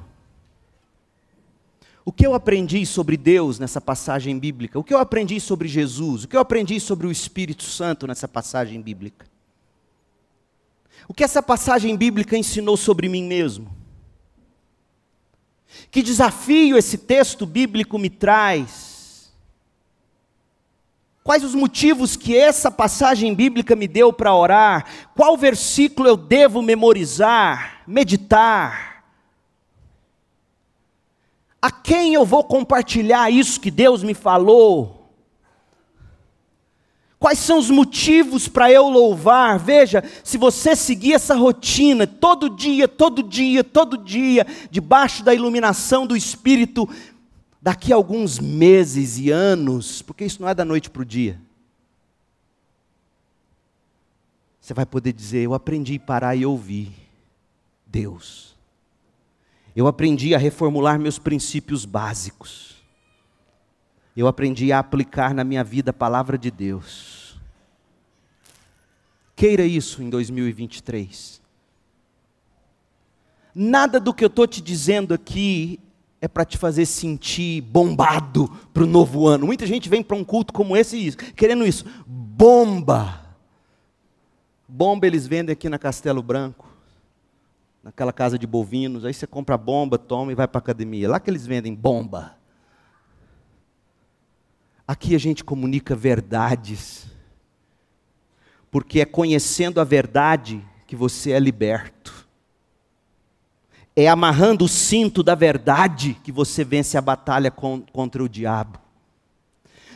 o 2.07 2.11
que 2.13 2.25
eu 2.25 2.33
aprendi 2.33 2.85
sobre 2.85 3.17
Deus 3.17 3.59
nessa 3.59 3.81
passagem 3.81 4.39
bíblica? 4.39 4.79
O 4.79 4.83
que 4.83 4.93
eu 4.93 4.97
aprendi 4.97 5.41
sobre 5.41 5.67
Jesus? 5.67 6.23
O 6.23 6.27
que 6.29 6.37
eu 6.37 6.39
aprendi 6.39 6.79
sobre 6.79 7.05
o 7.05 7.11
Espírito 7.11 7.63
Santo 7.63 8.07
nessa 8.07 8.29
passagem 8.29 8.81
bíblica? 8.81 9.27
O 11.05 11.13
que 11.13 11.21
essa 11.21 11.43
passagem 11.43 11.97
bíblica 11.97 12.37
ensinou 12.37 12.77
sobre 12.77 13.09
mim 13.09 13.25
mesmo? 13.25 13.75
Que 15.91 16.01
desafio 16.01 16.77
esse 16.77 16.97
texto 16.97 17.45
bíblico 17.45 17.99
me 17.99 18.09
traz? 18.09 19.29
Quais 21.25 21.43
os 21.43 21.53
motivos 21.53 22.15
que 22.15 22.37
essa 22.37 22.71
passagem 22.71 23.35
bíblica 23.35 23.75
me 23.75 23.85
deu 23.85 24.13
para 24.13 24.33
orar? 24.33 25.09
Qual 25.13 25.35
versículo 25.35 26.07
eu 26.07 26.15
devo 26.15 26.61
memorizar, 26.61 27.81
meditar? 27.85 28.96
A 31.61 31.71
quem 31.71 32.13
eu 32.13 32.25
vou 32.25 32.43
compartilhar 32.43 33.31
isso 33.31 33.59
que 33.59 33.71
Deus 33.71 34.03
me 34.03 34.13
falou? 34.13 35.11
Quais 37.19 37.39
são 37.39 37.57
os 37.57 37.69
motivos 37.71 38.47
para 38.47 38.71
eu 38.71 38.87
louvar? 38.89 39.57
Veja, 39.57 40.03
se 40.23 40.37
você 40.37 40.75
seguir 40.75 41.13
essa 41.13 41.35
rotina, 41.35 42.05
todo 42.05 42.47
dia, 42.47 42.87
todo 42.87 43.23
dia, 43.23 43.63
todo 43.63 43.97
dia, 43.97 44.45
debaixo 44.69 45.23
da 45.23 45.33
iluminação 45.33 46.05
do 46.05 46.15
Espírito, 46.15 46.87
daqui 47.59 47.91
a 47.91 47.95
alguns 47.95 48.37
meses 48.37 49.17
e 49.17 49.31
anos, 49.31 50.03
porque 50.03 50.25
isso 50.25 50.39
não 50.39 50.47
é 50.47 50.53
da 50.53 50.63
noite 50.63 50.91
para 50.91 51.01
o 51.01 51.05
dia, 51.05 51.41
você 54.61 54.75
vai 54.75 54.85
poder 54.85 55.11
dizer: 55.11 55.39
Eu 55.39 55.55
aprendi 55.55 55.95
a 55.95 56.05
parar 56.05 56.35
e 56.35 56.45
ouvir 56.45 56.91
Deus 57.85 58.56
eu 59.77 59.85
aprendi 59.85 60.33
a 60.33 60.39
reformular 60.39 60.99
meus 60.99 61.19
princípios 61.19 61.85
básicos. 61.85 62.83
Eu 64.15 64.27
aprendi 64.27 64.71
a 64.71 64.79
aplicar 64.79 65.35
na 65.35 65.43
minha 65.43 65.63
vida 65.63 65.91
a 65.91 65.93
palavra 65.93 66.35
de 66.35 66.49
Deus. 66.49 67.39
Queira 69.35 69.63
isso 69.63 70.01
em 70.01 70.09
2023. 70.09 71.39
Nada 73.53 73.99
do 73.99 74.15
que 74.15 74.23
eu 74.23 74.29
estou 74.29 74.47
te 74.47 74.63
dizendo 74.63 75.13
aqui 75.13 75.79
é 76.19 76.27
para 76.27 76.43
te 76.43 76.57
fazer 76.57 76.87
sentir 76.87 77.61
bombado 77.61 78.49
para 78.73 78.81
o 78.81 78.87
novo 78.87 79.27
ano. 79.27 79.45
Muita 79.45 79.67
gente 79.67 79.87
vem 79.87 80.01
para 80.01 80.17
um 80.17 80.23
culto 80.23 80.53
como 80.53 80.75
esse 80.75 81.15
querendo 81.35 81.63
isso. 81.63 81.85
Bomba! 82.07 83.27
Bomba 84.67 85.05
eles 85.05 85.27
vendem 85.27 85.53
aqui 85.53 85.69
na 85.69 85.77
Castelo 85.77 86.23
Branco 86.23 86.66
naquela 87.87 88.11
casa 88.11 88.37
de 88.37 88.45
bovinos, 88.45 89.05
aí 89.05 89.13
você 89.13 89.25
compra 89.25 89.57
bomba, 89.57 89.97
toma 89.97 90.33
e 90.33 90.35
vai 90.35 90.45
para 90.45 90.57
a 90.57 90.59
academia. 90.59 91.09
Lá 91.09 91.21
que 91.21 91.29
eles 91.29 91.47
vendem 91.47 91.73
bomba. 91.73 92.35
Aqui 94.85 95.15
a 95.15 95.17
gente 95.17 95.41
comunica 95.41 95.95
verdades. 95.95 97.07
Porque 98.69 98.99
é 98.99 99.05
conhecendo 99.05 99.79
a 99.79 99.85
verdade 99.85 100.61
que 100.85 100.97
você 100.97 101.31
é 101.31 101.39
liberto. 101.39 102.27
É 103.95 104.09
amarrando 104.09 104.65
o 104.65 104.67
cinto 104.67 105.23
da 105.23 105.33
verdade 105.33 106.17
que 106.25 106.31
você 106.31 106.65
vence 106.65 106.97
a 106.97 107.01
batalha 107.01 107.49
contra 107.49 108.21
o 108.21 108.27
diabo. 108.27 108.79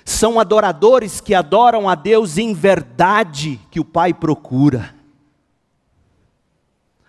São 0.06 0.40
adoradores 0.40 1.20
que 1.20 1.34
adoram 1.34 1.90
a 1.90 1.96
Deus 1.96 2.38
em 2.38 2.54
verdade 2.54 3.60
que 3.70 3.82
o 3.82 3.86
Pai 3.86 4.14
procura. 4.14 5.01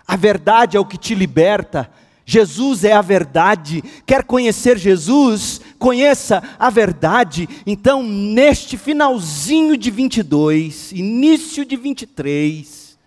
A 0.07 0.17
verdade 0.17 0.77
é 0.77 0.81
o 0.81 0.85
que 0.85 0.99
te 0.99 1.15
liberta. 1.15 1.91
Jesus 2.25 2.85
é 2.85 2.93
a 2.93 3.03
verdade. 3.03 3.83
Quer 4.07 4.25
conhecer 4.25 4.79
Jesus? 4.79 5.61
Conheça 5.79 6.43
a 6.59 6.71
verdade. 6.71 7.49
Então, 7.67 8.03
neste 8.03 8.77
finalzinho 8.77 9.77
de 9.77 9.91
22, 9.91 10.93
início 10.93 11.65
de 11.65 11.77
23, 11.77 12.99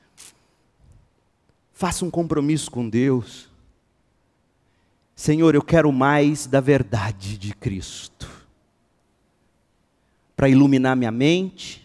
faça 1.73 2.05
um 2.05 2.11
compromisso 2.11 2.69
com 2.69 2.87
Deus. 2.87 3.49
Senhor, 5.15 5.55
eu 5.55 5.61
quero 5.61 5.91
mais 5.91 6.45
da 6.45 6.59
verdade 6.59 7.37
de 7.37 7.53
Cristo. 7.53 8.29
Para 10.35 10.49
iluminar 10.49 10.95
minha 10.97 11.11
mente, 11.11 11.81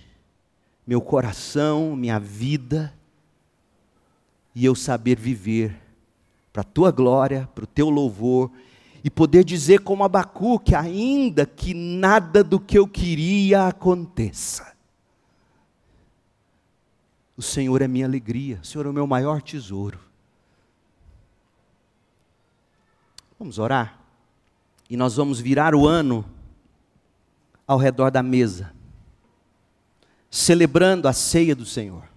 meu 0.84 1.00
coração, 1.00 1.94
minha 1.94 2.18
vida 2.18 2.92
e 4.54 4.64
eu 4.64 4.74
saber 4.74 5.18
viver 5.18 5.76
para 6.52 6.62
a 6.62 6.64
tua 6.64 6.90
glória, 6.90 7.48
para 7.54 7.64
o 7.64 7.66
teu 7.66 7.88
louvor, 7.88 8.50
e 9.02 9.08
poder 9.08 9.44
dizer 9.44 9.80
como 9.80 10.04
Abacuque, 10.04 10.74
ainda 10.74 11.46
que 11.46 11.72
nada 11.72 12.44
do 12.44 12.60
que 12.60 12.78
eu 12.78 12.86
queria 12.86 13.66
aconteça. 13.66 14.76
O 17.36 17.42
Senhor 17.42 17.80
é 17.80 17.88
minha 17.88 18.04
alegria, 18.04 18.58
o 18.62 18.66
Senhor 18.66 18.86
é 18.86 18.90
o 18.90 18.92
meu 18.92 19.06
maior 19.06 19.40
tesouro. 19.40 19.98
Vamos 23.38 23.58
orar? 23.58 23.98
E 24.90 24.96
nós 24.96 25.16
vamos 25.16 25.40
virar 25.40 25.74
o 25.74 25.86
ano 25.86 26.26
ao 27.66 27.78
redor 27.78 28.10
da 28.10 28.22
mesa, 28.22 28.74
celebrando 30.28 31.08
a 31.08 31.12
ceia 31.12 31.54
do 31.54 31.64
Senhor 31.64 32.09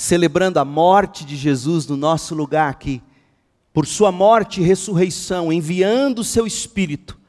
celebrando 0.00 0.58
a 0.58 0.64
morte 0.64 1.26
de 1.26 1.36
Jesus 1.36 1.86
no 1.86 1.94
nosso 1.94 2.34
lugar 2.34 2.70
aqui, 2.70 3.02
por 3.70 3.86
sua 3.86 4.10
morte 4.10 4.58
e 4.58 4.64
ressurreição, 4.64 5.52
enviando 5.52 6.20
o 6.20 6.24
seu 6.24 6.46
Espírito, 6.46 7.20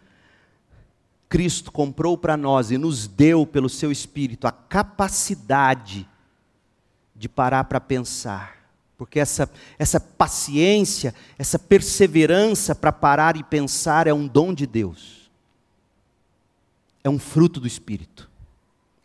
Cristo 1.27 1.69
comprou 1.69 2.17
para 2.17 2.37
nós 2.37 2.71
e 2.71 2.77
nos 2.77 3.07
deu 3.07 3.45
pelo 3.45 3.67
seu 3.67 3.91
Espírito 3.91 4.47
a 4.47 4.53
capacidade 4.53 6.07
de 7.13 7.27
parar 7.27 7.65
para 7.65 7.81
pensar. 7.81 8.55
Porque 8.97 9.19
essa, 9.19 9.51
essa 9.77 9.99
paciência, 9.99 11.13
essa 11.37 11.59
perseverança 11.59 12.73
para 12.73 12.93
parar 12.93 13.35
e 13.35 13.43
pensar 13.43 14.07
é 14.07 14.13
um 14.13 14.25
dom 14.25 14.53
de 14.53 14.65
Deus. 14.65 15.29
É 17.03 17.09
um 17.09 17.19
fruto 17.19 17.59
do 17.59 17.67
Espírito. 17.67 18.31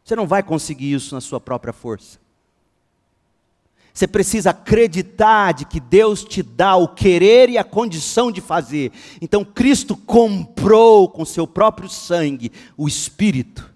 Você 0.04 0.14
não 0.14 0.26
vai 0.26 0.44
conseguir 0.44 0.92
isso 0.92 1.16
na 1.16 1.20
sua 1.20 1.40
própria 1.40 1.72
força. 1.72 2.24
Você 3.96 4.06
precisa 4.06 4.50
acreditar 4.50 5.54
de 5.54 5.64
que 5.64 5.80
Deus 5.80 6.22
te 6.22 6.42
dá 6.42 6.76
o 6.76 6.86
querer 6.86 7.48
e 7.48 7.56
a 7.56 7.64
condição 7.64 8.30
de 8.30 8.42
fazer. 8.42 8.92
Então 9.22 9.42
Cristo 9.42 9.96
comprou 9.96 11.08
com 11.08 11.24
seu 11.24 11.46
próprio 11.46 11.88
sangue 11.88 12.52
o 12.76 12.86
Espírito 12.86 13.74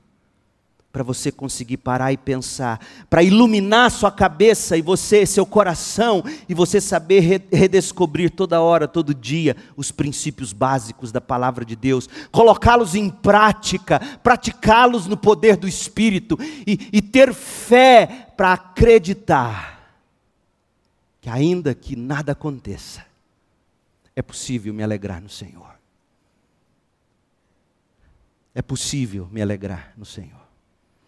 para 0.92 1.02
você 1.02 1.32
conseguir 1.32 1.78
parar 1.78 2.12
e 2.12 2.18
pensar, 2.18 2.84
para 3.08 3.22
iluminar 3.22 3.90
sua 3.90 4.10
cabeça 4.10 4.76
e 4.76 4.82
você, 4.82 5.24
seu 5.24 5.46
coração, 5.46 6.22
e 6.46 6.52
você 6.52 6.82
saber 6.82 7.46
redescobrir 7.50 8.30
toda 8.30 8.60
hora, 8.60 8.86
todo 8.86 9.14
dia, 9.14 9.56
os 9.74 9.90
princípios 9.90 10.52
básicos 10.52 11.12
da 11.12 11.20
palavra 11.20 11.64
de 11.64 11.76
Deus, 11.76 12.08
colocá-los 12.30 12.94
em 12.94 13.08
prática, 13.08 14.00
praticá-los 14.22 15.06
no 15.06 15.16
poder 15.16 15.56
do 15.56 15.68
Espírito 15.68 16.36
e, 16.66 16.90
e 16.92 17.00
ter 17.00 17.32
fé 17.32 18.26
para 18.36 18.52
acreditar 18.52 19.79
que, 21.20 21.28
ainda 21.28 21.74
que 21.74 21.94
nada 21.94 22.32
aconteça, 22.32 23.04
é 24.16 24.22
possível 24.22 24.72
me 24.72 24.82
alegrar 24.82 25.20
no 25.20 25.28
Senhor. 25.28 25.78
É 28.54 28.62
possível 28.62 29.28
me 29.30 29.40
alegrar 29.40 29.92
no 29.96 30.04
Senhor. 30.04 30.40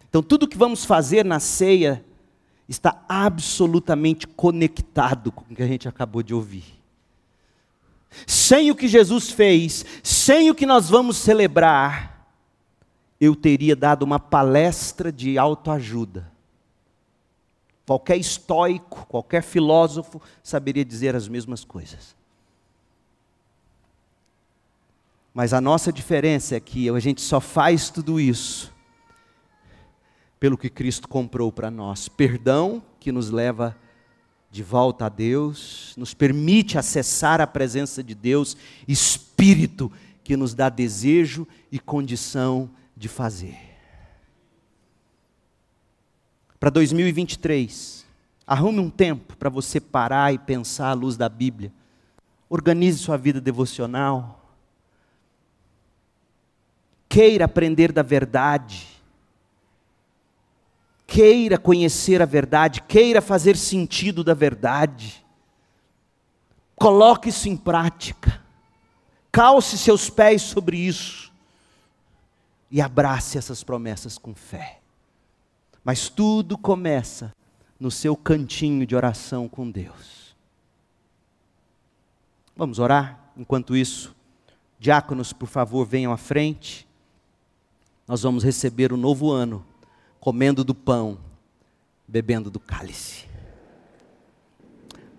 Então, 0.07 0.21
tudo 0.21 0.47
que 0.47 0.57
vamos 0.57 0.85
fazer 0.85 1.25
na 1.25 1.39
ceia 1.39 2.03
está 2.69 3.03
absolutamente 3.09 4.27
conectado 4.27 5.31
com 5.31 5.43
o 5.51 5.55
que 5.55 5.63
a 5.63 5.67
gente 5.67 5.87
acabou 5.87 6.23
de 6.23 6.33
ouvir. 6.33 6.63
Sem 8.27 8.69
o 8.69 8.75
que 8.75 8.87
Jesus 8.87 9.31
fez, 9.31 9.83
sem 10.03 10.49
o 10.49 10.55
que 10.55 10.65
nós 10.65 10.89
vamos 10.89 11.17
celebrar, 11.17 12.29
eu 13.19 13.35
teria 13.35 13.75
dado 13.75 14.03
uma 14.03 14.19
palestra 14.19 15.11
de 15.11 15.37
autoajuda. 15.37 16.31
Qualquer 17.85 18.17
estoico, 18.17 19.05
qualquer 19.07 19.43
filósofo 19.43 20.21
saberia 20.41 20.85
dizer 20.85 21.15
as 21.15 21.27
mesmas 21.27 21.65
coisas. 21.65 22.15
Mas 25.33 25.51
a 25.51 25.59
nossa 25.59 25.91
diferença 25.91 26.55
é 26.55 26.59
que 26.59 26.87
a 26.89 26.99
gente 26.99 27.21
só 27.21 27.41
faz 27.41 27.89
tudo 27.89 28.19
isso 28.19 28.71
pelo 30.39 30.57
que 30.57 30.69
Cristo 30.69 31.07
comprou 31.07 31.51
para 31.51 31.71
nós. 31.71 32.07
Perdão 32.07 32.83
que 32.99 33.11
nos 33.11 33.29
leva 33.29 33.75
de 34.51 34.61
volta 34.61 35.07
a 35.07 35.09
Deus, 35.09 35.95
nos 35.97 36.13
permite 36.13 36.77
acessar 36.77 37.41
a 37.41 37.47
presença 37.47 38.03
de 38.03 38.13
Deus, 38.13 38.55
Espírito 38.87 39.91
que 40.23 40.37
nos 40.37 40.53
dá 40.53 40.69
desejo 40.69 41.47
e 41.71 41.79
condição 41.79 42.69
de 42.95 43.07
fazer. 43.07 43.72
Para 46.63 46.69
2023, 46.69 48.05
arrume 48.47 48.79
um 48.79 48.89
tempo 48.89 49.35
para 49.35 49.49
você 49.49 49.81
parar 49.81 50.33
e 50.33 50.37
pensar 50.37 50.91
à 50.91 50.93
luz 50.93 51.17
da 51.17 51.27
Bíblia. 51.27 51.73
Organize 52.49 52.99
sua 52.99 53.17
vida 53.17 53.41
devocional. 53.41 54.39
Queira 57.09 57.43
aprender 57.43 57.91
da 57.91 58.01
verdade 58.01 58.87
queira 61.05 61.57
conhecer 61.57 62.21
a 62.21 62.25
verdade, 62.25 62.81
queira 62.83 63.21
fazer 63.21 63.57
sentido 63.57 64.23
da 64.23 64.33
verdade. 64.33 65.21
Coloque 66.77 67.27
isso 67.27 67.49
em 67.49 67.57
prática. 67.57 68.41
Calce 69.33 69.77
seus 69.77 70.09
pés 70.09 70.41
sobre 70.43 70.77
isso. 70.77 71.29
E 72.71 72.79
abrace 72.81 73.37
essas 73.37 73.65
promessas 73.65 74.17
com 74.17 74.33
fé. 74.33 74.82
Mas 75.83 76.09
tudo 76.09 76.57
começa 76.57 77.33
no 77.79 77.91
seu 77.91 78.15
cantinho 78.15 78.85
de 78.85 78.95
oração 78.95 79.49
com 79.49 79.69
Deus. 79.69 80.35
Vamos 82.55 82.79
orar? 82.79 83.31
Enquanto 83.35 83.75
isso, 83.75 84.15
diáconos, 84.79 85.33
por 85.33 85.47
favor, 85.47 85.85
venham 85.85 86.13
à 86.13 86.17
frente. 86.17 86.87
Nós 88.07 88.21
vamos 88.21 88.43
receber 88.43 88.93
o 88.93 88.97
novo 88.97 89.31
ano 89.31 89.65
comendo 90.19 90.63
do 90.63 90.73
pão, 90.73 91.17
bebendo 92.07 92.49
do 92.49 92.59
cálice. 92.59 93.25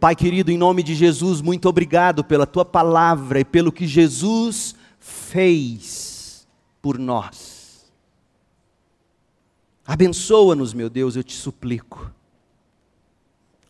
Pai 0.00 0.14
querido, 0.14 0.50
em 0.50 0.58
nome 0.58 0.82
de 0.82 0.94
Jesus, 0.94 1.40
muito 1.40 1.68
obrigado 1.68 2.22
pela 2.22 2.46
tua 2.46 2.64
palavra 2.64 3.40
e 3.40 3.44
pelo 3.44 3.72
que 3.72 3.86
Jesus 3.86 4.74
fez 4.98 6.46
por 6.80 6.98
nós. 6.98 7.53
Abençoa-nos, 9.86 10.72
meu 10.72 10.88
Deus, 10.88 11.16
eu 11.16 11.22
te 11.22 11.34
suplico. 11.34 12.10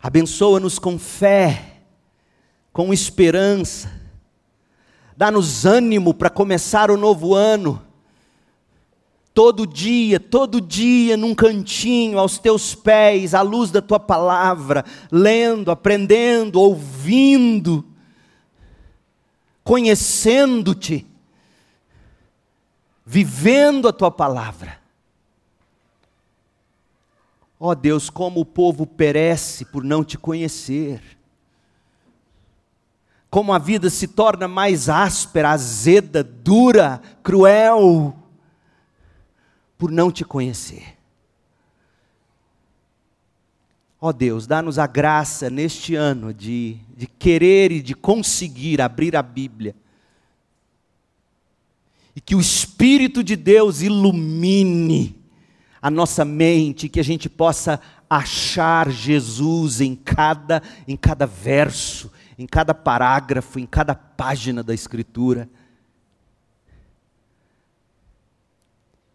Abençoa-nos 0.01 0.79
com 0.79 0.97
fé, 0.97 1.81
com 2.71 2.93
esperança. 2.93 3.91
Dá-nos 5.17 5.65
ânimo 5.65 6.13
para 6.13 6.29
começar 6.29 6.91
o 6.91 6.97
novo 6.97 7.33
ano 7.33 7.81
todo 9.35 9.67
dia, 9.67 10.17
todo 10.17 10.61
dia, 10.61 11.17
num 11.17 11.35
cantinho, 11.35 12.17
aos 12.17 12.37
teus 12.37 12.73
pés, 12.73 13.33
à 13.33 13.41
luz 13.41 13.69
da 13.69 13.81
tua 13.81 13.99
palavra, 13.99 14.85
lendo, 15.11 15.69
aprendendo, 15.69 16.57
ouvindo, 16.57 17.85
conhecendo-te, 19.61 21.05
vivendo 23.05 23.89
a 23.89 23.93
tua 23.93 24.09
palavra. 24.09 24.84
Ó 27.59 27.69
oh 27.69 27.75
Deus, 27.75 28.09
como 28.09 28.41
o 28.41 28.45
povo 28.45 28.85
perece 28.85 29.65
por 29.65 29.83
não 29.83 30.03
te 30.03 30.17
conhecer. 30.17 31.01
Como 33.29 33.53
a 33.53 33.59
vida 33.59 33.89
se 33.89 34.07
torna 34.07 34.47
mais 34.47 34.89
áspera, 34.89 35.51
azeda, 35.51 36.23
dura, 36.23 37.01
cruel 37.23 38.15
por 39.77 39.91
não 39.91 40.11
te 40.11 40.23
conhecer. 40.23 40.95
Ó 43.99 44.09
oh 44.09 44.13
Deus, 44.13 44.45
dá-nos 44.45 44.77
a 44.77 44.85
graça 44.85 45.49
neste 45.49 45.95
ano 45.95 46.33
de, 46.33 46.77
de 46.95 47.07
querer 47.07 47.71
e 47.71 47.81
de 47.81 47.95
conseguir 47.95 48.81
abrir 48.81 49.15
a 49.15 49.21
Bíblia. 49.21 49.75
E 52.15 52.21
que 52.21 52.35
o 52.35 52.39
Espírito 52.39 53.23
de 53.23 53.35
Deus 53.35 53.81
ilumine 53.81 55.24
a 55.85 55.91
nossa 55.91 56.25
mente, 56.25 56.89
que 56.89 56.99
a 56.99 57.03
gente 57.03 57.29
possa 57.29 57.79
achar 58.09 58.89
Jesus 58.89 59.81
em 59.81 59.95
cada, 59.95 60.63
em 60.87 60.97
cada 60.97 61.27
verso, 61.27 62.11
em 62.39 62.47
cada 62.47 62.73
parágrafo, 62.73 63.59
em 63.59 63.67
cada 63.67 63.93
página 63.93 64.63
da 64.63 64.73
Escritura. 64.73 65.47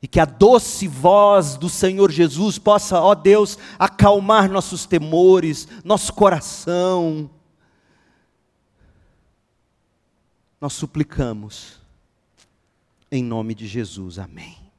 E 0.01 0.07
que 0.07 0.21
a 0.21 0.25
doce 0.25 0.87
voz 0.87 1.57
do 1.57 1.69
Senhor 1.69 2.09
Jesus 2.09 2.57
possa, 2.57 3.01
ó 3.01 3.17
Deus, 3.17 3.59
acalmar 3.77 4.49
nossos 4.49 4.87
temores, 4.87 5.67
nosso 5.83 6.13
coração. 6.13 7.29
Nós 10.61 10.73
suplicamos, 10.75 11.81
em 13.11 13.25
nome 13.25 13.57
de 13.57 13.67
Jesus, 13.67 14.21
amém. 14.21 14.70